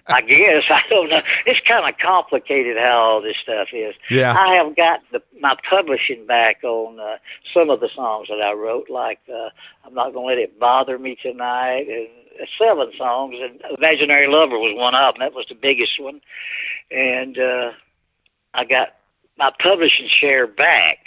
I 0.08 0.20
guess 0.22 0.64
I 0.70 0.80
don't 0.90 1.08
know. 1.08 1.20
It's 1.46 1.60
kind 1.68 1.88
of 1.88 1.98
complicated 2.00 2.76
how 2.78 2.98
all 2.98 3.22
this 3.22 3.36
stuff 3.42 3.68
is. 3.72 3.94
Yeah. 4.10 4.34
I 4.36 4.56
have 4.56 4.74
got 4.76 5.00
the, 5.12 5.22
my 5.40 5.54
publishing 5.70 6.26
back 6.26 6.64
on 6.64 6.98
uh, 6.98 7.18
some 7.54 7.70
of 7.70 7.78
the 7.80 7.88
songs 7.94 8.28
that 8.28 8.42
I 8.42 8.52
wrote, 8.54 8.90
like 8.90 9.20
uh, 9.28 9.50
"I'm 9.86 9.94
Not 9.94 10.14
Gonna 10.14 10.26
Let 10.26 10.38
It 10.38 10.58
Bother 10.58 10.98
Me 10.98 11.16
Tonight" 11.22 11.86
and 11.88 12.08
seven 12.58 12.92
songs, 12.96 13.36
and 13.40 13.60
"Imaginary 13.76 14.26
Lover" 14.28 14.58
was 14.58 14.74
one 14.76 14.94
of 14.94 15.14
them. 15.14 15.20
That 15.20 15.34
was 15.34 15.46
the 15.48 15.54
biggest 15.54 16.00
one, 16.00 16.20
and 16.90 17.38
uh, 17.38 17.72
I 18.54 18.64
got 18.64 18.94
my 19.38 19.50
publishing 19.62 20.08
share 20.20 20.46
back 20.46 20.98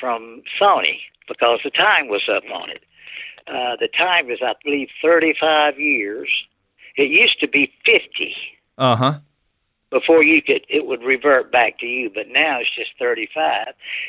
from 0.00 0.42
Sony 0.60 1.00
because 1.28 1.60
the 1.64 1.70
time 1.70 2.08
was 2.08 2.22
up 2.34 2.44
on 2.52 2.70
it. 2.70 2.82
Uh, 3.46 3.76
the 3.80 3.88
time 3.88 4.30
is, 4.30 4.38
I 4.42 4.54
believe, 4.64 4.88
35 5.02 5.78
years. 5.78 6.28
It 6.96 7.10
used 7.10 7.40
to 7.40 7.48
be 7.48 7.72
50 7.86 8.34
Uh 8.78 8.96
huh. 8.96 9.12
Before 9.92 10.24
you 10.24 10.42
could 10.42 10.64
it 10.68 10.86
would 10.86 11.02
revert 11.02 11.52
back 11.52 11.78
to 11.78 11.86
you, 11.86 12.10
but 12.12 12.26
now 12.28 12.58
it's 12.60 12.74
just 12.74 12.90
35, 12.98 13.68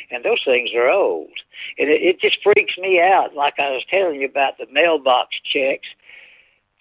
and 0.10 0.24
those 0.26 0.42
things 0.44 0.70
are 0.76 0.90
old, 0.90 1.30
and 1.78 1.90
it, 1.90 2.02
it 2.02 2.22
just 2.22 2.38
freaks 2.42 2.78
me 2.80 3.00
out. 3.00 3.36
Like 3.36 3.56
I 3.60 3.70
was 3.70 3.84
telling 3.92 4.22
you 4.22 4.28
about 4.28 4.58
the 4.58 4.66
mailbox 4.72 5.36
checks, 5.54 5.88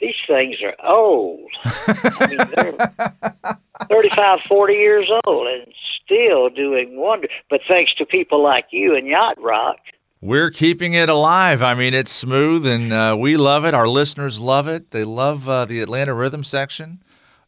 these 0.00 0.14
things 0.26 0.56
are 0.64 0.74
old. 0.88 1.50
I 1.64 2.26
mean, 2.28 2.38
they're 2.56 3.58
35, 3.88 4.40
40 4.48 4.74
years 4.74 5.10
old, 5.26 5.46
and 5.48 5.72
still 6.04 6.48
doing 6.48 6.96
wonder. 6.96 7.28
But 7.50 7.60
thanks 7.68 7.94
to 7.96 8.06
people 8.06 8.42
like 8.42 8.66
you 8.70 8.96
and 8.96 9.06
Yacht 9.06 9.40
Rock, 9.40 9.76
We're 10.20 10.50
keeping 10.50 10.94
it 10.94 11.08
alive. 11.08 11.62
I 11.62 11.74
mean, 11.74 11.94
it's 11.94 12.12
smooth, 12.12 12.66
and 12.66 12.92
uh, 12.92 13.16
we 13.18 13.36
love 13.36 13.64
it. 13.64 13.74
Our 13.74 13.88
listeners 13.88 14.40
love 14.40 14.68
it. 14.68 14.90
They 14.92 15.04
love 15.04 15.48
uh, 15.48 15.64
the 15.64 15.80
Atlanta 15.80 16.14
Rhythm 16.14 16.44
section. 16.44 17.00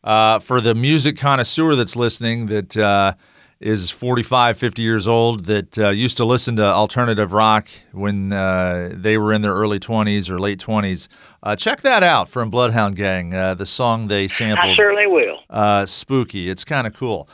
Uh, 0.04 0.38
for 0.38 0.60
the 0.60 0.74
music 0.74 1.16
connoisseur 1.16 1.74
that's 1.74 1.96
listening, 1.96 2.46
that 2.46 2.76
uh, 2.76 3.14
is 3.58 3.90
45, 3.90 4.58
50 4.58 4.82
years 4.82 5.08
old, 5.08 5.46
that 5.46 5.78
uh, 5.78 5.88
used 5.88 6.18
to 6.18 6.24
listen 6.26 6.56
to 6.56 6.64
alternative 6.64 7.32
rock 7.32 7.68
when 7.92 8.30
uh, 8.32 8.90
they 8.92 9.16
were 9.16 9.32
in 9.32 9.40
their 9.40 9.54
early 9.54 9.80
20s 9.80 10.28
or 10.28 10.38
late 10.38 10.58
20s, 10.60 11.08
uh, 11.42 11.56
check 11.56 11.80
that 11.80 12.02
out 12.02 12.28
from 12.28 12.50
Bloodhound 12.50 12.96
Gang. 12.96 13.32
Uh, 13.32 13.54
the 13.54 13.64
song 13.64 14.08
they 14.08 14.28
sample. 14.28 14.58
I 14.58 14.66
sampled 14.68 14.76
certainly 14.76 15.06
will. 15.06 15.38
uh, 15.48 15.86
spooky. 15.86 16.50
It's 16.50 16.64
kind 16.66 16.86
of 16.86 16.94
cool. 16.94 17.26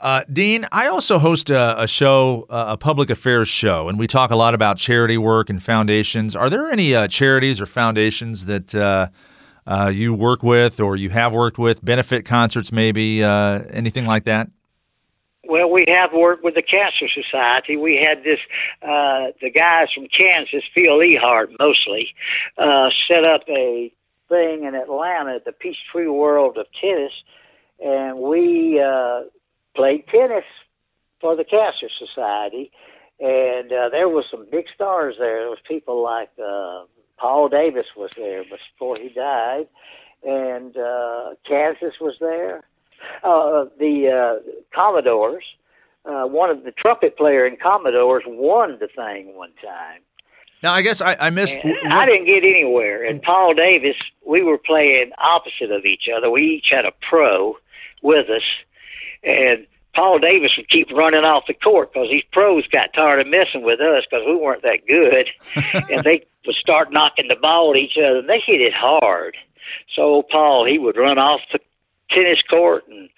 Uh, 0.00 0.22
Dean, 0.32 0.66
I 0.70 0.86
also 0.86 1.18
host 1.18 1.48
a, 1.50 1.82
a 1.82 1.86
show, 1.88 2.46
uh, 2.50 2.66
a 2.68 2.76
public 2.76 3.08
affairs 3.10 3.48
show, 3.48 3.88
and 3.88 3.98
we 3.98 4.06
talk 4.06 4.30
a 4.30 4.36
lot 4.36 4.54
about 4.54 4.76
charity 4.76 5.16
work 5.18 5.48
and 5.50 5.60
foundations. 5.62 6.36
Are 6.36 6.50
there 6.50 6.68
any 6.70 6.94
uh, 6.94 7.08
charities 7.08 7.60
or 7.60 7.66
foundations 7.66 8.46
that 8.46 8.74
uh, 9.68 9.90
you 9.92 10.14
work 10.14 10.42
with 10.42 10.80
or 10.80 10.96
you 10.96 11.10
have 11.10 11.32
worked 11.32 11.58
with, 11.58 11.84
benefit 11.84 12.24
concerts 12.24 12.72
maybe, 12.72 13.22
uh, 13.22 13.62
anything 13.70 14.06
like 14.06 14.24
that? 14.24 14.48
Well, 15.44 15.70
we 15.70 15.84
have 15.88 16.10
worked 16.12 16.42
with 16.42 16.54
the 16.54 16.62
Cancer 16.62 17.06
Society. 17.08 17.76
We 17.76 18.04
had 18.06 18.24
this, 18.24 18.38
uh, 18.82 19.32
the 19.40 19.50
guys 19.50 19.88
from 19.94 20.06
Kansas, 20.08 20.64
Phil 20.74 20.98
Ehart 20.98 21.48
mostly, 21.58 22.08
uh, 22.56 22.88
set 23.08 23.24
up 23.24 23.42
a 23.48 23.92
thing 24.28 24.64
in 24.64 24.74
Atlanta 24.74 25.36
at 25.36 25.44
the 25.44 25.52
Peachtree 25.52 26.06
World 26.06 26.58
of 26.58 26.66
Tennis, 26.80 27.12
and 27.82 28.18
we 28.18 28.80
uh, 28.80 29.22
played 29.74 30.06
tennis 30.08 30.44
for 31.20 31.36
the 31.36 31.44
Cancer 31.44 31.88
Society. 31.98 32.70
And 33.20 33.72
uh, 33.72 33.88
there 33.88 34.08
was 34.08 34.26
some 34.30 34.46
big 34.50 34.66
stars 34.74 35.16
there. 35.18 35.40
There 35.40 35.50
was 35.50 35.58
people 35.66 36.02
like 36.02 36.30
uh, 36.38 36.84
Paul 37.18 37.48
Davis 37.48 37.86
was 37.96 38.10
there 38.16 38.44
before 38.44 38.96
he 38.96 39.08
died, 39.08 39.66
and 40.24 40.76
uh, 40.76 41.34
Kansas 41.46 41.94
was 42.00 42.14
there 42.20 42.64
uh, 43.22 43.66
the 43.78 44.40
uh, 44.42 44.50
Commodores. 44.74 45.44
Uh, 46.04 46.24
one 46.24 46.50
of 46.50 46.64
the 46.64 46.72
trumpet 46.72 47.16
player 47.16 47.46
in 47.46 47.56
Commodores 47.56 48.24
won 48.26 48.78
the 48.80 48.88
thing 48.88 49.36
one 49.36 49.52
time. 49.62 50.00
Now, 50.62 50.72
I 50.72 50.82
guess 50.82 51.00
I, 51.00 51.16
I 51.20 51.30
missed. 51.30 51.58
And 51.62 51.92
I 51.92 52.04
didn't 52.06 52.26
get 52.26 52.42
anywhere. 52.42 53.04
And 53.04 53.22
Paul 53.22 53.54
Davis, 53.54 53.96
we 54.26 54.42
were 54.42 54.58
playing 54.58 55.12
opposite 55.18 55.70
of 55.70 55.84
each 55.84 56.08
other. 56.14 56.30
We 56.30 56.42
each 56.42 56.66
had 56.70 56.84
a 56.84 56.92
pro 57.08 57.56
with 58.02 58.28
us, 58.28 58.42
and 59.22 59.66
Paul 59.98 60.20
Davis 60.20 60.52
would 60.56 60.70
keep 60.70 60.92
running 60.92 61.24
off 61.24 61.48
the 61.48 61.54
court 61.54 61.92
because 61.92 62.06
these 62.08 62.22
pros 62.30 62.64
got 62.68 62.94
tired 62.94 63.20
of 63.20 63.26
messing 63.26 63.64
with 63.64 63.80
us 63.80 64.04
because 64.08 64.24
we 64.24 64.36
weren't 64.36 64.62
that 64.62 64.86
good, 64.86 65.26
and 65.90 66.04
they 66.04 66.24
would 66.46 66.54
start 66.54 66.92
knocking 66.92 67.26
the 67.28 67.34
ball 67.34 67.74
at 67.74 67.82
each 67.82 67.98
other. 67.98 68.20
And 68.20 68.28
they 68.28 68.38
hit 68.46 68.60
it 68.60 68.72
hard. 68.72 69.36
So 69.96 70.22
Paul, 70.30 70.66
he 70.70 70.78
would 70.78 70.96
run 70.96 71.18
off 71.18 71.40
the 71.52 71.58
tennis 72.10 72.38
court 72.48 72.84
and 72.86 73.08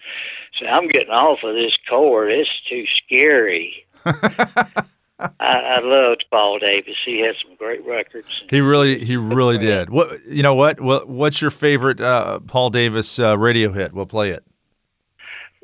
say, 0.58 0.68
"I'm 0.68 0.88
getting 0.88 1.10
off 1.10 1.40
of 1.44 1.54
this 1.54 1.76
court. 1.86 2.32
It's 2.32 2.48
too 2.70 2.84
scary." 3.04 3.84
I, 4.06 5.28
I 5.38 5.80
loved 5.80 6.24
Paul 6.30 6.60
Davis. 6.60 6.96
He 7.04 7.20
had 7.20 7.34
some 7.46 7.56
great 7.56 7.84
records. 7.84 8.42
He 8.48 8.62
really, 8.62 9.04
he 9.04 9.18
really 9.18 9.58
did. 9.58 9.90
What 9.90 10.18
you 10.26 10.42
know? 10.42 10.54
What? 10.54 10.80
what 10.80 11.10
what's 11.10 11.42
your 11.42 11.50
favorite 11.50 12.00
uh, 12.00 12.40
Paul 12.40 12.70
Davis 12.70 13.18
uh, 13.18 13.36
radio 13.36 13.70
hit? 13.70 13.92
We'll 13.92 14.06
play 14.06 14.30
it. 14.30 14.44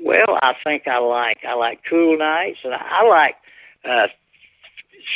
Well, 0.07 0.39
I 0.41 0.53
think 0.63 0.87
I 0.87 0.99
like 0.99 1.39
I 1.45 1.55
like 1.55 1.81
Cool 1.91 2.17
Nights, 2.17 2.59
and 2.63 2.73
I 2.73 3.03
like 3.09 3.35
uh, 3.85 4.07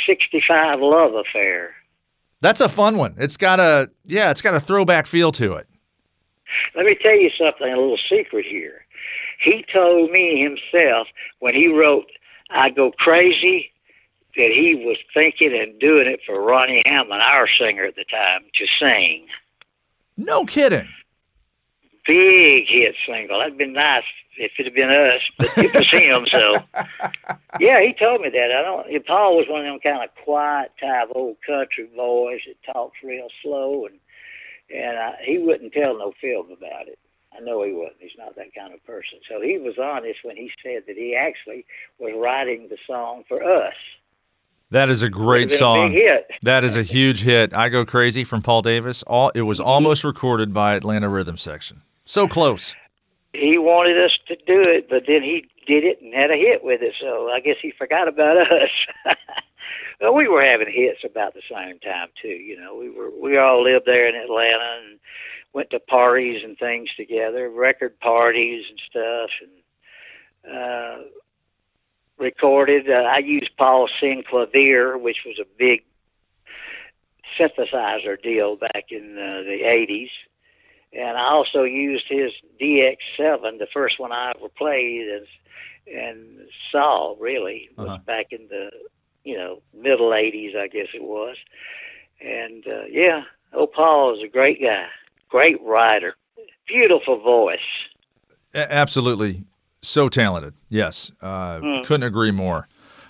"65 0.05 0.79
Love 0.81 1.13
Affair." 1.13 1.73
That's 2.41 2.59
a 2.59 2.67
fun 2.67 2.97
one. 2.97 3.15
It's 3.17 3.37
got 3.37 3.61
a 3.61 3.89
yeah, 4.03 4.31
it's 4.31 4.41
got 4.41 4.53
a 4.53 4.59
throwback 4.59 5.07
feel 5.07 5.31
to 5.33 5.53
it. 5.53 5.67
Let 6.75 6.85
me 6.87 6.97
tell 7.01 7.15
you 7.15 7.29
something, 7.39 7.71
a 7.71 7.79
little 7.79 7.99
secret 8.09 8.45
here. 8.45 8.83
He 9.41 9.63
told 9.73 10.11
me 10.11 10.43
himself 10.43 11.07
when 11.39 11.53
he 11.53 11.69
wrote 11.69 12.11
I 12.49 12.69
Go 12.69 12.91
Crazy 12.91 13.71
that 14.35 14.51
he 14.53 14.75
was 14.75 14.97
thinking 15.13 15.57
and 15.57 15.79
doing 15.79 16.07
it 16.07 16.19
for 16.25 16.41
Ronnie 16.41 16.81
Hammond, 16.87 17.21
our 17.21 17.47
singer 17.57 17.85
at 17.85 17.95
the 17.95 18.05
time, 18.11 18.43
to 18.55 18.65
sing. 18.77 19.25
No 20.17 20.43
kidding. 20.43 20.89
Big 22.11 22.67
hit 22.67 22.95
single. 23.07 23.39
That'd 23.39 23.57
been 23.57 23.73
nice 23.73 24.03
if 24.37 24.51
it 24.57 24.65
had 24.65 24.73
been 24.73 24.89
us, 24.89 25.21
but 25.37 25.57
it 25.57 25.73
was 25.73 25.89
him. 25.89 26.25
So, 26.31 26.53
yeah, 27.59 27.81
he 27.81 27.93
told 27.97 28.21
me 28.21 28.29
that. 28.29 28.51
I 28.51 28.61
don't. 28.61 29.05
Paul 29.05 29.37
was 29.37 29.47
one 29.49 29.65
of 29.65 29.71
them 29.71 29.79
kind 29.79 30.03
of 30.03 30.23
quiet 30.23 30.71
type 30.79 31.09
old 31.15 31.37
country 31.45 31.89
boys 31.95 32.41
that 32.47 32.73
talks 32.73 32.97
real 33.03 33.27
slow, 33.41 33.85
and 33.85 33.99
and 34.73 34.97
I, 34.97 35.15
he 35.25 35.37
wouldn't 35.37 35.73
tell 35.73 35.97
no 35.97 36.13
film 36.19 36.47
about 36.51 36.87
it. 36.87 36.99
I 37.33 37.39
know 37.39 37.63
he 37.63 37.71
wasn't. 37.71 38.01
He's 38.01 38.11
not 38.17 38.35
that 38.35 38.53
kind 38.53 38.73
of 38.73 38.85
person. 38.85 39.19
So 39.29 39.41
he 39.41 39.57
was 39.57 39.75
honest 39.81 40.19
when 40.23 40.35
he 40.35 40.51
said 40.61 40.83
that 40.87 40.97
he 40.97 41.15
actually 41.15 41.65
was 41.97 42.11
writing 42.17 42.67
the 42.69 42.77
song 42.85 43.23
for 43.27 43.41
us. 43.41 43.75
That 44.71 44.89
is 44.89 45.01
a 45.01 45.09
great 45.09 45.51
a 45.51 45.55
song. 45.55 45.91
hit. 45.91 46.31
That 46.43 46.63
is 46.63 46.77
a 46.77 46.83
huge 46.83 47.23
hit. 47.23 47.53
I 47.53 47.69
Go 47.69 47.85
Crazy 47.85 48.23
from 48.23 48.41
Paul 48.41 48.61
Davis. 48.61 49.03
All 49.03 49.29
it 49.35 49.41
was 49.41 49.59
mm-hmm. 49.59 49.69
almost 49.69 50.03
recorded 50.03 50.53
by 50.53 50.75
Atlanta 50.75 51.09
Rhythm 51.09 51.37
Section. 51.37 51.81
So 52.03 52.27
close. 52.27 52.75
He 53.33 53.57
wanted 53.57 53.97
us 54.03 54.11
to 54.27 54.35
do 54.35 54.61
it, 54.61 54.89
but 54.89 55.03
then 55.07 55.23
he 55.23 55.45
did 55.65 55.85
it 55.85 56.01
and 56.01 56.13
had 56.13 56.31
a 56.31 56.35
hit 56.35 56.63
with 56.63 56.81
it. 56.81 56.95
So 56.99 57.29
I 57.29 57.39
guess 57.39 57.55
he 57.61 57.71
forgot 57.77 58.07
about 58.07 58.37
us. 58.51 59.15
well, 60.01 60.13
we 60.13 60.27
were 60.27 60.43
having 60.45 60.71
hits 60.71 60.99
about 61.05 61.33
the 61.33 61.41
same 61.49 61.79
time 61.79 62.09
too. 62.21 62.27
You 62.27 62.59
know, 62.59 62.75
we 62.75 62.89
were 62.89 63.09
we 63.09 63.37
all 63.37 63.63
lived 63.63 63.85
there 63.85 64.07
in 64.07 64.15
Atlanta 64.15 64.81
and 64.83 64.99
went 65.53 65.69
to 65.71 65.79
parties 65.79 66.41
and 66.43 66.57
things 66.57 66.89
together, 66.97 67.49
record 67.49 67.99
parties 67.99 68.65
and 68.69 68.79
stuff, 68.89 69.29
and 69.41 69.51
uh, 70.55 71.03
recorded. 72.17 72.89
Uh, 72.89 73.03
I 73.03 73.19
used 73.19 73.51
Paul 73.57 73.89
Synclavier, 74.01 74.99
which 74.99 75.17
was 75.25 75.39
a 75.39 75.47
big 75.57 75.83
synthesizer 77.39 78.21
deal 78.21 78.55
back 78.55 78.85
in 78.89 79.17
uh, 79.17 79.43
the 79.43 79.59
'80s, 79.63 80.09
and 80.93 81.17
I 81.17 81.29
also 81.31 81.63
used 81.63 82.05
his 82.09 82.31
DX7, 82.61 83.59
the 83.59 83.67
first 83.73 83.99
one 83.99 84.11
I 84.11 84.31
ever 84.35 84.49
played, 84.49 85.07
and 85.07 85.27
and 85.87 86.47
saw 86.71 87.15
really 87.19 87.69
was 87.77 87.87
Uh-huh. 87.87 87.97
back 88.05 88.27
in 88.31 88.47
the 88.49 88.69
you 89.23 89.35
know 89.37 89.61
middle 89.73 90.11
'80s, 90.11 90.55
I 90.55 90.67
guess 90.67 90.87
it 90.93 91.03
was, 91.03 91.35
and 92.21 92.65
uh, 92.67 92.85
yeah, 92.89 93.23
oh 93.53 93.67
Paul 93.67 94.15
is 94.17 94.23
a 94.23 94.27
great 94.31 94.61
guy, 94.61 94.85
great 95.29 95.61
writer, 95.63 96.15
beautiful 96.67 97.19
voice. 97.19 97.59
A- 98.53 98.71
absolutely. 98.71 99.43
So 99.81 100.09
talented. 100.09 100.53
Yes. 100.69 101.11
Uh, 101.21 101.59
Hmm. 101.59 101.81
Couldn't 101.83 102.03
agree 102.03 102.29
more. 102.31 102.67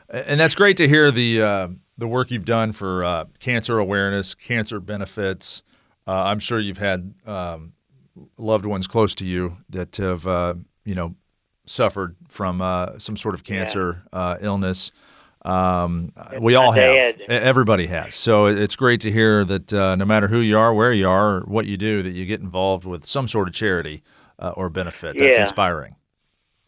And 0.09 0.39
that's 0.39 0.55
great 0.55 0.77
to 0.77 0.87
hear 0.87 1.11
the 1.11 1.41
uh, 1.41 1.67
the 1.97 2.07
work 2.07 2.31
you've 2.31 2.45
done 2.45 2.71
for 2.71 3.03
uh, 3.03 3.25
cancer 3.39 3.77
awareness, 3.79 4.33
cancer 4.35 4.79
benefits. 4.79 5.63
Uh, 6.07 6.11
I'm 6.11 6.39
sure 6.39 6.59
you've 6.59 6.77
had 6.77 7.13
um, 7.25 7.73
loved 8.37 8.65
ones 8.65 8.87
close 8.87 9.15
to 9.15 9.25
you 9.25 9.57
that 9.69 9.97
have 9.97 10.27
uh, 10.27 10.53
you 10.85 10.95
know 10.95 11.15
suffered 11.65 12.15
from 12.27 12.61
uh, 12.61 12.97
some 12.97 13.15
sort 13.17 13.35
of 13.35 13.43
cancer 13.43 14.03
uh, 14.13 14.37
illness. 14.41 14.91
Um, 15.43 16.11
we 16.39 16.53
all 16.55 16.71
have. 16.71 17.19
Everybody 17.27 17.87
has. 17.87 18.13
So 18.13 18.45
it's 18.45 18.75
great 18.75 19.01
to 19.01 19.11
hear 19.11 19.43
that 19.45 19.73
uh, 19.73 19.95
no 19.95 20.05
matter 20.05 20.27
who 20.27 20.39
you 20.39 20.57
are, 20.57 20.73
where 20.73 20.93
you 20.93 21.07
are, 21.09 21.41
what 21.41 21.65
you 21.65 21.77
do, 21.77 22.03
that 22.03 22.11
you 22.11 22.25
get 22.27 22.41
involved 22.41 22.85
with 22.85 23.05
some 23.05 23.27
sort 23.27 23.47
of 23.47 23.53
charity 23.55 24.03
uh, 24.37 24.53
or 24.55 24.69
benefit. 24.69 25.17
That's 25.17 25.35
Yeah. 25.37 25.41
inspiring. 25.41 25.95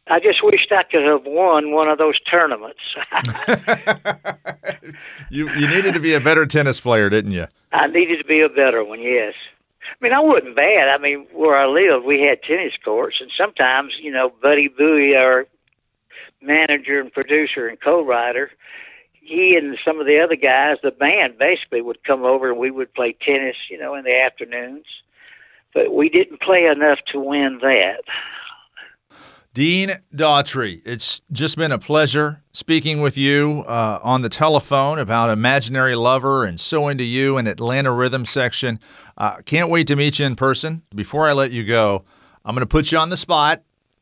I 0.08 0.20
just 0.20 0.44
wished 0.44 0.72
I 0.72 0.84
could 0.84 1.06
have 1.06 1.22
won 1.26 1.72
one 1.72 1.88
of 1.88 1.98
those 1.98 2.20
tournaments. 2.30 2.80
You 5.30 5.50
you 5.52 5.68
needed 5.68 5.94
to 5.94 6.00
be 6.00 6.14
a 6.14 6.20
better 6.20 6.46
tennis 6.46 6.80
player, 6.80 7.10
didn't 7.10 7.32
you? 7.32 7.48
I 7.72 7.88
needed 7.88 8.18
to 8.18 8.26
be 8.26 8.42
a 8.42 8.50
better 8.50 8.84
one, 8.84 9.00
yes. 9.02 9.34
I 10.04 10.06
mean, 10.06 10.14
I 10.14 10.20
wasn't 10.20 10.58
bad. 10.58 10.90
I 10.90 10.98
mean, 10.98 11.28
where 11.32 11.56
I 11.56 11.66
lived, 11.66 12.06
we 12.06 12.20
had 12.20 12.44
tennis 12.44 12.74
courts, 12.84 13.22
and 13.22 13.32
sometimes, 13.38 13.94
you 14.02 14.12
know, 14.12 14.34
Buddy 14.42 14.68
Buie, 14.68 15.16
our 15.16 15.46
manager 16.42 17.00
and 17.00 17.10
producer 17.10 17.70
and 17.70 17.80
co-writer, 17.80 18.52
he 19.14 19.56
and 19.58 19.78
some 19.86 20.02
of 20.02 20.06
the 20.06 20.20
other 20.20 20.36
guys, 20.36 20.76
the 20.84 20.92
band, 20.92 21.38
basically 21.38 21.82
would 21.82 22.04
come 22.04 22.24
over 22.24 22.50
and 22.52 22.60
we 22.60 22.70
would 22.70 22.94
play 22.94 23.16
tennis, 23.26 23.56
you 23.70 23.78
know, 23.78 23.96
in 23.96 24.04
the 24.04 24.14
afternoons. 24.14 24.84
But 25.74 25.94
we 25.94 26.10
didn't 26.10 26.42
play 26.42 26.66
enough 26.66 27.00
to 27.14 27.20
win 27.22 27.60
that. 27.62 28.04
Dean 29.54 29.92
Daughtry, 30.12 30.82
it's 30.84 31.22
just 31.32 31.58
been 31.58 31.72
a 31.72 31.78
pleasure 31.78 32.42
speaking 32.54 33.02
with 33.02 33.20
you 33.20 33.64
uh, 33.68 34.00
on 34.02 34.24
the 34.24 34.30
telephone 34.30 34.98
about 34.98 35.30
Imaginary 35.30 35.94
Lover 35.94 36.44
and 36.44 36.60
So 36.60 36.88
Into 36.88 37.04
You 37.04 37.38
and 37.38 37.48
Atlanta 37.48 37.92
Rhythm 37.94 38.26
Section. 38.26 38.80
Uh, 39.16 39.36
can't 39.46 39.70
wait 39.70 39.86
to 39.88 39.96
meet 39.96 40.18
you 40.18 40.26
in 40.26 40.36
person. 40.36 40.82
Before 40.96 41.28
I 41.30 41.34
let 41.34 41.52
you 41.52 41.64
go, 41.64 42.04
I'm 42.44 42.56
going 42.56 42.64
to 42.66 42.68
put 42.68 42.92
you 42.92 42.98
on 42.98 43.10
the 43.12 43.18
spot 43.18 43.62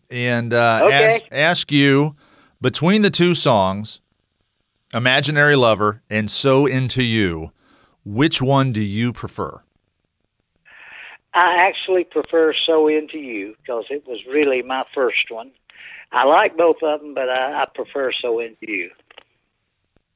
and 0.10 0.54
uh, 0.54 0.84
Okay. 0.86 1.16
ask, 1.16 1.24
ask 1.34 1.72
you 1.72 2.16
between 2.62 3.02
the 3.02 3.10
two 3.10 3.36
songs, 3.36 4.00
Imaginary 4.94 5.58
Lover 5.58 6.02
and 6.10 6.32
So 6.32 6.66
Into 6.66 7.04
You, 7.04 7.52
which 8.06 8.42
one 8.42 8.72
do 8.72 8.82
you 8.82 9.12
prefer? 9.12 9.62
I 11.34 11.68
actually 11.68 12.04
prefer 12.04 12.54
So 12.66 12.88
Into 12.88 13.18
You 13.18 13.56
because 13.62 13.86
it 13.90 14.06
was 14.06 14.20
really 14.30 14.62
my 14.62 14.84
first 14.94 15.30
one. 15.30 15.52
I 16.12 16.26
like 16.26 16.58
both 16.58 16.78
of 16.84 17.02
them, 17.02 17.14
but 17.14 17.30
I, 17.30 17.64
I 17.64 17.66
prefer 17.74 18.12
So 18.22 18.40
Into 18.40 18.68
You. 18.68 18.90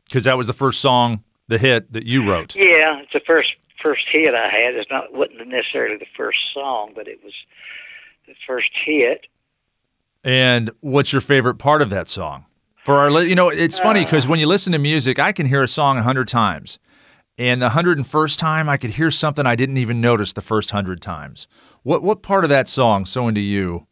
Because 0.06 0.26
that 0.26 0.38
was 0.38 0.48
the 0.48 0.54
first 0.54 0.82
song, 0.82 1.24
the 1.48 1.58
hit 1.58 1.92
that 1.94 2.06
you 2.06 2.30
wrote. 2.30 2.56
Yeah, 2.56 3.00
it's 3.02 3.14
the 3.14 3.22
first 3.26 3.58
first 3.82 4.04
hit 4.12 4.34
I 4.34 4.50
had. 4.50 4.76
It's 4.76 4.90
not 4.90 5.14
wasn't 5.14 5.48
necessarily 5.48 5.98
the 5.98 6.06
first 6.18 6.38
song, 6.54 6.92
but 6.96 7.08
it 7.08 7.24
was 7.24 7.34
the 8.28 8.34
first 8.46 8.70
hit. 8.86 9.28
And 10.24 10.72
what's 10.82 11.14
your 11.14 11.22
favorite 11.22 11.56
part 11.56 11.82
of 11.82 11.90
that 11.92 12.08
song? 12.08 12.46
For 12.84 12.96
our, 12.96 13.24
you 13.24 13.36
know, 13.36 13.50
it's 13.50 13.80
funny 13.80 14.02
uh. 14.02 14.04
because 14.04 14.28
when 14.28 14.40
you 14.40 14.48
listen 14.48 14.74
to 14.74 14.80
music, 14.80 15.18
I 15.20 15.32
can 15.32 15.46
hear 15.46 15.64
a 15.64 15.68
song 15.68 15.98
a 15.98 16.04
hundred 16.04 16.28
times, 16.28 16.80
and 17.38 17.62
the 17.62 17.70
hundred 17.70 17.98
and 17.98 18.08
first 18.08 18.40
time, 18.40 18.70
I 18.70 18.78
could 18.78 18.92
hear 18.92 19.12
something 19.12 19.46
I 19.46 19.56
didn't 19.56 19.78
even 19.78 20.02
notice 20.02 20.34
the 20.34 20.42
first 20.42 20.72
hundred 20.72 21.02
times. 21.02 21.48
What 21.84 22.02
what 22.02 22.22
part 22.22 22.44
of 22.44 22.50
that 22.50 22.68
song, 22.68 23.06
"So 23.06 23.28
Into 23.28 23.42
You," 23.42 23.88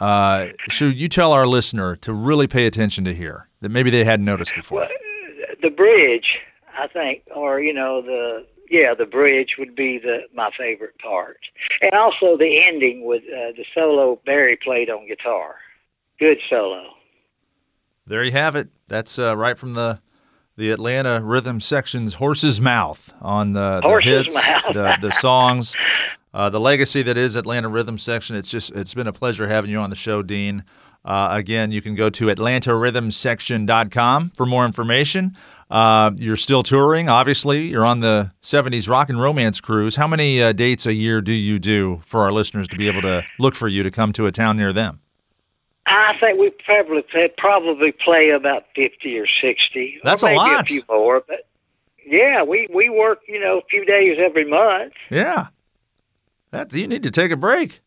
uh, 0.00 0.48
should 0.68 0.96
you 0.96 1.08
tell 1.08 1.32
our 1.32 1.46
listener 1.46 1.96
to 1.96 2.12
really 2.12 2.46
pay 2.46 2.66
attention 2.66 3.04
to 3.04 3.14
here 3.14 3.48
that 3.60 3.70
maybe 3.70 3.90
they 3.90 4.04
hadn't 4.04 4.26
noticed 4.26 4.54
before? 4.54 4.88
The 5.62 5.70
bridge, 5.70 6.38
I 6.78 6.86
think, 6.86 7.22
or 7.34 7.60
you 7.60 7.72
know 7.72 8.02
the 8.02 8.46
yeah 8.70 8.94
the 8.96 9.06
bridge 9.06 9.56
would 9.58 9.74
be 9.74 9.98
the 9.98 10.22
my 10.34 10.50
favorite 10.58 10.98
part, 10.98 11.38
and 11.80 11.92
also 11.94 12.36
the 12.36 12.62
ending 12.66 13.04
with 13.04 13.22
uh, 13.24 13.52
the 13.56 13.64
solo 13.74 14.20
Barry 14.24 14.58
played 14.62 14.90
on 14.90 15.06
guitar. 15.06 15.56
Good 16.18 16.38
solo. 16.48 16.92
There 18.06 18.22
you 18.22 18.32
have 18.32 18.54
it. 18.54 18.68
That's 18.86 19.18
uh, 19.18 19.36
right 19.36 19.58
from 19.58 19.74
the 19.74 20.00
the 20.56 20.70
Atlanta 20.70 21.20
Rhythm 21.22 21.60
Section's 21.60 22.14
horse's 22.14 22.60
mouth 22.60 23.12
on 23.20 23.52
the, 23.52 23.80
the 23.82 23.88
Horse's 23.88 24.34
hits, 24.34 24.42
the 24.72 24.96
the 25.00 25.12
songs, 25.12 25.74
uh, 26.32 26.48
the 26.50 26.60
legacy 26.60 27.02
that 27.02 27.16
is 27.16 27.36
Atlanta 27.36 27.68
Rhythm 27.68 27.98
Section. 27.98 28.36
It's 28.36 28.50
just 28.50 28.74
it's 28.74 28.94
been 28.94 29.06
a 29.06 29.12
pleasure 29.12 29.46
having 29.48 29.70
you 29.70 29.78
on 29.78 29.90
the 29.90 29.96
show, 29.96 30.22
Dean. 30.22 30.64
Uh, 31.04 31.28
again, 31.32 31.70
you 31.70 31.80
can 31.80 31.94
go 31.94 32.10
to 32.10 32.26
AtlantaRhythmSection.com 32.26 34.30
for 34.30 34.44
more 34.44 34.66
information. 34.66 35.36
Uh, 35.70 36.10
you're 36.16 36.36
still 36.36 36.64
touring, 36.64 37.08
obviously. 37.08 37.68
You're 37.68 37.84
on 37.84 38.00
the 38.00 38.32
70s 38.42 38.88
rock 38.88 39.08
and 39.08 39.20
romance 39.20 39.60
cruise. 39.60 39.94
How 39.94 40.08
many 40.08 40.42
uh, 40.42 40.52
dates 40.52 40.84
a 40.84 40.94
year 40.94 41.20
do 41.20 41.32
you 41.32 41.60
do 41.60 42.00
for 42.02 42.22
our 42.22 42.32
listeners 42.32 42.66
to 42.68 42.76
be 42.76 42.88
able 42.88 43.02
to 43.02 43.24
look 43.38 43.54
for 43.54 43.68
you 43.68 43.84
to 43.84 43.90
come 43.92 44.12
to 44.14 44.26
a 44.26 44.32
town 44.32 44.56
near 44.56 44.72
them? 44.72 45.00
I 45.86 46.14
think 46.20 46.38
we 46.38 46.50
probably 46.64 47.02
play, 47.02 47.28
probably 47.38 47.92
play 47.92 48.30
about 48.30 48.64
fifty 48.74 49.18
or 49.18 49.26
sixty. 49.42 49.98
That's 50.02 50.22
or 50.22 50.28
a 50.28 50.30
maybe 50.30 50.38
lot. 50.38 50.62
A 50.62 50.64
few 50.64 50.82
more, 50.88 51.22
but 51.26 51.46
yeah, 52.04 52.42
we 52.42 52.68
we 52.74 52.90
work 52.90 53.20
you 53.28 53.38
know 53.40 53.58
a 53.58 53.66
few 53.70 53.84
days 53.84 54.18
every 54.24 54.48
month. 54.48 54.92
Yeah. 55.10 55.48
That, 56.50 56.72
you 56.72 56.86
need 56.86 57.02
to 57.02 57.10
take 57.10 57.32
a 57.32 57.36
break. 57.36 57.80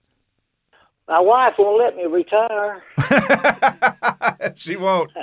My 1.07 1.19
wife 1.19 1.53
won't 1.57 1.79
let 1.79 1.95
me 1.95 2.05
retire. 2.05 2.83
she 4.55 4.75
won't. 4.75 5.11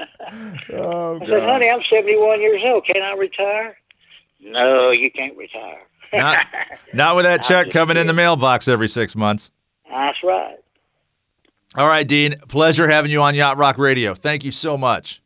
Oh, 0.73 1.21
I 1.23 1.27
said, 1.27 1.43
honey, 1.45 1.71
I'm 1.71 1.79
71 1.89 2.41
years 2.41 2.61
old. 2.67 2.85
Can 2.85 3.01
I 3.01 3.15
retire? 3.15 3.77
No, 4.41 4.91
you 4.91 5.09
can't 5.13 5.37
retire. 5.37 5.79
Not, 6.13 6.45
not 6.93 7.15
with 7.15 7.25
that 7.25 7.43
check 7.45 7.71
coming 7.71 7.97
in 7.97 8.09
the 8.09 8.13
mailbox 8.13 8.67
every 8.67 8.89
six 8.89 9.15
months. 9.15 9.53
That's 9.89 10.19
right. 10.25 10.57
All 11.77 11.87
right, 11.87 12.09
Dean. 12.09 12.37
Pleasure 12.49 12.89
having 12.89 13.11
you 13.11 13.21
on 13.21 13.35
Yacht 13.35 13.59
Rock 13.59 13.77
Radio. 13.77 14.15
Thank 14.15 14.45
you 14.45 14.51
so 14.51 14.79
much. 14.79 15.23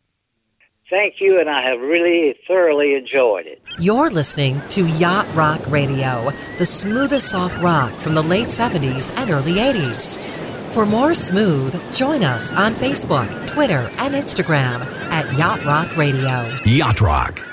Thank 0.91 1.21
you, 1.21 1.39
and 1.39 1.49
I 1.49 1.63
have 1.69 1.81
really 1.81 2.35
thoroughly 2.49 2.97
enjoyed 2.97 3.47
it. 3.47 3.63
You're 3.79 4.11
listening 4.11 4.61
to 4.71 4.89
Yacht 4.89 5.33
Rock 5.37 5.61
Radio, 5.69 6.31
the 6.59 6.67
smoothest 6.67 7.29
soft 7.31 7.57
rock 7.59 7.93
from 7.93 8.15
the 8.15 8.23
late 8.23 8.49
70s 8.49 9.17
and 9.17 9.31
early 9.31 9.55
80s. 9.55 10.17
For 10.73 10.85
more 10.85 11.15
smooth, 11.15 11.81
join 11.95 12.25
us 12.25 12.53
on 12.53 12.75
Facebook, 12.75 13.47
Twitter, 13.47 13.89
and 13.99 14.15
Instagram 14.15 14.81
at 15.11 15.33
Yacht 15.39 15.65
Rock 15.65 15.97
Radio. 15.97 16.53
Yacht 16.65 17.01
Rock. 17.01 17.50